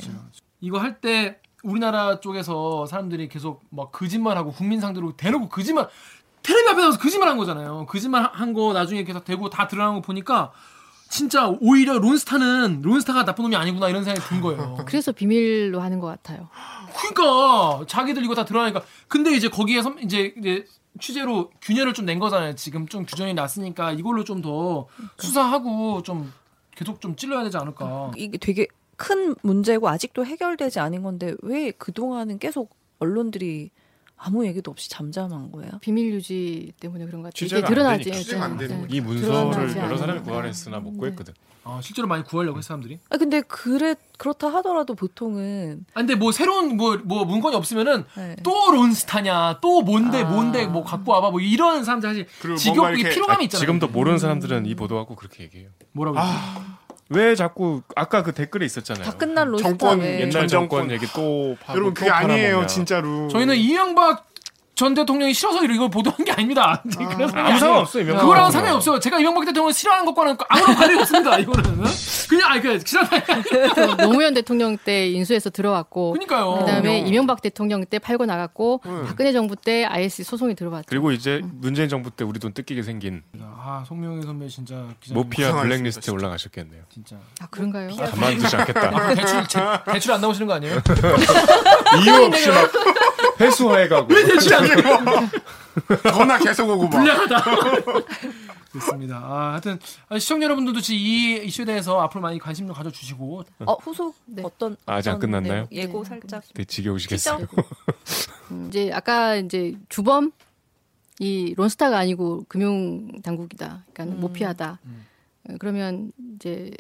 이거 0.62 0.80
할 0.80 1.00
때 1.00 1.38
우리나라 1.62 2.22
쪽에서 2.22 2.86
사람들이 2.86 3.28
계속 3.28 3.62
막 3.70 3.92
거짓말하고 3.92 4.52
국민 4.54 4.80
상대로 4.80 5.16
대놓고 5.18 5.50
거짓말 5.50 5.90
텔레비 6.44 6.70
앞에 6.70 6.82
나서 6.82 6.98
거짓말 6.98 7.30
한 7.30 7.38
거잖아요. 7.38 7.86
거짓말 7.88 8.24
한 8.34 8.54
거 8.54 8.74
나중에 8.74 9.04
계속 9.04 9.24
대고 9.26 9.50
다 9.50 9.68
드러난 9.68 9.96
거 9.96 10.02
보니까 10.02 10.52
진짜 11.10 11.48
오히려 11.60 11.98
론스타는 12.00 12.82
론스타가 12.84 13.26
나쁜 13.26 13.44
놈이 13.44 13.56
아니구나 13.56 13.90
이런 13.90 14.04
생각이 14.04 14.28
든 14.28 14.42
거예요. 14.42 14.78
그래서 14.88 15.12
비밀로 15.12 15.80
하는 15.82 16.00
것 16.00 16.08
같아요. 16.08 16.50
그러니까 16.96 17.86
자기들 17.88 18.24
이거 18.24 18.36
다 18.36 18.46
드러나니까 18.46 18.82
근데 19.08 19.36
이제 19.36 19.50
거기에 19.50 19.82
선- 19.82 20.00
이제 20.00 20.34
이제 20.38 20.66
취재로 21.00 21.52
균열을 21.62 21.94
좀 21.94 22.06
낸 22.06 22.20
거잖아요. 22.20 22.56
지금 22.56 22.88
좀 22.88 23.06
규정이 23.06 23.34
났으니까 23.34 23.92
이걸로 23.94 24.24
좀 24.24 24.42
더 24.42 24.88
수사하고 25.18 26.02
좀 26.04 26.32
계속 26.76 27.02
좀 27.02 27.16
찔러야 27.16 27.44
되지 27.44 27.58
않을까. 27.58 28.12
이게 28.16 28.38
되게 28.38 28.68
큰 28.96 29.36
문제고 29.42 29.88
아직도 29.90 30.26
해결되지 30.26 30.80
않은 30.80 31.04
건데 31.04 31.36
왜 31.42 31.72
그동안은 31.72 32.40
계속 32.40 32.76
언론들이 33.00 33.72
아무 34.22 34.46
얘기도 34.46 34.70
없이 34.72 34.90
잠잠한 34.90 35.52
거예요? 35.52 35.72
비밀 35.82 36.12
유지 36.14 36.74
때문에 36.82 37.06
그런 37.06 37.22
것 37.22 37.34
같아요. 37.34 37.46
이게 37.48 37.56
안 37.56 37.64
드러나지. 37.74 38.04
되니까. 38.04 38.20
취재가 38.22 38.44
안 38.44 38.58
되는 38.58 38.76
네. 38.76 38.82
거죠. 38.82 38.96
이 38.96 39.00
문서를 39.02 39.78
여러 39.78 39.98
사람이. 39.98 40.20
구할했으나 40.22 40.80
못 40.80 40.98
구했거든. 40.98 41.34
아, 41.64 41.80
실제로 41.84 42.08
많이 42.08 42.24
구하려고 42.24 42.58
해 42.58 42.62
사람들이. 42.62 43.00
아 43.10 43.18
근데 43.18 43.42
그래 43.42 43.96
그렇다 44.18 44.48
하더라도 44.56 44.96
보통은 44.96 45.86
아, 45.94 46.00
근데 46.00 46.16
뭐 46.16 46.32
새로운 46.32 46.76
뭐 46.78 46.98
뭐 47.06 47.24
문건이 47.26 47.56
없으면은 47.56 48.04
네. 48.18 48.36
또 48.44 48.72
론스타냐 48.72 49.60
또 49.62 49.82
뭔데 49.84 50.24
아. 50.24 50.30
뭔데 50.30 50.66
뭐 50.68 50.84
갖고 50.84 51.12
와봐 51.14 51.32
뭐 51.32 51.40
이런 51.40 51.84
사람들 51.86 52.10
사실 52.10 52.28
이렇게- 52.44 53.10
피로감이 53.10 53.44
아, 53.44 53.46
있잖아요. 53.46 53.60
지금도 53.60 53.88
모르는 53.90 54.18
사람들은 54.18 54.66
이 54.66 54.76
보도하고 54.76 55.16
그렇게 55.16 55.44
얘기해요. 55.44 55.70
뭐라고 55.94 56.18
왜 57.10 57.36
자꾸 57.36 57.82
아까 57.96 58.22
그 58.24 58.34
댓글에 58.34 58.66
있었잖아요. 58.66 59.04
다 59.04 59.12
끝난 59.18 59.48
론스타 59.50 59.70
정권 59.70 60.00
왜 60.00 60.20
옛날 60.22 60.32
전 60.32 60.48
정권 60.48 60.80
정권. 60.82 60.92
얘기 60.96 61.08
또 61.14 61.58
파고 61.62 61.74
여러분 61.78 61.94
또 61.94 62.00
그게 62.00 62.10
아니에요, 62.12 62.44
팔아먹냐. 62.48 62.68
진짜로. 62.68 63.28
저희는 63.30 63.56
이명박 63.56 64.28
전 64.80 64.94
대통령이 64.94 65.34
싫어서 65.34 65.62
이걸 65.66 65.90
보도한 65.90 66.24
게 66.24 66.32
아닙니다. 66.32 66.82
그런 66.96 67.28
상황이 67.28 67.50
아무. 67.50 67.60
상관 67.60 67.80
없어요. 67.82 68.04
이명박 68.04 68.22
그거랑 68.22 68.46
대통령. 68.46 68.52
상관이 68.52 68.76
없어요. 68.78 69.00
제가 69.02 69.20
이명박 69.20 69.44
대통령을 69.46 69.74
싫어하는 69.74 70.06
것과는 70.06 70.38
아무런 70.48 70.76
관련이 70.78 71.00
없습니다. 71.02 71.38
이거는 71.38 71.84
그냥 72.30 72.50
아니 72.50 72.62
그 72.62 72.78
기사 72.80 73.02
또 73.76 73.98
노무현 73.98 74.34
대통령 74.34 74.78
때 74.78 75.10
인수해서 75.10 75.50
들어왔고 75.50 76.14
그러니까요. 76.14 76.60
그다음에 76.60 77.02
어. 77.02 77.06
이명박 77.06 77.42
대통령 77.42 77.84
때 77.86 78.00
팔고 78.00 78.26
나갔고 78.26 78.82
응. 78.86 79.04
박근혜 79.06 79.34
정부 79.34 79.58
때 79.58 79.84
ISC 79.84 80.24
소송이 80.24 80.56
들어왔죠. 80.56 80.86
그리고 80.88 81.12
이제 81.12 81.42
문재인 81.44 81.90
정부 81.90 82.10
때 82.10 82.24
우리 82.24 82.40
돈 82.40 82.54
뜯기게 82.54 82.82
생긴 82.84 83.22
아 83.42 83.84
송명희 83.86 84.22
선배 84.22 84.48
진짜 84.48 84.86
모피아 85.12 85.60
블랙리스트에. 85.62 86.14
올라가셨겠네요. 86.14 86.84
진짜 86.94 87.18
아 87.42 87.48
그런가요? 87.52 87.90
가만두지 87.98 88.56
않겠다. 88.56 88.88
아, 88.96 89.14
대출 89.14 89.46
제- 89.48 89.60
대출 89.92 90.12
안 90.14 90.22
나오시는 90.22 90.48
거 90.48 90.54
아니에요? 90.54 90.76
이유 92.06 92.14
없이 92.24 92.48
막 92.50 92.72
회수해가고. 93.42 94.08
전화 96.04 96.38
계속 96.38 96.70
오고 96.70 96.84
막. 96.84 96.90
불량하다. 96.90 97.44
그렇습니다. 98.72 99.18
아, 99.18 99.52
하여튼 99.54 99.80
아, 100.10 100.20
시청자 100.20 100.46
여러분들도 100.46 100.80
지금 100.82 101.00
이 101.00 101.42
이슈에 101.46 101.66
대해서 101.66 102.00
앞으로 102.02 102.22
많이 102.22 102.38
관심 102.38 102.68
좀 102.68 102.76
가져주시고 102.76 103.44
어 103.66 103.74
후속 103.74 104.16
네. 104.26 104.44
어떤 104.46 104.78
아직 104.86 105.10
안 105.10 105.20
끝났나요? 105.20 105.68
네, 105.72 105.78
예고 105.78 106.04
네, 106.04 106.10
살짝 106.10 106.44
되게 106.54 106.66
지겨우시겠어요. 106.66 107.48
티저? 107.48 107.64
음, 108.52 108.68
이제 108.70 108.92
아까 108.94 109.36
이제 109.36 109.74
주범 109.90 110.32
이 111.20 111.54
론스타가 111.58 111.98
아니고 111.98 112.46
금융 112.48 113.22
당국이다. 113.24 113.86
그러니까 113.92 114.16
음. 114.16 114.22
모피하다. 114.22 114.80
어, 115.50 115.56
그러면 115.60 116.12
이제 116.36 116.72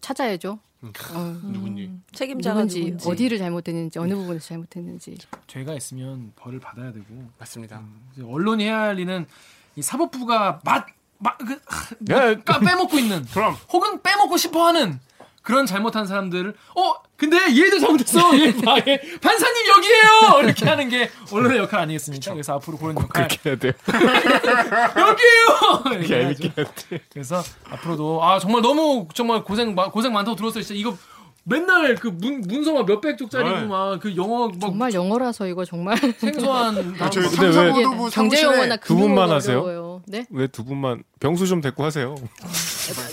찾아야죠. 0.00 0.58
어, 1.14 1.40
누군지. 1.42 1.90
책임자가 2.12 2.54
누군지, 2.60 2.80
누군지 2.84 3.08
어디를 3.08 3.38
잘못했는지 3.38 3.98
어느 3.98 4.14
부분에서 4.14 4.46
잘못했는지. 4.48 5.16
죄가 5.46 5.74
있으면 5.74 6.32
벌을 6.36 6.60
받아야 6.60 6.92
되고. 6.92 7.04
맞습니다. 7.38 7.82
이제 8.12 8.22
언론이 8.22 8.64
해야 8.64 8.80
할 8.80 8.98
일은 8.98 9.26
이 9.76 9.82
사법부가 9.82 10.60
맛맛그 10.64 11.60
야, 12.10 12.34
빼먹고 12.60 12.98
있는 12.98 13.24
그럼. 13.26 13.54
혹은 13.72 14.02
빼먹고 14.02 14.36
싶어하는 14.36 14.98
그런 15.46 15.64
잘못한 15.64 16.06
사람들을 16.08 16.54
어 16.74 16.94
근데 17.16 17.36
얘도 17.56 17.78
잘못했어 17.78 18.18
얘 18.38 18.52
봐, 18.56 18.76
얘 18.86 19.00
판사님 19.22 19.56
여기에요 19.68 20.40
이렇게 20.42 20.64
하는 20.66 20.88
게 20.88 21.08
언론의 21.30 21.58
역할 21.58 21.80
아니겠습니까? 21.80 22.32
그래서 22.32 22.54
앞으로 22.54 22.76
그런 22.76 22.96
역할 22.96 23.28
그렇게 23.28 23.48
해야 23.48 23.56
돼요. 23.56 23.72
여기에요. 24.96 25.98
이렇게. 25.98 26.22
얄밉게 26.22 26.52
해야 26.56 26.66
돼. 26.66 27.00
그래서 27.12 27.42
앞으로도 27.70 28.22
아 28.24 28.38
정말 28.38 28.60
너무 28.62 29.06
정말 29.14 29.44
고생 29.44 29.74
마- 29.74 29.88
고생 29.90 30.12
많다고 30.12 30.36
들었어요. 30.36 30.62
진짜 30.64 30.78
이거 30.78 30.96
맨날 31.48 31.94
그 31.94 32.08
문, 32.08 32.40
문서가 32.40 32.82
몇백 32.82 33.16
쪽짜리고 33.18 33.56
네. 33.56 33.66
막그 33.66 34.16
영어 34.16 34.48
막 34.48 34.60
정말 34.60 34.92
영어라서 34.92 35.46
이거 35.46 35.64
정말 35.64 35.96
생소한 36.18 36.96
아, 36.98 37.08
저희. 37.08 37.24
근데 37.28 37.46
왜- 37.46 37.52
탐사보도부 37.52 38.10
경제 38.10 38.36
사무실에 38.36 38.42
용어나 38.42 38.76
두 38.78 38.88
금융 38.94 39.06
분만 39.14 39.30
하세요? 39.30 39.60
어려워요. 39.62 40.02
네? 40.06 40.26
왜 40.30 40.48
두 40.48 40.64
분만 40.64 41.04
병수 41.20 41.46
좀 41.46 41.60
데리고 41.60 41.84
하세요. 41.84 42.16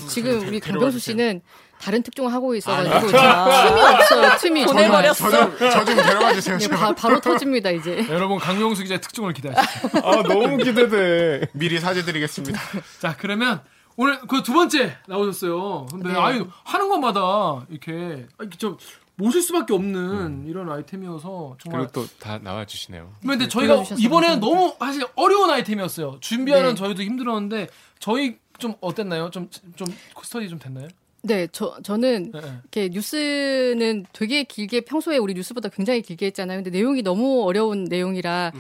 지금 0.09 0.47
우리 0.47 0.59
강병수 0.59 0.97
씨는 0.99 1.41
다른 1.84 2.01
특종을 2.03 2.31
하고 2.31 2.53
아, 2.53 2.55
있어가지고 2.55 3.07
지금 3.07 3.19
틈이 3.19 3.81
없어요. 3.93 4.38
틈이 4.39 4.65
정말. 4.67 4.88
보내버렸어. 4.88 5.57
저좀 5.71 5.95
데려가 5.95 6.34
주세요. 6.34 6.57
네. 6.57 6.67
바, 6.69 6.93
바로 6.95 7.19
터집니다 7.19 7.71
이제. 7.71 8.05
여러분 8.09 8.38
강명수 8.39 8.84
기자의 8.84 9.01
특종을 9.01 9.34
기대하시죠. 9.34 9.89
아 10.03 10.23
너무 10.23 10.57
기대돼. 10.57 11.47
미리 11.53 11.79
사죄드리겠습니다. 11.79 12.59
자 13.01 13.15
그러면 13.17 13.61
오늘 13.97 14.19
그 14.21 14.41
두 14.43 14.53
번째 14.53 14.97
나오셨어요. 15.07 15.88
근데 15.91 16.13
네. 16.13 16.19
아유 16.19 16.47
하는 16.63 16.89
것마다 16.89 17.65
이렇게 17.69 18.25
아, 18.38 18.43
이렇게 18.43 18.57
좀 18.57 18.77
모실 19.15 19.41
수밖에 19.43 19.73
없는 19.73 20.45
이런 20.47 20.71
아이템이어서 20.71 21.57
정말 21.61 21.81
그리고 21.88 21.91
또 22.07 22.07
다 22.19 22.39
나와 22.39 22.65
주시네요. 22.65 23.11
근데 23.21 23.47
저희가 23.47 23.84
이번에는. 23.97 24.39
너무 24.39 24.73
사실 24.79 25.05
어려운 25.15 25.49
아이템이었어요. 25.51 26.17
준비하는 26.21 26.69
네. 26.69 26.75
저희도 26.75 27.03
힘들었는데 27.03 27.67
저희 27.99 28.38
좀 28.57 28.73
어땠나요? 28.81 29.29
좀 29.31 29.49
좀 29.75 29.88
스터디 30.23 30.47
좀 30.49 30.57
됐나요? 30.59 30.88
네, 31.26 31.47
저 31.51 31.78
저는 31.84 32.32
네, 32.34 32.41
네. 32.41 32.47
이렇게 32.63 32.89
뉴스는 32.89 34.05
되게 34.11 34.43
길게 34.43 34.82
평소에 34.82 35.17
우리 35.17 35.34
뉴스보다 35.34 35.69
굉장히 35.69 36.01
길게 36.01 36.28
했잖아요. 36.28 36.57
근데 36.57 36.69
내용이 36.69 37.01
너무 37.01 37.43
어려운 37.43 37.86
내용이라 37.86 38.51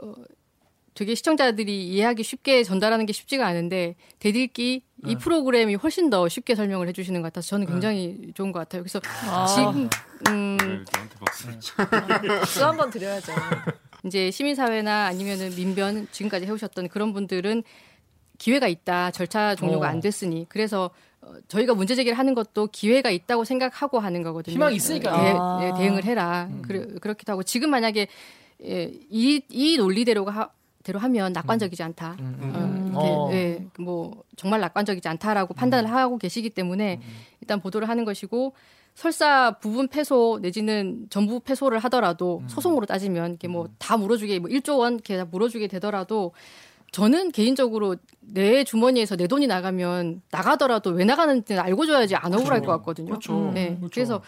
어, 0.00 0.14
되게 0.94 1.14
시청자들이 1.14 1.86
이해하기 1.88 2.24
쉽게 2.24 2.64
전달하는 2.64 3.06
게 3.06 3.12
쉽지가 3.12 3.46
않은데 3.46 3.94
대들기 4.18 4.82
이 5.06 5.16
프로그램이 5.16 5.76
훨씬 5.76 6.10
더 6.10 6.28
쉽게 6.28 6.54
설명을 6.56 6.88
해주시는 6.88 7.22
것 7.22 7.28
같아서 7.28 7.48
저는 7.48 7.66
굉장히 7.66 8.32
좋은 8.34 8.50
것 8.50 8.58
같아요. 8.58 8.82
그래서 8.82 9.00
지금 9.54 9.88
음, 10.28 10.84
박수. 11.18 11.48
박수 11.76 12.64
한번 12.64 12.90
드려야죠. 12.90 13.32
이제 14.04 14.30
시민사회나 14.32 15.06
아니면은 15.06 15.54
민변 15.54 16.08
지금까지 16.10 16.46
해오셨던 16.46 16.88
그런 16.88 17.12
분들은 17.12 17.62
기회가 18.38 18.66
있다. 18.66 19.12
절차 19.12 19.54
종료가 19.54 19.86
어. 19.86 19.88
안 19.88 20.00
됐으니. 20.00 20.46
그래서 20.48 20.90
어, 21.22 21.34
저희가 21.48 21.74
문제 21.74 21.94
제기를 21.94 22.18
하는 22.18 22.34
것도 22.34 22.68
기회가 22.72 23.10
있다고 23.10 23.44
생각하고 23.44 23.98
하는 24.00 24.22
거거든요. 24.22 24.54
희망이 24.54 24.76
있으니까. 24.76 25.12
대, 25.22 25.34
아. 25.38 25.58
네, 25.60 25.72
대응을 25.78 26.04
해라. 26.04 26.48
그래, 26.62 26.86
그렇기도 27.00 27.32
하고 27.32 27.42
지금 27.42 27.70
만약에 27.70 28.08
예, 28.64 28.92
이, 29.10 29.40
이 29.48 29.76
논리대로가 29.76 30.30
하, 30.30 30.48
대로 30.82 30.98
하면 30.98 31.32
낙관적이지 31.32 31.82
않다. 31.82 32.16
음. 32.20 32.92
어, 32.94 33.00
어. 33.00 33.30
이렇게, 33.32 33.36
예, 33.36 33.66
뭐 33.82 34.22
정말 34.36 34.60
낙관적이지 34.60 35.06
않다라고 35.08 35.54
판단을 35.54 35.90
하고 35.90 36.18
계시기 36.18 36.50
때문에 36.50 37.00
일단 37.40 37.60
보도를 37.60 37.88
하는 37.88 38.04
것이고 38.04 38.52
설사 38.94 39.52
부분 39.58 39.88
패소 39.88 40.40
내지는 40.42 41.06
전부 41.08 41.40
패소를 41.40 41.78
하더라도 41.78 42.42
소송으로 42.48 42.84
따지면 42.86 43.34
이게 43.34 43.48
뭐 43.48 43.68
다 43.78 43.96
물어주게 43.96 44.38
뭐 44.40 44.50
1조 44.50 44.78
원 44.78 44.94
이렇게 44.94 45.16
다 45.16 45.24
물어주게 45.24 45.66
되더라도 45.68 46.32
저는 46.92 47.32
개인적으로 47.32 47.96
내 48.20 48.64
주머니에서 48.64 49.16
내 49.16 49.26
돈이 49.26 49.46
나가면 49.46 50.22
나가더라도 50.30 50.90
왜 50.90 51.04
나가는지 51.04 51.54
알고 51.58 51.86
줘야지 51.86 52.14
안 52.16 52.32
억울할 52.34 52.60
것 52.60 52.66
같거든요. 52.78 53.08
그렇죠. 53.08 53.50
네. 53.54 53.76
그렇죠. 53.76 53.90
그래서 53.94 54.22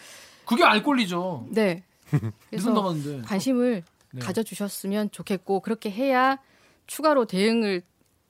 그게 0.45 0.63
알 0.63 0.83
권리죠. 0.83 1.47
네. 1.51 1.83
무슨 2.51 2.73
그래서. 2.73 3.21
관심을 3.23 3.83
네. 4.11 4.19
가져주셨으면 4.21 5.11
좋겠고 5.11 5.59
그렇게 5.61 5.89
해야 5.91 6.37
추가로 6.87 7.25
대응을 7.25 7.83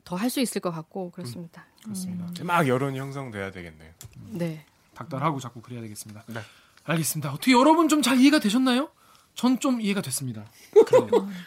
더 0.04 0.16
할 0.16 0.30
수 0.30 0.40
있을 0.40 0.62
것 0.62 0.70
같고 0.72 1.12
그렇습니다. 1.12 1.66
그렇습니다. 1.84 2.28
막 2.44 2.68
여론이 2.68 2.98
형성돼야 3.00 3.52
되겠네요. 3.52 3.92
네. 4.32 4.66
닥달하고 4.94 5.40
자꾸 5.40 5.62
그래야 5.62 5.82
되겠습니다. 5.82 6.24
네. 6.28 6.40
알겠습니다. 6.84 7.32
어떻게 7.34 7.54
여러분 7.54 7.88
좀 7.88 8.02
잘 8.02 8.20
이해가 8.20 8.40
되셨나요? 8.40 8.90
전 9.36 9.60
좀 9.60 9.80
이해가 9.82 10.02
됐습니다. 10.02 10.46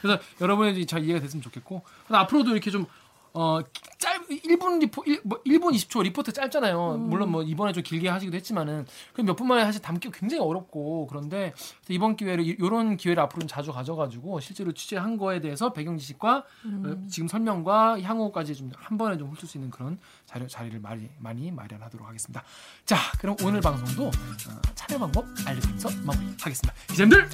그래서 0.01 0.21
여러분이 0.41 0.87
잘 0.87 1.05
이해가 1.05 1.21
됐으면 1.21 1.43
좋겠고 1.43 1.83
앞으로도 2.09 2.51
이렇게 2.53 2.71
좀 2.71 2.87
어, 3.35 3.61
짧 3.99 4.27
1분 4.29 4.81
리포 4.81 5.05
1, 5.07 5.21
뭐 5.25 5.41
1분 5.47 5.73
20초 5.75 6.03
리포트 6.03 6.33
짧잖아요. 6.33 6.97
물론 6.99 7.31
뭐 7.31 7.43
이번에 7.43 7.73
좀 7.73 7.83
길게 7.83 8.09
하시기도 8.09 8.37
했지만은 8.37 8.87
그 9.13 9.23
몇 9.23 9.37
분 9.37 9.47
만에 9.47 9.63
사실 9.65 9.81
담기 9.83 10.11
굉장히 10.11 10.43
어렵고 10.43 11.07
그런데 11.07 11.53
이번 11.89 12.17
기회를 12.17 12.45
이런 12.47 12.97
기회를 12.97 13.23
앞으로 13.23 13.41
좀 13.41 13.49
자주 13.49 13.73
가져가지고 13.73 14.41
실제로 14.41 14.73
취재한 14.73 15.19
거에 15.19 15.41
대해서 15.41 15.73
배경 15.73 15.97
지식과 15.99 16.45
어, 16.85 16.97
지금 17.09 17.29
설명과 17.29 18.01
향후까지 18.01 18.57
좀 18.57 18.71
한 18.75 18.97
번에 18.99 19.17
좀 19.19 19.29
훑을 19.31 19.47
수 19.47 19.59
있는 19.59 19.71
그런 19.71 19.99
자료 20.27 20.47
자리를 20.49 20.81
많이 20.81 21.09
많이 21.19 21.53
마련하도록 21.53 22.09
하겠습니다. 22.09 22.43
자, 22.87 22.97
그럼 23.21 23.37
오늘 23.45 23.61
방송도 23.61 24.07
어, 24.09 24.11
참여 24.75 24.99
방법 24.99 25.27
알려드리면서 25.47 25.91
마무리하겠습니다. 26.05 26.75
기자님들 26.89 27.29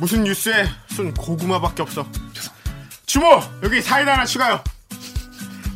무슨 0.00 0.24
뉴스에 0.24 0.66
순 0.88 1.12
고구마밖에 1.12 1.82
없어. 1.82 2.06
주모 3.04 3.26
여기 3.62 3.82
사이다 3.82 4.14
하나 4.14 4.24
추가요. 4.24 4.64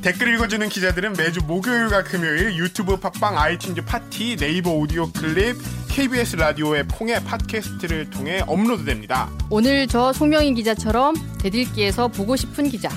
댓글 0.00 0.34
읽어주는 0.34 0.66
기자들은 0.68 1.12
매주 1.12 1.40
목요일과 1.44 2.04
금요일 2.04 2.56
유튜브 2.56 2.96
팟빵 2.96 3.36
아이튠즈 3.36 3.84
팟티 3.84 4.36
네이버 4.36 4.70
오디오 4.70 5.12
클립 5.12 5.56
KBS 5.88 6.36
라디오의 6.36 6.88
퐁의 6.88 7.22
팟캐스트를 7.24 8.08
통해 8.10 8.42
업로드됩니다. 8.46 9.30
오늘 9.50 9.86
저 9.86 10.12
송명인 10.12 10.54
기자처럼 10.54 11.14
대들기에서 11.38 12.08
보고 12.08 12.34
싶은 12.34 12.70
기자. 12.70 12.88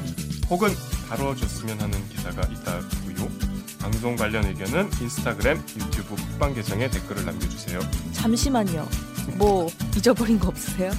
혹은 0.49 0.69
다뤄줬으면 1.09 1.79
하는 1.79 2.09
기사가 2.09 2.41
있다고요. 2.41 3.29
방송 3.79 4.15
관련 4.15 4.45
의견은 4.45 4.89
인스타그램, 5.01 5.61
유튜브 5.75 6.15
팟빵 6.15 6.53
계정에 6.55 6.89
댓글을 6.89 7.25
남겨주세요. 7.25 7.79
잠시만요. 8.13 8.87
뭐 9.35 9.69
잊어버린 9.95 10.39
거 10.39 10.47
없으세요? 10.47 10.91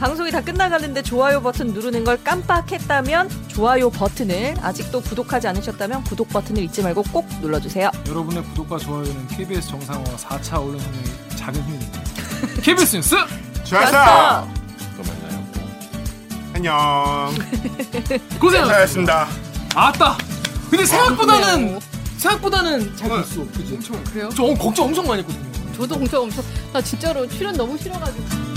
방송이 0.00 0.30
다 0.30 0.40
끝나가는데 0.40 1.02
좋아요 1.02 1.42
버튼 1.42 1.74
누르는 1.74 2.04
걸 2.04 2.16
깜빡했다면 2.24 3.28
좋아요 3.48 3.90
버튼을 3.90 4.54
아직도 4.62 5.02
구독하지 5.02 5.46
않으셨다면 5.48 6.04
구독 6.04 6.30
버튼을 6.30 6.62
잊지 6.62 6.82
말고 6.82 7.02
꼭 7.12 7.28
눌러주세요. 7.42 7.90
여러분의 8.08 8.42
구독과 8.44 8.78
좋아요는 8.78 9.28
KBS 9.28 9.68
정상화와 9.68 10.16
4차 10.16 10.54
언론 10.54 10.80
혁명의 10.80 11.04
작은 11.36 11.62
힘이 11.64 11.78
됩니다. 11.80 12.00
KBS 12.64 12.96
뉴스 12.96 13.16
좋았어. 13.64 14.48
또 14.96 15.02
만나요. 15.02 15.46
안녕. 16.54 17.34
고생하셨습니다. 18.40 19.28
아따. 19.74 20.16
근데 20.70 20.86
생각보다는 20.86 21.42
그러네요. 21.58 21.78
생각보다는 22.16 22.96
잘 22.96 23.10
됐어. 23.10 23.46
그지? 23.52 23.78
그래요? 24.12 24.30
저 24.34 24.44
걱정 24.54 24.86
엄청 24.86 25.06
많이 25.06 25.20
했거든요. 25.20 25.74
저도 25.76 25.96
엄청 25.96 26.22
엄청 26.22 26.42
나 26.72 26.80
진짜로 26.80 27.28
출연 27.28 27.54
너무 27.54 27.76
싫어가지고. 27.76 28.49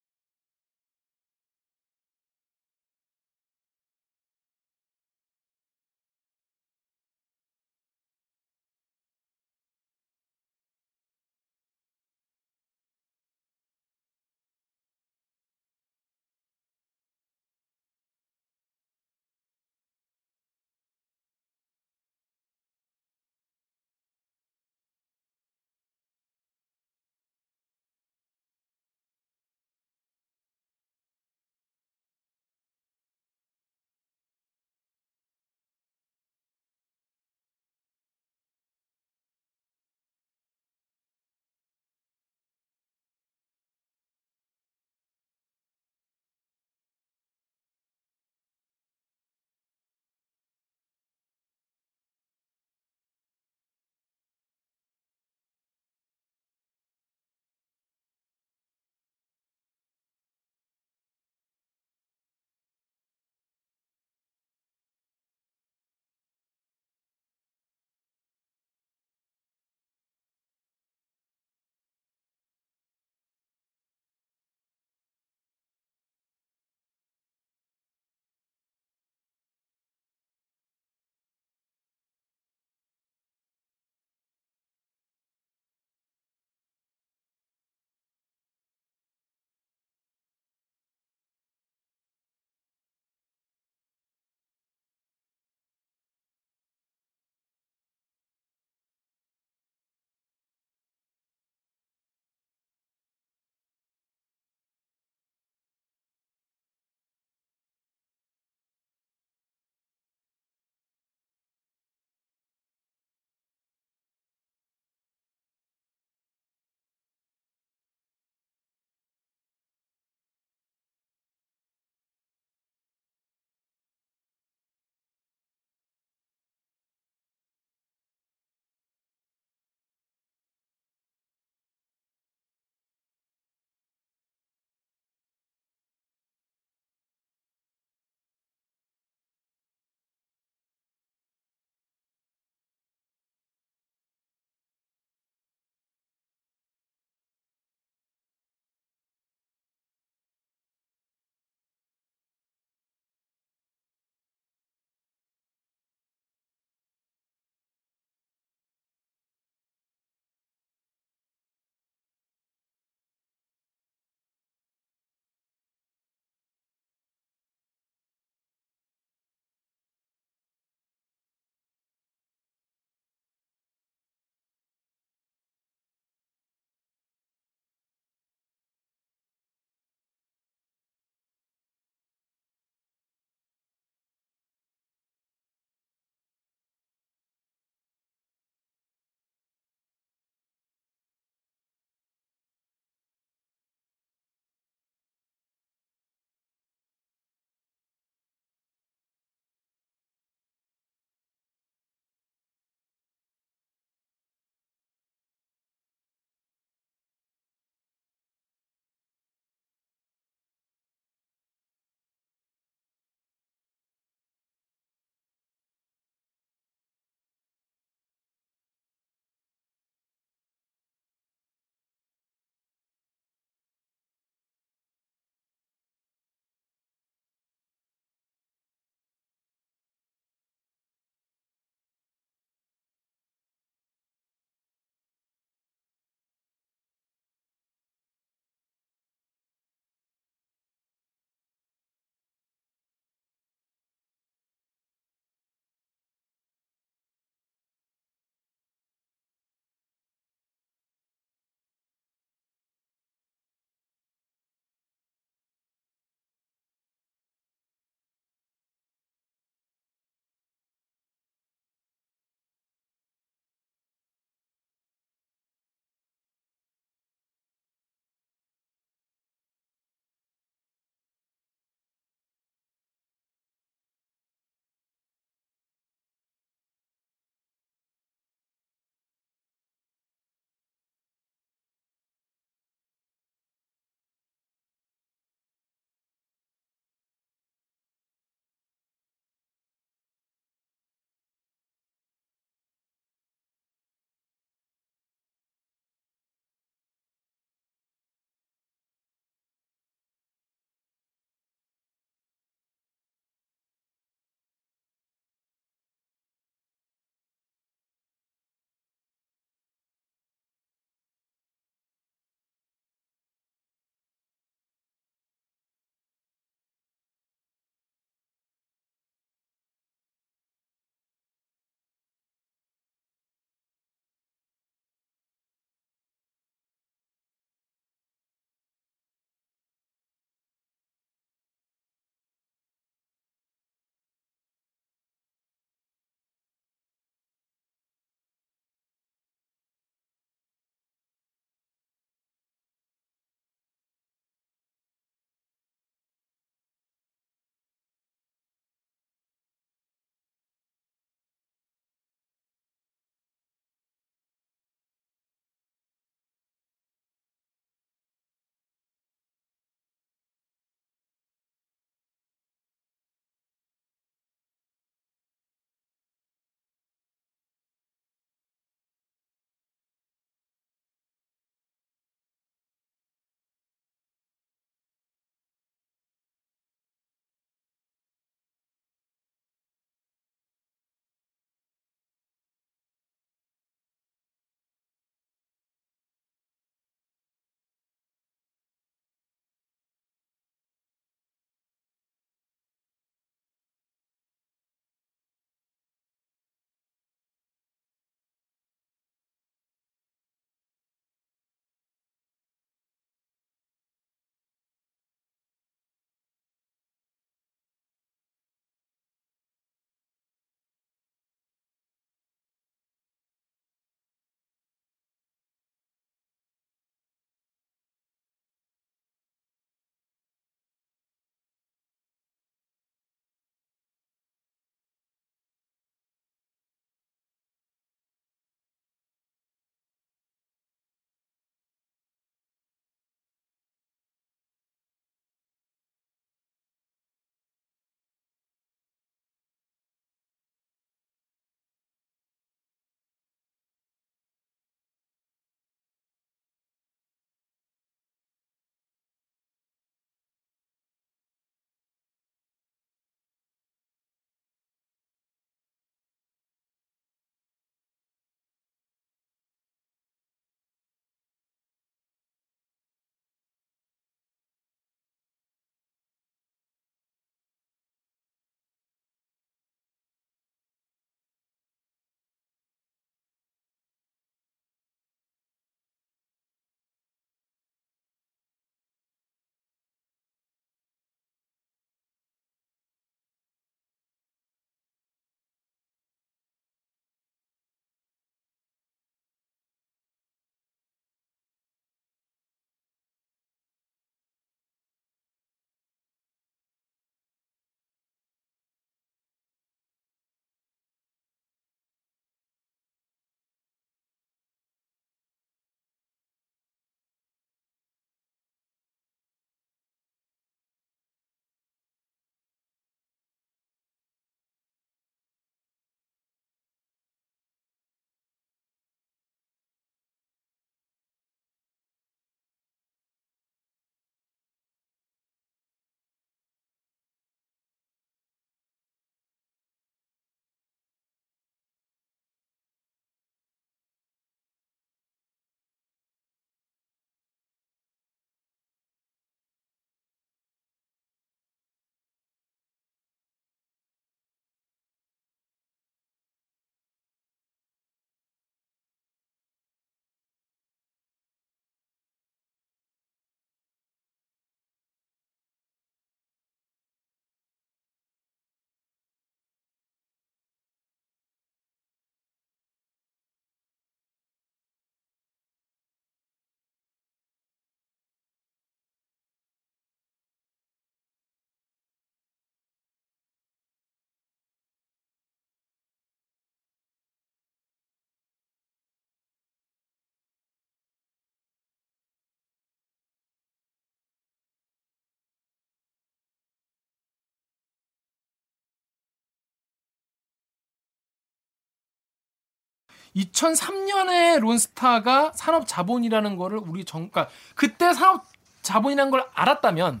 2003년에 593.16 594.40
론스타가 594.40 595.32
산업 595.34 595.66
자본이라는 595.66 596.36
거를 596.36 596.58
우리 596.58 596.84
정, 596.84 597.10
그러니까 597.10 597.32
그때 597.54 597.92
산업 597.92 598.24
자본이라는 598.62 599.10
걸 599.10 599.24
알았다면 599.34 600.00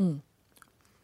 음. 0.00 0.22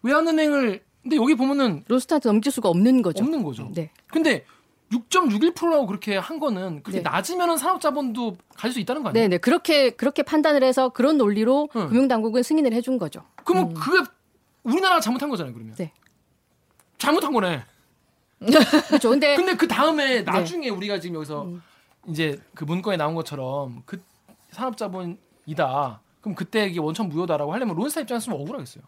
외환은행을 0.02 0.84
근데 1.02 1.16
여기 1.16 1.34
보면은 1.34 1.84
론스타한테 1.88 2.28
넘길 2.28 2.52
수가 2.52 2.68
없는 2.68 3.02
거죠. 3.02 3.24
없는 3.24 3.42
거죠. 3.42 3.70
네. 3.74 3.90
근데 4.08 4.44
6.61%라고 4.92 5.86
그렇게 5.86 6.16
한 6.16 6.38
거는 6.38 6.82
그렇게 6.82 7.02
네. 7.02 7.10
낮으면은 7.10 7.56
산업 7.56 7.80
자본도 7.80 8.36
가질 8.56 8.74
수 8.74 8.80
있다는 8.80 9.02
거 9.02 9.10
아니에요? 9.10 9.24
네, 9.24 9.28
네. 9.28 9.38
그렇게 9.38 9.90
그렇게 9.90 10.22
판단을 10.22 10.62
해서 10.62 10.90
그런 10.90 11.18
논리로 11.18 11.68
응. 11.76 11.88
금융 11.88 12.08
당국은 12.08 12.42
승인을 12.42 12.72
해준 12.72 12.98
거죠. 12.98 13.24
그러면 13.44 13.74
그게 13.74 14.02
우리나라가 14.62 15.00
잘못한 15.00 15.28
거잖아요, 15.28 15.54
그러면. 15.54 15.74
네. 15.76 15.92
잘못한 16.98 17.32
거네. 17.32 17.62
그렇죠. 18.88 19.10
근데 19.10 19.36
근데 19.36 19.54
그 19.56 19.66
네. 19.66 19.74
다음에 19.74 20.22
나중에 20.22 20.68
우리가 20.68 21.00
지금 21.00 21.16
여기서 21.16 21.44
음. 21.44 21.62
이제 22.08 22.38
그 22.54 22.64
문건에 22.64 22.96
나온 22.96 23.14
것처럼 23.14 23.82
그 23.84 24.00
산업자본이다. 24.50 26.00
그럼 26.20 26.34
그때 26.34 26.66
이게 26.66 26.80
원천 26.80 27.08
무효다라고 27.08 27.52
하려면 27.52 27.76
론스타 27.76 28.02
입장에서 28.02 28.26
좀 28.26 28.34
억울하겠어요. 28.34 28.84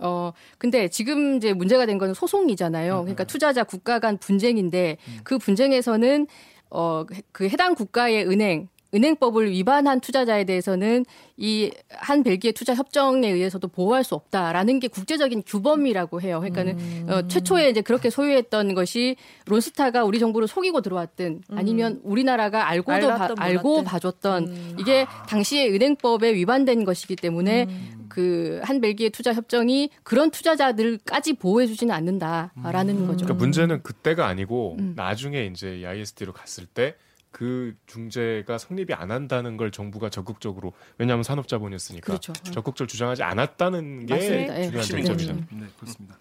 어 0.00 0.32
근데 0.58 0.88
지금 0.88 1.36
이제 1.36 1.52
문제가 1.52 1.84
된 1.86 1.98
건 1.98 2.14
소송이잖아요. 2.14 3.00
그러니까 3.02 3.24
투자자 3.24 3.62
국가 3.64 3.98
간 3.98 4.16
분쟁인데 4.18 4.96
그 5.24 5.38
분쟁에서는 5.38 6.26
어 6.70 7.04
그 7.32 7.48
해당 7.48 7.74
국가의 7.74 8.26
은행 8.26 8.68
은행법을 8.94 9.50
위반한 9.50 10.00
투자자에 10.00 10.44
대해서는 10.44 11.04
이 11.36 11.70
한 12.02 12.22
벨기에 12.22 12.52
투자 12.52 12.74
협정에 12.74 13.30
의해서도 13.30 13.68
보호할 13.68 14.02
수 14.04 14.14
없다라는 14.14 14.80
게 14.80 14.88
국제적인 14.88 15.44
규범이라고 15.46 16.20
해요. 16.20 16.40
그러니까는 16.40 17.08
어, 17.08 17.28
최초에 17.28 17.70
이제 17.70 17.80
그렇게 17.80 18.10
소유했던 18.10 18.74
것이 18.74 19.16
론스타가 19.46 20.04
우리 20.04 20.18
정부를 20.18 20.48
속이고 20.48 20.80
들어왔든 20.80 21.42
아니면 21.50 22.00
우리나라가 22.02 22.68
알고도 22.68 23.06
봐, 23.08 23.14
알았든 23.14 23.36
알고. 23.38 23.84
봐줬던 23.84 24.76
이게 24.80 25.06
당시에 25.28 25.68
은행법에 25.70 26.34
위반된 26.34 26.84
것이기 26.84 27.16
때문에 27.16 27.66
그한 28.08 28.80
벨기에 28.80 29.08
투자 29.10 29.32
협정이 29.32 29.90
그런 30.02 30.30
투자자들까지 30.30 31.34
보호해 31.34 31.66
주지는 31.66 31.94
않는다라는 31.94 33.06
거죠. 33.06 33.24
그러니까 33.24 33.34
문제는 33.34 33.82
그때가 33.82 34.26
아니고 34.26 34.76
음. 34.78 34.92
나중에 34.96 35.46
이제 35.46 35.78
이 35.80 35.86
ISD로 35.86 36.32
갔을 36.32 36.66
때 36.66 36.94
그 37.32 37.74
중재가 37.86 38.58
성립이 38.58 38.92
안 38.92 39.10
한다는 39.10 39.56
걸 39.56 39.70
정부가 39.70 40.10
적극적으로 40.10 40.74
왜냐하면 40.98 41.24
산업자본이었으니까 41.24 42.06
그렇죠. 42.06 42.32
적극적으로 42.34 42.86
주장하지 42.86 43.22
않았다는 43.22 44.06
게 44.06 44.14
맞습니다. 44.14 44.60
예. 44.60 44.64
중요한 44.66 44.86
쟁점이죠. 44.86 45.32
음. 45.32 45.46
네, 45.50 45.66
그렇습니다. 45.80 46.16